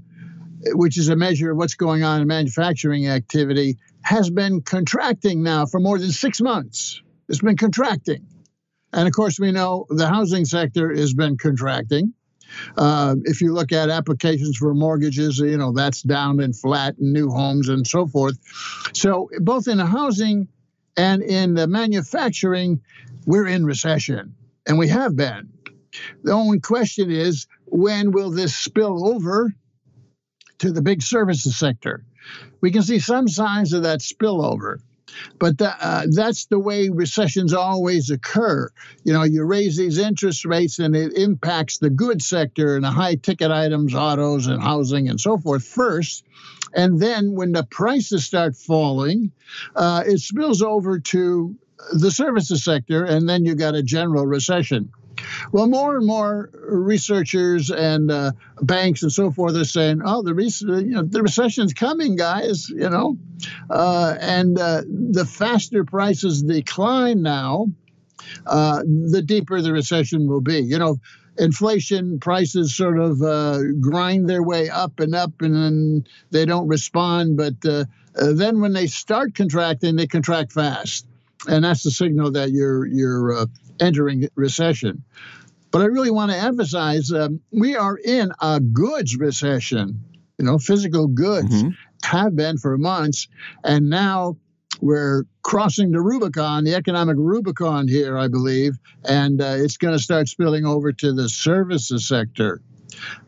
[0.73, 5.65] which is a measure of what's going on in manufacturing activity, has been contracting now
[5.65, 7.01] for more than six months.
[7.29, 8.27] It's been contracting,
[8.91, 12.13] and of course we know the housing sector has been contracting.
[12.77, 17.13] Uh, if you look at applications for mortgages, you know, that's down and flat in
[17.13, 18.37] new homes and so forth.
[18.93, 20.47] So, both in housing
[20.95, 22.81] and in the manufacturing,
[23.25, 25.49] we're in recession, and we have been.
[26.23, 29.53] The only question is when will this spill over
[30.59, 32.03] to the big services sector?
[32.61, 34.79] We can see some signs of that spillover.
[35.39, 38.69] But uh, that's the way recessions always occur.
[39.03, 42.91] You know, you raise these interest rates and it impacts the good sector and the
[42.91, 46.23] high ticket items, autos and housing and so forth first.
[46.73, 49.31] And then when the prices start falling,
[49.75, 51.55] uh, it spills over to
[51.93, 54.91] the services sector, and then you got a general recession.
[55.51, 58.31] Well, more and more researchers and uh,
[58.61, 62.69] banks and so forth are saying, "Oh, the re- you know, the recession's coming, guys."
[62.69, 63.17] You know,
[63.69, 67.67] uh, and uh, the faster prices decline now,
[68.45, 70.59] uh, the deeper the recession will be.
[70.59, 70.99] You know,
[71.37, 76.67] inflation prices sort of uh, grind their way up and up, and then they don't
[76.67, 77.37] respond.
[77.37, 77.85] But uh,
[78.15, 81.05] then when they start contracting, they contract fast,
[81.47, 83.45] and that's the signal that you're you're uh,
[83.79, 85.03] entering recession.
[85.71, 90.03] But I really want to emphasize um, we are in a goods recession.
[90.37, 91.69] You know, physical goods mm-hmm.
[92.03, 93.27] have been for months,
[93.63, 94.37] and now
[94.81, 98.73] we're crossing the Rubicon, the economic Rubicon here, I believe,
[99.03, 102.61] and uh, it's going to start spilling over to the services sector.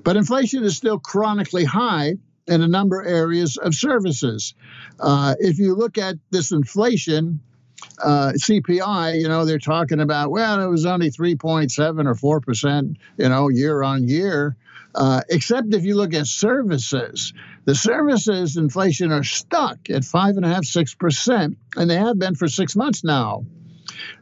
[0.04, 2.16] But inflation is still chronically high
[2.48, 4.54] in a number of areas of services.
[5.00, 7.40] Uh, if you look at this inflation,
[8.02, 13.30] uh, CPI, you know, they're talking about, well, it was only 3.7 or 4%, you
[13.30, 14.56] know, year on year.
[14.96, 17.34] Uh, except if you look at services,
[17.66, 22.18] the services inflation are stuck at five and a half, six percent, and they have
[22.18, 23.46] been for six months now.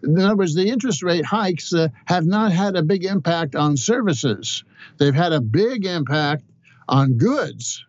[0.03, 3.77] In other words, the interest rate hikes uh, have not had a big impact on
[3.77, 4.63] services.
[4.97, 6.43] They've had a big impact
[6.89, 7.85] on goods,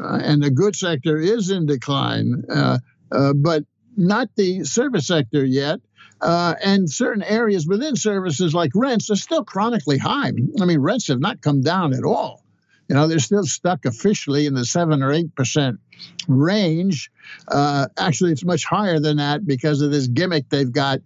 [0.00, 2.78] uh, and the goods sector is in decline, uh,
[3.10, 3.64] uh but
[3.96, 5.80] not the service sector yet.
[6.20, 10.30] Uh, and certain areas within services like rents are still chronically high.
[10.60, 12.44] I mean, rents have not come down at all.
[12.88, 15.80] You know, they're still stuck officially in the seven or eight percent
[16.28, 17.10] range.
[17.48, 21.00] Uh, actually, it's much higher than that because of this gimmick they've got,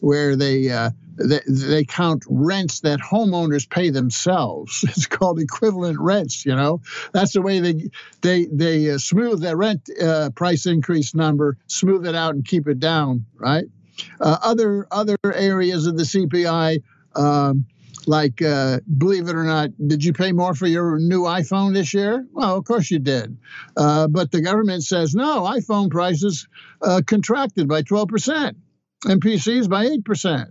[0.00, 0.90] where they uh,
[1.20, 4.84] they, they count rents that homeowners pay themselves.
[4.90, 6.44] It's called equivalent rents.
[6.44, 6.80] You know,
[7.12, 7.90] that's the way they
[8.22, 12.66] they they uh, smooth that rent uh, price increase number, smooth it out, and keep
[12.66, 13.26] it down.
[13.34, 13.66] Right.
[14.20, 16.82] Uh, other other areas of the CPI,
[17.14, 17.66] um,
[18.06, 21.94] like uh, believe it or not, did you pay more for your new iPhone this
[21.94, 22.26] year?
[22.32, 23.36] Well, of course you did,
[23.76, 25.42] uh, but the government says no.
[25.42, 26.48] iPhone prices
[26.82, 28.56] uh, contracted by twelve percent,
[29.04, 30.50] and PCs by eight percent.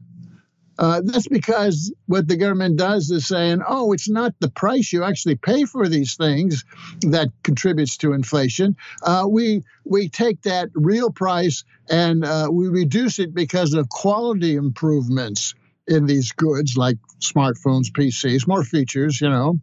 [0.79, 5.03] Uh, that's because what the government does is saying, oh, it's not the price you
[5.03, 6.63] actually pay for these things
[7.01, 8.77] that contributes to inflation.
[9.03, 14.55] Uh, we we take that real price and uh, we reduce it because of quality
[14.55, 15.53] improvements
[15.85, 19.59] in these goods like smartphones, PCs, more features, you know.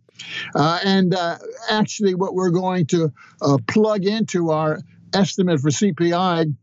[0.55, 1.39] Uh, and uh,
[1.71, 3.11] actually, what we're going to
[3.67, 4.81] plug into our
[5.15, 6.55] estimate for CPI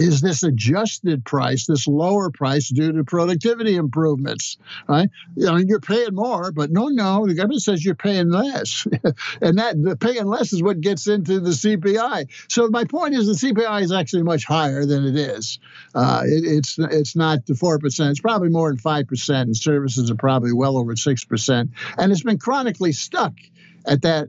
[0.00, 4.56] is this adjusted price, this lower price due to productivity improvements,
[4.88, 5.08] right?
[5.36, 8.86] You know, you're paying more, but no, no, the government says you're paying less,
[9.40, 12.28] and that the paying less is what gets into the CPI.
[12.48, 15.58] So my point is, the CPI is actually much higher than it is.
[15.94, 19.56] Uh, it, it's it's not the four percent; it's probably more than five percent, and
[19.56, 23.34] services are probably well over six percent, and it's been chronically stuck
[23.86, 24.28] at that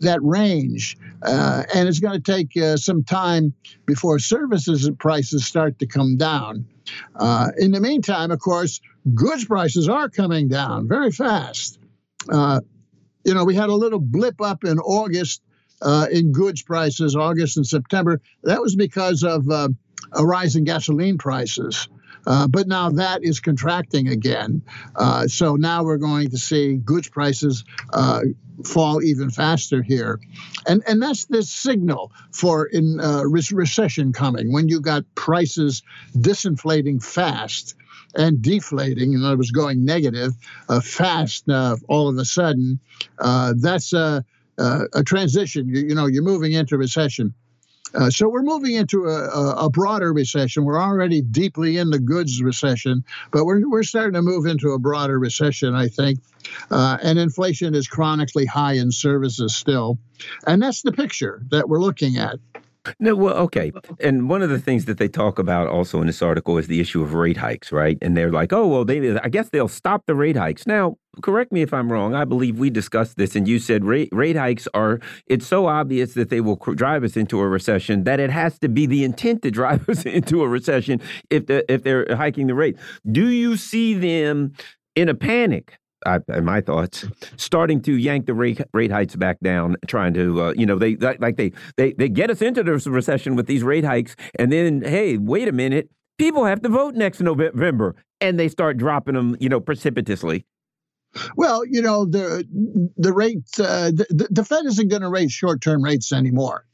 [0.00, 0.96] that range.
[1.22, 3.54] Uh, and it's going to take uh, some time
[3.86, 6.66] before services prices start to come down.
[7.14, 8.80] Uh, in the meantime, of course,
[9.14, 11.78] goods prices are coming down very fast.
[12.28, 12.60] Uh,
[13.24, 15.42] you know, we had a little blip up in August
[15.82, 18.20] uh, in goods prices, August and September.
[18.42, 19.68] That was because of uh,
[20.12, 21.88] a rise in gasoline prices.
[22.26, 24.62] Uh, but now that is contracting again.
[24.94, 28.20] Uh, so now we're going to see goods prices uh,
[28.64, 30.20] fall even faster here.
[30.66, 35.82] And, and that's the signal for in uh, recession coming when you got prices
[36.14, 37.74] disinflating fast
[38.14, 40.32] and deflating, in other words, going negative
[40.68, 42.80] uh, fast uh, all of a sudden.
[43.18, 44.24] that's a,
[44.58, 45.68] a transition.
[45.68, 47.34] You, you know, you're moving into recession.
[47.94, 50.64] Uh, so we're moving into a, a, broader recession.
[50.64, 54.78] We're already deeply in the goods recession, but we're, we're starting to move into a
[54.78, 56.20] broader recession, I think.
[56.70, 59.98] Uh, and inflation is chronically high in services still.
[60.46, 62.38] And that's the picture that we're looking at.
[62.98, 63.72] No, well, okay.
[64.00, 66.80] And one of the things that they talk about also in this article is the
[66.80, 67.98] issue of rate hikes, right?
[68.00, 70.66] And they're like, oh, well, they, I guess they'll stop the rate hikes.
[70.66, 72.14] Now, correct me if I'm wrong.
[72.14, 76.14] I believe we discussed this, and you said rate, rate hikes are, it's so obvious
[76.14, 79.42] that they will drive us into a recession that it has to be the intent
[79.42, 82.76] to drive us into a recession if, the, if they're hiking the rate.
[83.10, 84.54] Do you see them
[84.96, 85.76] in a panic?
[86.06, 87.06] I, my thoughts,
[87.36, 90.96] starting to yank the rate, rate hikes back down, trying to, uh, you know, they
[90.96, 94.82] like they they they get us into this recession with these rate hikes, and then
[94.82, 99.36] hey, wait a minute, people have to vote next November, and they start dropping them,
[99.40, 100.46] you know, precipitously.
[101.36, 102.46] Well, you know, the
[102.96, 106.66] the rate, uh, the, the Fed isn't going to raise short term rates anymore.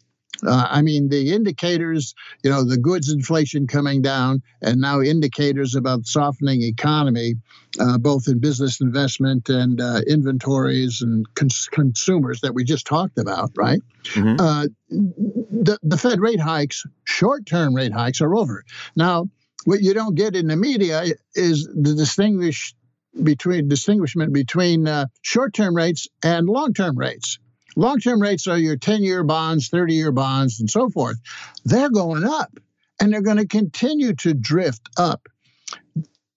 [0.44, 5.74] Uh, I mean, the indicators, you know, the goods inflation coming down, and now indicators
[5.74, 7.34] about softening economy,
[7.80, 13.18] uh, both in business investment and uh, inventories and cons- consumers that we just talked
[13.18, 13.80] about, right?
[14.04, 14.36] Mm-hmm.
[14.38, 18.64] Uh, the, the Fed rate hikes, short term rate hikes, are over.
[18.94, 19.28] Now,
[19.64, 21.04] what you don't get in the media
[21.34, 22.74] is the distinguish
[23.22, 27.38] between distinguishment between uh, short term rates and long term rates.
[27.76, 31.18] Long term rates are your 10 year bonds, 30 year bonds, and so forth.
[31.64, 32.58] They're going up
[33.00, 35.28] and they're going to continue to drift up.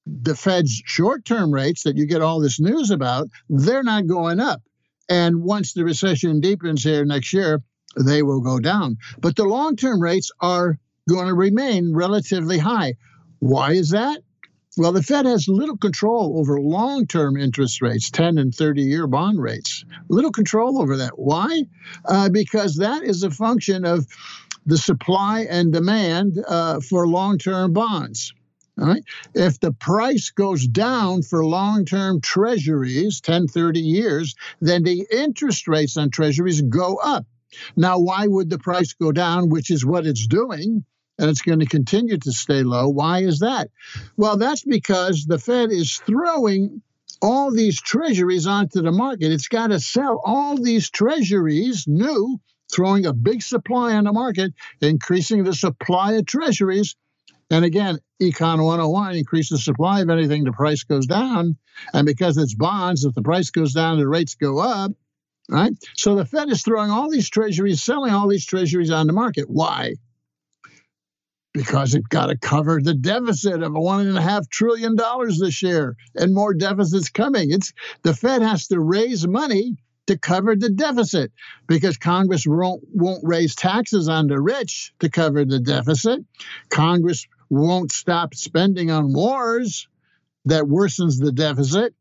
[0.05, 4.39] The Fed's short term rates that you get all this news about, they're not going
[4.39, 4.61] up.
[5.07, 7.61] And once the recession deepens here next year,
[7.97, 8.97] they will go down.
[9.19, 12.95] But the long term rates are going to remain relatively high.
[13.39, 14.19] Why is that?
[14.79, 19.07] Well, the Fed has little control over long term interest rates, 10 and 30 year
[19.07, 19.83] bond rates.
[20.07, 21.19] Little control over that.
[21.19, 21.63] Why?
[22.05, 24.07] Uh, because that is a function of
[24.65, 28.33] the supply and demand uh, for long term bonds.
[28.79, 29.03] All right.
[29.33, 35.67] If the price goes down for long term treasuries, 10, 30 years, then the interest
[35.67, 37.25] rates on treasuries go up.
[37.75, 40.85] Now, why would the price go down, which is what it's doing?
[41.19, 42.87] And it's going to continue to stay low.
[42.87, 43.69] Why is that?
[44.15, 46.81] Well, that's because the Fed is throwing
[47.21, 49.31] all these treasuries onto the market.
[49.31, 52.39] It's got to sell all these treasuries new,
[52.73, 56.95] throwing a big supply on the market, increasing the supply of treasuries.
[57.51, 61.57] And again, Econ 101 increase the supply of anything, the price goes down.
[61.93, 64.93] And because it's bonds, if the price goes down, the rates go up.
[65.49, 65.73] Right?
[65.97, 69.49] So the Fed is throwing all these treasuries, selling all these treasuries on the market.
[69.49, 69.95] Why?
[71.59, 75.61] Because it got to cover the deficit of one and a half trillion dollars this
[75.61, 77.51] year and more deficits coming.
[77.51, 79.75] It's the Fed has to raise money
[80.07, 81.33] to cover the deficit
[81.67, 86.21] because Congress won't, won't raise taxes on the rich to cover the deficit.
[86.69, 89.89] Congress won't stop spending on wars
[90.45, 91.93] that worsens the deficit.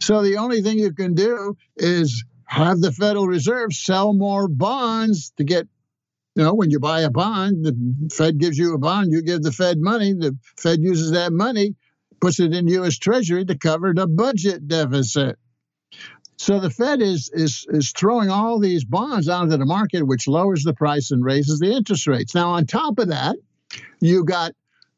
[0.00, 5.34] So the only thing you can do is have the Federal Reserve sell more bonds
[5.36, 5.68] to get
[6.34, 9.42] you know, when you buy a bond, the Fed gives you a bond, you give
[9.42, 11.74] the Fed money, the Fed uses that money,
[12.20, 12.98] puts it in U.S.
[12.98, 15.38] Treasury to cover the budget deficit.
[16.38, 20.64] So the Fed is is is throwing all these bonds onto the market, which lowers
[20.64, 22.34] the price and raises the interest rates.
[22.34, 23.36] Now, on top of that,
[24.00, 24.52] you got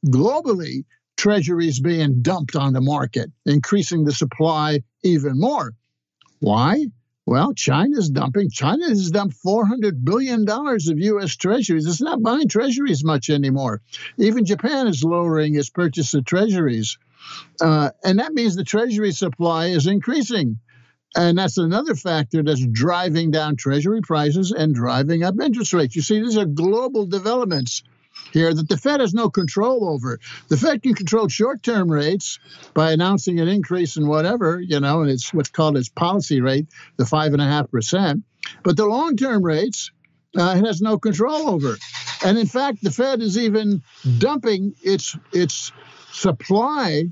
[0.06, 0.84] globally
[1.16, 5.72] treasuries being dumped on the market, increasing the supply even more.
[6.40, 6.86] Why?
[7.26, 8.50] Well, China's dumping.
[8.50, 11.36] China has dumped $400 billion of U.S.
[11.36, 11.86] treasuries.
[11.86, 13.80] It's not buying treasuries much anymore.
[14.18, 16.98] Even Japan is lowering its purchase of treasuries.
[17.60, 20.58] Uh, and that means the treasury supply is increasing.
[21.16, 25.96] And that's another factor that's driving down treasury prices and driving up interest rates.
[25.96, 27.84] You see, these are global developments
[28.32, 30.18] here that the Fed has no control over.
[30.48, 32.38] The Fed can control short-term rates
[32.74, 36.66] by announcing an increase in whatever, you know, and it's what's called its policy rate,
[36.96, 38.24] the five and a half percent.
[38.62, 39.90] But the long-term rates,
[40.36, 41.76] uh, it has no control over.
[42.24, 43.82] And in fact, the Fed is even
[44.18, 45.72] dumping its its
[46.12, 47.04] supply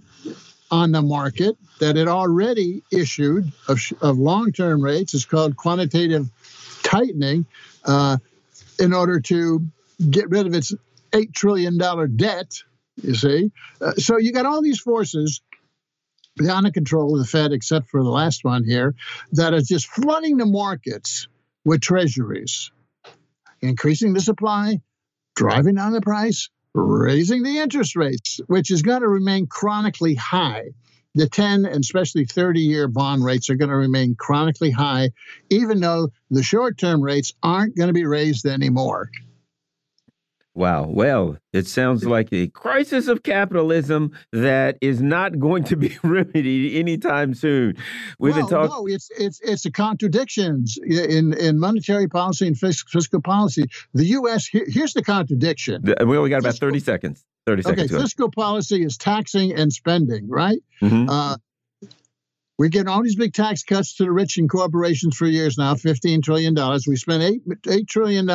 [0.70, 5.12] on the market that it already issued of, of long-term rates.
[5.12, 6.30] It's called quantitative
[6.82, 7.44] tightening
[7.84, 8.16] uh,
[8.78, 9.66] in order to
[10.10, 10.72] get rid of its
[11.12, 11.78] $8 trillion
[12.16, 12.62] debt,
[13.02, 13.52] you see.
[13.80, 15.40] Uh, so you got all these forces
[16.36, 18.94] beyond the control of the Fed, except for the last one here,
[19.32, 21.28] that are just flooding the markets
[21.64, 22.70] with treasuries,
[23.60, 24.80] increasing the supply,
[25.36, 30.70] driving down the price, raising the interest rates, which is going to remain chronically high.
[31.14, 35.10] The 10 and especially 30 year bond rates are going to remain chronically high,
[35.50, 39.10] even though the short term rates aren't going to be raised anymore.
[40.54, 40.84] Wow.
[40.86, 46.76] Well, it sounds like a crisis of capitalism that is not going to be remedied
[46.76, 47.76] anytime soon.
[48.18, 48.76] We've well, been talking.
[48.76, 53.64] No, it's it's it's the contradictions in in monetary policy and fiscal policy.
[53.94, 54.46] The U.S.
[54.46, 55.82] Here, here's the contradiction.
[55.84, 57.24] We only got about fiscal, thirty seconds.
[57.46, 57.90] Thirty seconds.
[57.90, 60.62] Okay, fiscal policy is taxing and spending, right?
[60.82, 61.08] Mm -hmm.
[61.08, 61.36] uh,
[62.58, 65.74] we're getting all these big tax cuts to the rich and corporations for years now,
[65.74, 66.54] $15 trillion.
[66.86, 68.30] We spent 8, $8 trillion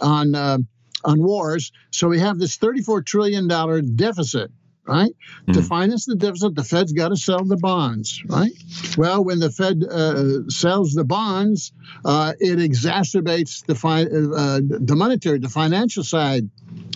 [0.00, 0.58] on uh,
[1.04, 1.72] on wars.
[1.90, 3.48] So we have this $34 trillion
[3.96, 4.50] deficit
[4.86, 5.10] right?
[5.42, 5.52] Mm-hmm.
[5.52, 8.52] To finance the deficit, the Fed's got to sell the bonds, right?
[8.96, 11.72] Well, when the Fed uh, sells the bonds,
[12.04, 16.48] uh, it exacerbates the fi- uh, the monetary, the financial side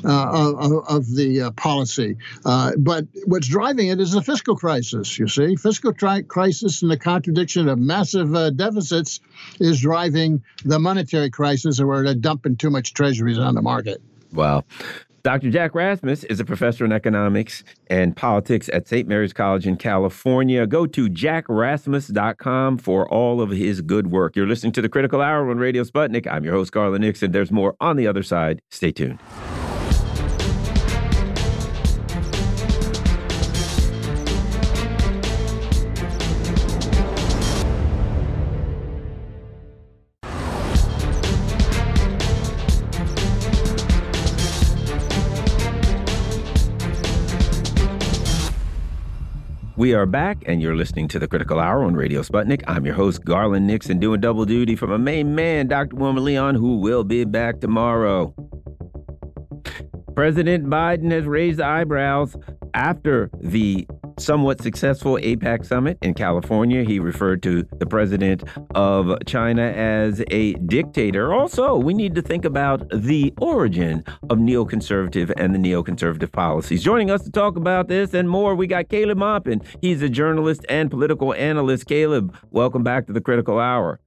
[0.05, 2.17] uh, of, of, the uh, policy.
[2.45, 5.57] Uh, but what's driving it is the fiscal crisis, you see.
[5.57, 9.21] Fiscal tri- crisis and the contradiction of massive uh, deficits
[9.61, 14.01] is driving the monetary crisis, and we're dumping too much treasuries on the market.
[14.33, 14.65] Wow.
[15.23, 15.51] Dr.
[15.51, 19.09] Jack Rasmus is a professor in economics and politics at St.
[19.09, 20.67] Mary's College in California.
[20.67, 24.37] Go to jackrasmus.com for all of his good work.
[24.37, 26.27] You're listening to the Critical Hour on Radio Sputnik.
[26.31, 27.33] I'm your host, Garland Nixon.
[27.33, 28.63] There's more on the other side.
[28.71, 29.19] Stay tuned.
[49.79, 52.65] We are back, and you're listening to the Critical Hour on Radio Sputnik.
[52.67, 55.95] I'm your host, Garland Nixon, doing double duty for my main man, Dr.
[55.95, 58.35] Wilmer Leon, who will be back tomorrow.
[60.17, 62.35] President Biden has raised eyebrows
[62.75, 63.87] after the
[64.21, 66.85] somewhat successful APEC summit in California.
[66.85, 71.33] He referred to the president of China as a dictator.
[71.33, 76.83] Also, we need to think about the origin of neoconservative and the neoconservative policies.
[76.83, 79.63] Joining us to talk about this and more, we got Caleb Maupin.
[79.81, 81.87] He's a journalist and political analyst.
[81.87, 84.01] Caleb, welcome back to the Critical Hour.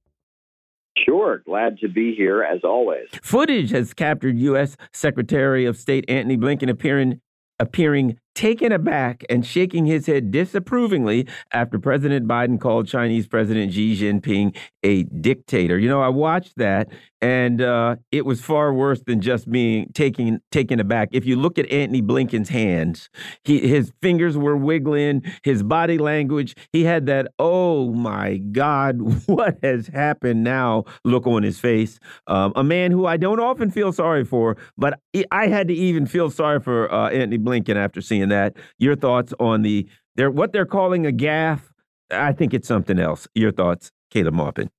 [0.98, 1.42] Sure.
[1.46, 3.08] Glad to be here as always.
[3.24, 4.76] Footage has captured U.S.
[4.94, 7.22] Secretary of State Antony Blinken appearing
[7.60, 13.98] appearing taken aback and shaking his head disapprovingly after President Biden called Chinese President Xi
[13.98, 15.78] Jinping a dictator.
[15.78, 16.90] You know, I watched that
[17.22, 21.10] and uh, it was far worse than just being taken taken aback.
[21.12, 23.10] If you look at Antony Blinken's hands,
[23.44, 29.58] he, his fingers were wiggling, his body language, he had that "Oh my God, what
[29.62, 32.00] has happened now?" look on his face.
[32.28, 35.00] Um, a man who I don't often feel sorry for, but
[35.32, 38.58] I had to even feel sorry for uh, Antony Blinken after seeing that.
[38.78, 41.62] Your thoughts on the they're what they're calling a gaffe?
[42.10, 43.28] I think it's something else.
[43.34, 44.70] Your thoughts, Caleb Maupin?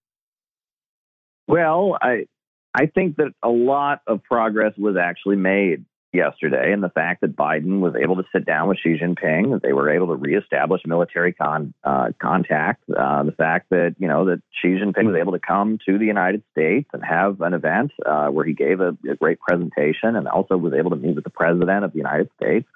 [1.49, 2.27] Well, I
[2.75, 7.37] I think that a lot of progress was actually made yesterday, and the fact that
[7.37, 10.83] Biden was able to sit down with Xi Jinping, that they were able to reestablish
[10.87, 15.33] military con, uh, contact, uh, the fact that you know that Xi Jinping was able
[15.33, 18.97] to come to the United States and have an event uh, where he gave a,
[19.11, 22.29] a, great presentation, and also was able to meet with the president of the United
[22.41, 22.69] States.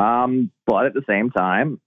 [0.00, 1.80] Um, but at the same time,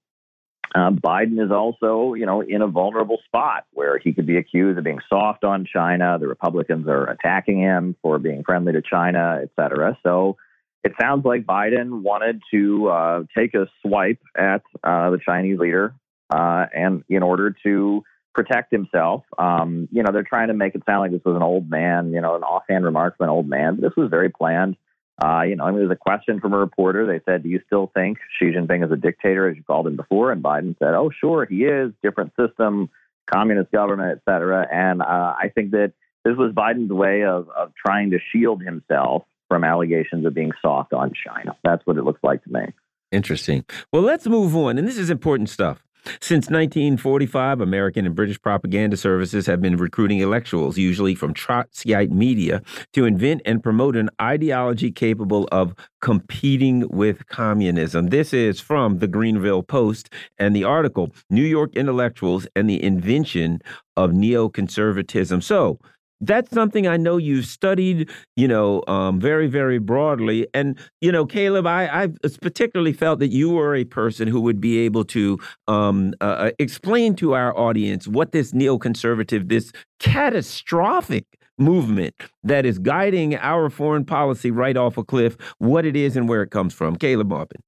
[0.74, 4.78] uh, Biden is also, you know, in a vulnerable spot where he could be accused
[4.78, 6.18] of being soft on China.
[6.20, 9.98] The Republicans are attacking him for being friendly to China, et cetera.
[10.04, 10.38] So
[10.84, 15.94] it sounds like Biden wanted to uh, take a swipe at uh, the Chinese leader,
[16.30, 20.82] uh, and in order to protect himself, um, you know, they're trying to make it
[20.86, 23.48] sound like this was an old man, you know, an offhand remark from an old
[23.48, 23.76] man.
[23.76, 24.78] But this was very planned.
[25.24, 27.06] Uh, you know, I mean, there was a question from a reporter.
[27.06, 29.96] They said, "Do you still think Xi Jinping is a dictator, as you called him
[29.96, 31.92] before?" And Biden said, "Oh, sure, he is.
[32.02, 32.90] Different system,
[33.32, 35.06] communist government, et cetera." And uh,
[35.38, 35.94] I think that
[36.26, 40.94] this was Biden's way of of trying to shield himself from allegations of being soft
[40.94, 41.56] on China.
[41.64, 42.74] That's what it looks like to me.
[43.12, 43.66] Interesting.
[43.92, 45.84] Well, let's move on, and this is important stuff.
[46.20, 52.62] Since 1945, American and British propaganda services have been recruiting intellectuals, usually from Trotskyite media,
[52.94, 58.08] to invent and promote an ideology capable of competing with communism.
[58.08, 63.62] This is from the Greanville Post and the article New York Intellectuals and the Invention
[63.96, 65.44] of Neoconservatism.
[65.44, 65.80] So,
[66.22, 70.48] that's something I know you've studied, you know, um, very, very broadly.
[70.54, 74.62] And, you know, Caleb, I, I've particularly felt that you were a person who would
[74.62, 81.26] be able to um, uh, uh, explain to our audience what this neoconservative, this catastrophic
[81.58, 86.30] movement that is guiding our foreign policy right off a cliff, what it is and
[86.30, 86.96] where it comes from.
[86.96, 87.62] Caleb Maupin.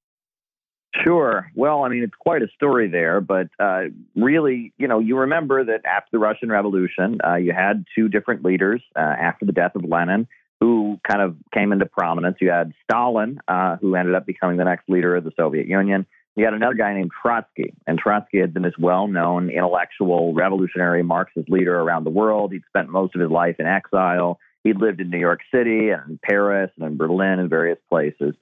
[1.04, 1.52] Sure.
[1.56, 5.66] Well, I mean, it's quite a story there, but uh, really, you know, you remember
[5.66, 9.76] that after the Russian Revolution, uh, you had two different leaders uh, after the death
[9.76, 10.28] of Lenin
[10.64, 12.38] who kind of came into prominence.
[12.40, 16.06] You had Stalin, uh, who ended up becoming the next leader of the Soviet Union.
[16.38, 21.04] You had another guy named Trotsky, and Trotsky had been this well known intellectual, revolutionary
[21.04, 22.54] Marxist leader around the world.
[22.54, 24.40] He'd spent most of his life in exile.
[24.64, 28.34] He'd lived in New York City and in Paris and in Berlin and various places.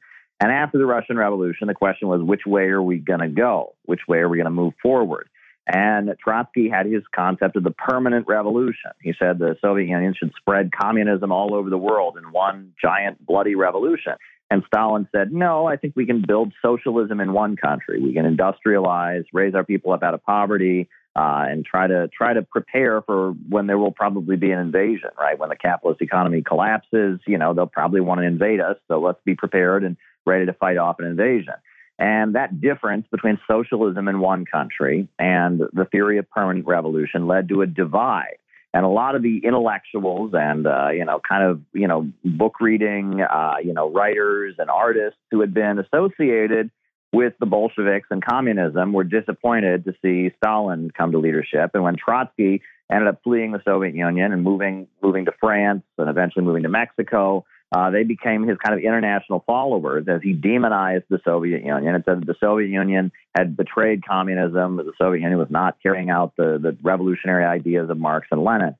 [0.41, 3.75] And after the Russian Revolution, the question was, which way are we going to go?
[3.85, 5.29] Which way are we going to move forward?
[5.67, 8.89] And Trotsky had his concept of the permanent revolution.
[9.03, 13.23] He said the Soviet Union should spread communism all over the world in one giant
[13.23, 14.13] bloody revolution.
[14.49, 18.01] And Stalin said, no, I think we can build socialism in one country.
[18.01, 22.33] We can industrialize, raise our people up out of poverty, uh, and try to try
[22.33, 25.09] to prepare for when there will probably be an invasion.
[25.19, 28.77] Right when the capitalist economy collapses, you know they'll probably want to invade us.
[28.87, 31.53] So let's be prepared and ready to fight off an invasion.
[31.99, 37.49] And that difference between socialism in one country and the theory of permanent revolution led
[37.49, 38.37] to a divide.
[38.73, 42.61] And a lot of the intellectuals and uh, you know, kind of you know, book
[42.61, 46.71] reading, uh, you know, writers and artists who had been associated
[47.13, 51.71] with the Bolsheviks and communism were disappointed to see Stalin come to leadership.
[51.73, 52.61] And when Trotsky
[52.91, 56.69] ended up fleeing the Soviet Union and moving moving to France and eventually moving to
[56.69, 61.95] Mexico, uh, they became his kind of international followers as he demonized the Soviet Union
[61.95, 65.77] and said that the Soviet Union had betrayed communism, that the Soviet Union was not
[65.81, 68.75] carrying out the, the revolutionary ideas of Marx and Lenin.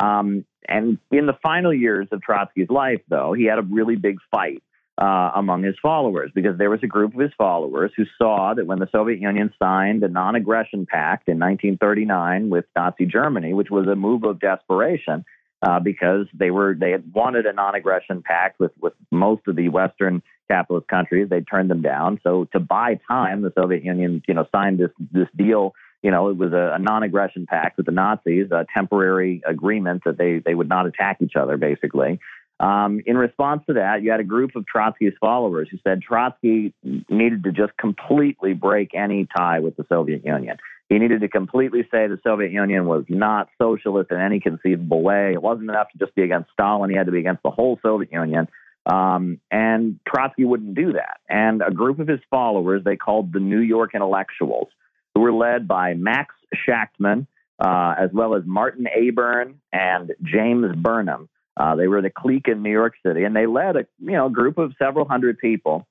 [0.00, 4.18] Um, and in the final years of Trotsky's life, though, he had a really big
[4.30, 4.62] fight
[4.98, 8.66] uh, among his followers because there was a group of his followers who saw that
[8.66, 13.70] when the Soviet Union signed a non aggression pact in 1939 with Nazi Germany, which
[13.70, 15.24] was a move of desperation,
[15.62, 19.68] uh, because they were they had wanted a non-aggression pact with with most of the
[19.68, 21.28] Western capitalist countries.
[21.28, 22.20] They turned them down.
[22.22, 25.74] So to buy time, the Soviet Union you know signed this this deal.
[26.02, 30.18] You know, it was a, a non-aggression pact with the Nazis, a temporary agreement that
[30.18, 32.20] they they would not attack each other, basically.
[32.58, 36.72] Um, in response to that, you had a group of Trotsky's followers who said Trotsky
[36.82, 40.56] needed to just completely break any tie with the Soviet Union.
[40.88, 45.32] He needed to completely say the Soviet Union was not socialist in any conceivable way.
[45.32, 46.90] It wasn't enough to just be against Stalin.
[46.90, 48.48] He had to be against the whole Soviet Union.
[48.86, 51.18] Um, and Trotsky wouldn't do that.
[51.28, 54.68] And a group of his followers, they called the New York intellectuals,
[55.14, 57.26] who were led by Max Shachtman,
[57.58, 61.28] uh, as well as Martin Abern and James Burnham.
[61.56, 64.28] Uh, they were the clique in New York City, and they led a you know
[64.28, 65.86] group of several hundred people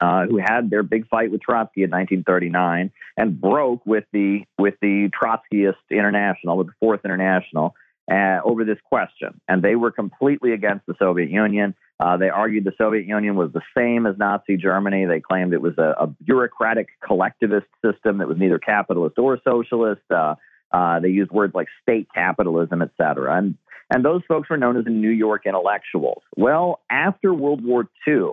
[0.00, 4.74] uh, who had their big fight with Trotsky in 1939 and broke with the with
[4.82, 7.74] the Trotskyist International, with the Fourth International,
[8.10, 9.40] uh, over this question.
[9.48, 11.74] And they were completely against the Soviet Union.
[11.98, 15.06] Uh, they argued the Soviet Union was the same as Nazi Germany.
[15.06, 20.02] They claimed it was a, a bureaucratic collectivist system that was neither capitalist or socialist.
[20.10, 20.34] Uh,
[20.72, 23.38] uh, they used words like state capitalism, et cetera.
[23.38, 23.56] And,
[23.92, 26.22] and those folks were known as the New York intellectuals.
[26.36, 28.32] Well, after World War II,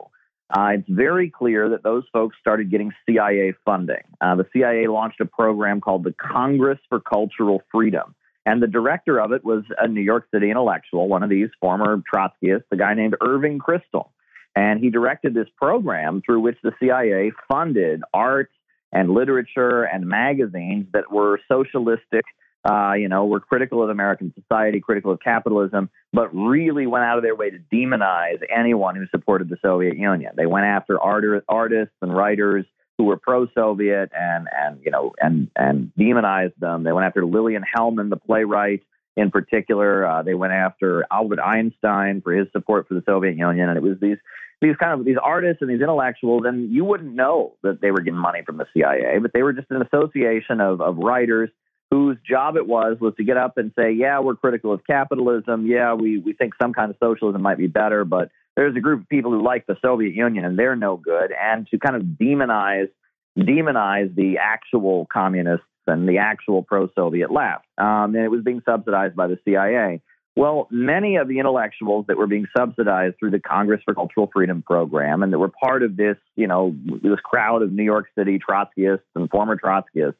[0.55, 4.03] uh, it's very clear that those folks started getting CIA funding.
[4.21, 8.15] Uh, the CIA launched a program called the Congress for Cultural Freedom.
[8.45, 12.01] And the director of it was a New York City intellectual, one of these former
[12.13, 14.09] Trotskyists, a guy named Irving Kristol.
[14.55, 18.51] And he directed this program through which the CIA funded art
[18.91, 22.25] and literature and magazines that were socialistic
[22.65, 27.17] uh, you know, were critical of American society, critical of capitalism, but really went out
[27.17, 30.31] of their way to demonize anyone who supported the Soviet Union.
[30.35, 32.65] They went after art- artists and writers
[32.97, 36.83] who were pro-Soviet and and you know and and demonized them.
[36.83, 38.83] They went after Lillian Hellman, the playwright,
[39.17, 40.05] in particular.
[40.05, 43.83] Uh, they went after Albert Einstein for his support for the Soviet Union, and it
[43.83, 44.17] was these
[44.61, 47.99] these kind of these artists and these intellectuals, and you wouldn't know that they were
[47.99, 51.49] getting money from the CIA, but they were just an association of of writers
[51.93, 55.67] whose job it was was to get up and say, yeah, we're critical of capitalism.
[55.67, 59.01] Yeah, we, we think some kind of socialism might be better, but there's a group
[59.01, 61.31] of people who like the Soviet Union and they're no good.
[61.31, 62.89] And to kind of demonize
[63.37, 67.65] demonize the actual communists and the actual pro-Soviet left.
[67.77, 70.01] Um, and it was being subsidized by the CIA.
[70.35, 74.63] Well, many of the intellectuals that were being subsidized through the Congress for Cultural Freedom
[74.63, 78.39] program and that were part of this, you know, this crowd of New York City
[78.39, 80.15] Trotskyists and former Trotskyists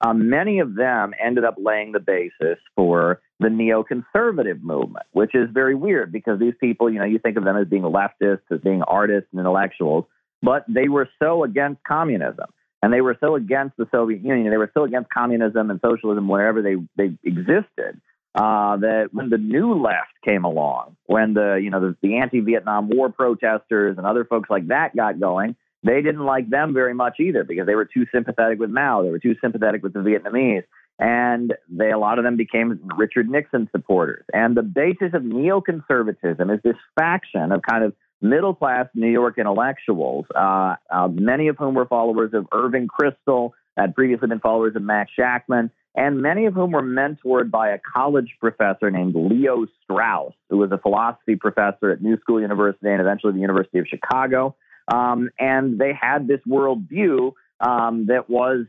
[0.00, 5.48] um, many of them ended up laying the basis for the neoconservative movement, which is
[5.52, 8.60] very weird because these people, you know, you think of them as being leftists, as
[8.60, 10.04] being artists and intellectuals,
[10.42, 12.46] but they were so against communism
[12.82, 16.28] and they were so against the Soviet Union, they were so against communism and socialism
[16.28, 18.00] wherever they, they existed.
[18.34, 22.88] Uh, that when the new left came along, when the you know the, the anti-Vietnam
[22.88, 27.16] War protesters and other folks like that got going, they didn't like them very much
[27.20, 29.02] either because they were too sympathetic with Mao.
[29.02, 30.64] They were too sympathetic with the Vietnamese.
[30.98, 34.24] And they, a lot of them became Richard Nixon supporters.
[34.32, 39.38] And the basis of neoconservatism is this faction of kind of middle class New York
[39.38, 44.74] intellectuals, uh, uh, many of whom were followers of Irving Kristol, had previously been followers
[44.74, 49.66] of Max Shachtman, and many of whom were mentored by a college professor named Leo
[49.84, 53.86] Strauss, who was a philosophy professor at New School University and eventually the University of
[53.86, 54.56] Chicago.
[54.92, 58.66] Um, and they had this worldview um, that was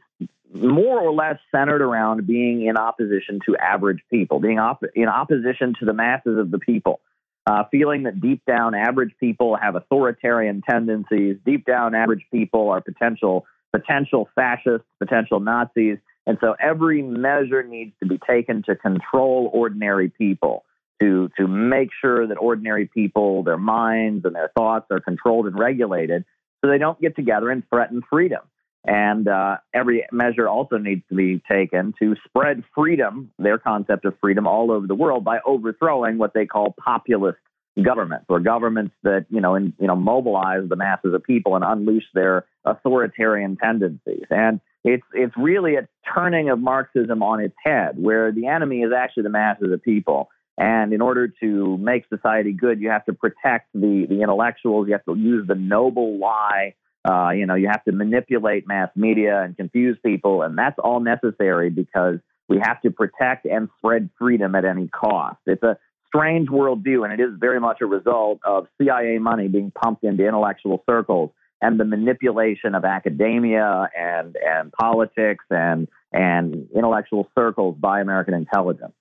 [0.54, 5.76] more or less centered around being in opposition to average people, being op- in opposition
[5.80, 7.00] to the masses of the people,
[7.46, 12.82] uh, feeling that deep down average people have authoritarian tendencies, deep down average people are
[12.82, 19.50] potential potential fascists, potential Nazis, And so every measure needs to be taken to control
[19.54, 20.64] ordinary people,
[21.00, 25.58] to, to make sure that ordinary people, their minds and their thoughts are controlled and
[25.58, 26.26] regulated
[26.62, 28.42] so they don't get together and threaten freedom.
[28.86, 34.16] And uh, every measure also needs to be taken to spread freedom, their concept of
[34.22, 37.40] freedom, all over the world by overthrowing what they call populist
[37.84, 41.64] governments or governments that you know and you know mobilize the masses of people and
[41.64, 44.26] unleash their authoritarian tendencies.
[44.30, 48.92] And it's it's really a turning of Marxism on its head, where the enemy is
[48.96, 50.30] actually the masses of people.
[50.60, 54.88] And in order to make society good, you have to protect the the intellectuals.
[54.88, 56.76] You have to use the noble lie
[57.06, 61.00] uh, you know, you have to manipulate mass media and confuse people, and that's all
[61.00, 62.20] necessary because
[62.50, 65.38] we have to protect and spread freedom at any cost.
[65.46, 65.78] It's a
[66.08, 70.28] strange worldview, and it is very much a result of CIA money being pumped into
[70.28, 71.32] intellectual circles
[71.62, 78.94] and the manipulation of academia and and politics and and intellectual circles by American intelligence.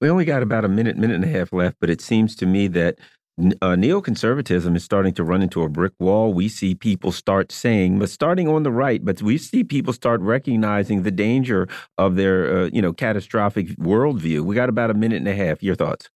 [0.00, 2.46] We only got about a minute, minute and a half left, but it seems to
[2.46, 2.98] me that
[3.38, 6.32] uh, neoconservatism is starting to run into a brick wall.
[6.32, 10.20] We see people start saying, but starting on the right, but we see people start
[10.22, 14.40] recognizing the danger of their, uh, you know, catastrophic worldview.
[14.40, 15.62] We got about a minute and a half.
[15.62, 16.08] Your thoughts?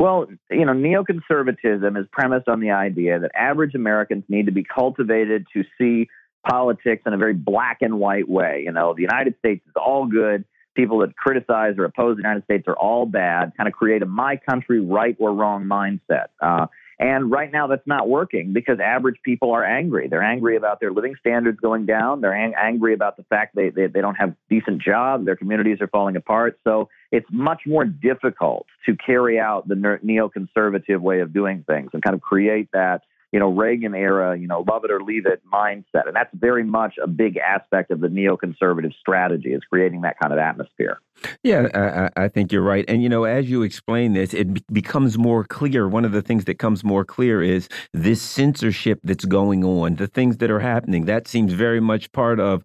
[0.00, 4.64] Well, you know, neoconservatism is premised on the idea that average Americans need to be
[4.64, 6.08] cultivated to see
[6.48, 8.62] politics in a very black and white way.
[8.64, 10.44] You know, the United States is all good
[10.74, 14.06] people that criticize or oppose the United States are all bad, kind of create a
[14.06, 16.26] my country right or wrong mindset.
[16.40, 16.66] Uh,
[16.98, 20.06] and right now, that's not working because average people are angry.
[20.06, 22.20] They're angry about their living standards going down.
[22.20, 25.24] They're ang- angry about the fact they, they, they don't have decent jobs.
[25.24, 26.60] Their communities are falling apart.
[26.62, 32.02] So it's much more difficult to carry out the neoconservative way of doing things and
[32.02, 35.42] kind of create that you know, Reagan era, you know, love it or leave it
[35.50, 36.06] mindset.
[36.06, 40.34] And that's very much a big aspect of the neoconservative strategy is creating that kind
[40.34, 41.00] of atmosphere.
[41.42, 42.84] Yeah, I, I, think you're right.
[42.88, 45.88] And, you know, as you explain this, it becomes more clear.
[45.88, 50.08] One of the things that comes more clear is this censorship that's going on, the
[50.08, 51.06] things that are happening.
[51.06, 52.62] That seems very much part of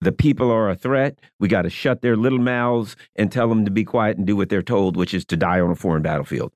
[0.00, 1.18] the people are a threat.
[1.40, 4.36] We got to shut their little mouths and tell them to be quiet and do
[4.36, 6.52] what they're told, which is to die on a foreign battlefield.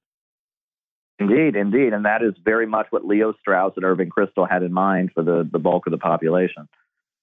[1.21, 1.93] Indeed, indeed.
[1.93, 5.23] And that is very much what Leo Strauss and Irving Kristol had in mind for
[5.23, 6.67] the, the bulk of the population.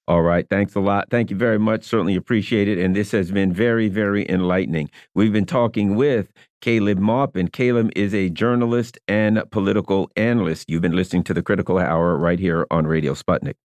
[0.07, 0.47] All right.
[0.49, 1.09] Thanks a lot.
[1.09, 1.83] Thank you very much.
[1.83, 2.77] Certainly appreciate it.
[2.77, 4.89] And this has been very, very enlightening.
[5.15, 7.49] We've been talking with Caleb Maupin.
[7.49, 10.69] Caleb is a journalist and political analyst.
[10.69, 13.55] You've been listening to the Critical Hour right here on Radio Sputnik.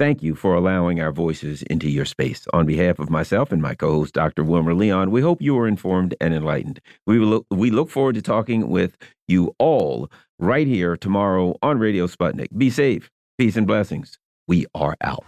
[0.00, 2.48] Thank you for allowing our voices into your space.
[2.52, 4.42] On behalf of myself and my co-host, Dr.
[4.42, 6.80] Wilmer Leon, we hope you are informed and enlightened.
[7.06, 8.96] We look, we look forward to talking with
[9.28, 10.10] you all
[10.40, 12.48] right here tomorrow on Radio Sputnik.
[12.58, 13.08] Be safe.
[13.38, 14.18] Peace and blessings.
[14.48, 15.24] We are out.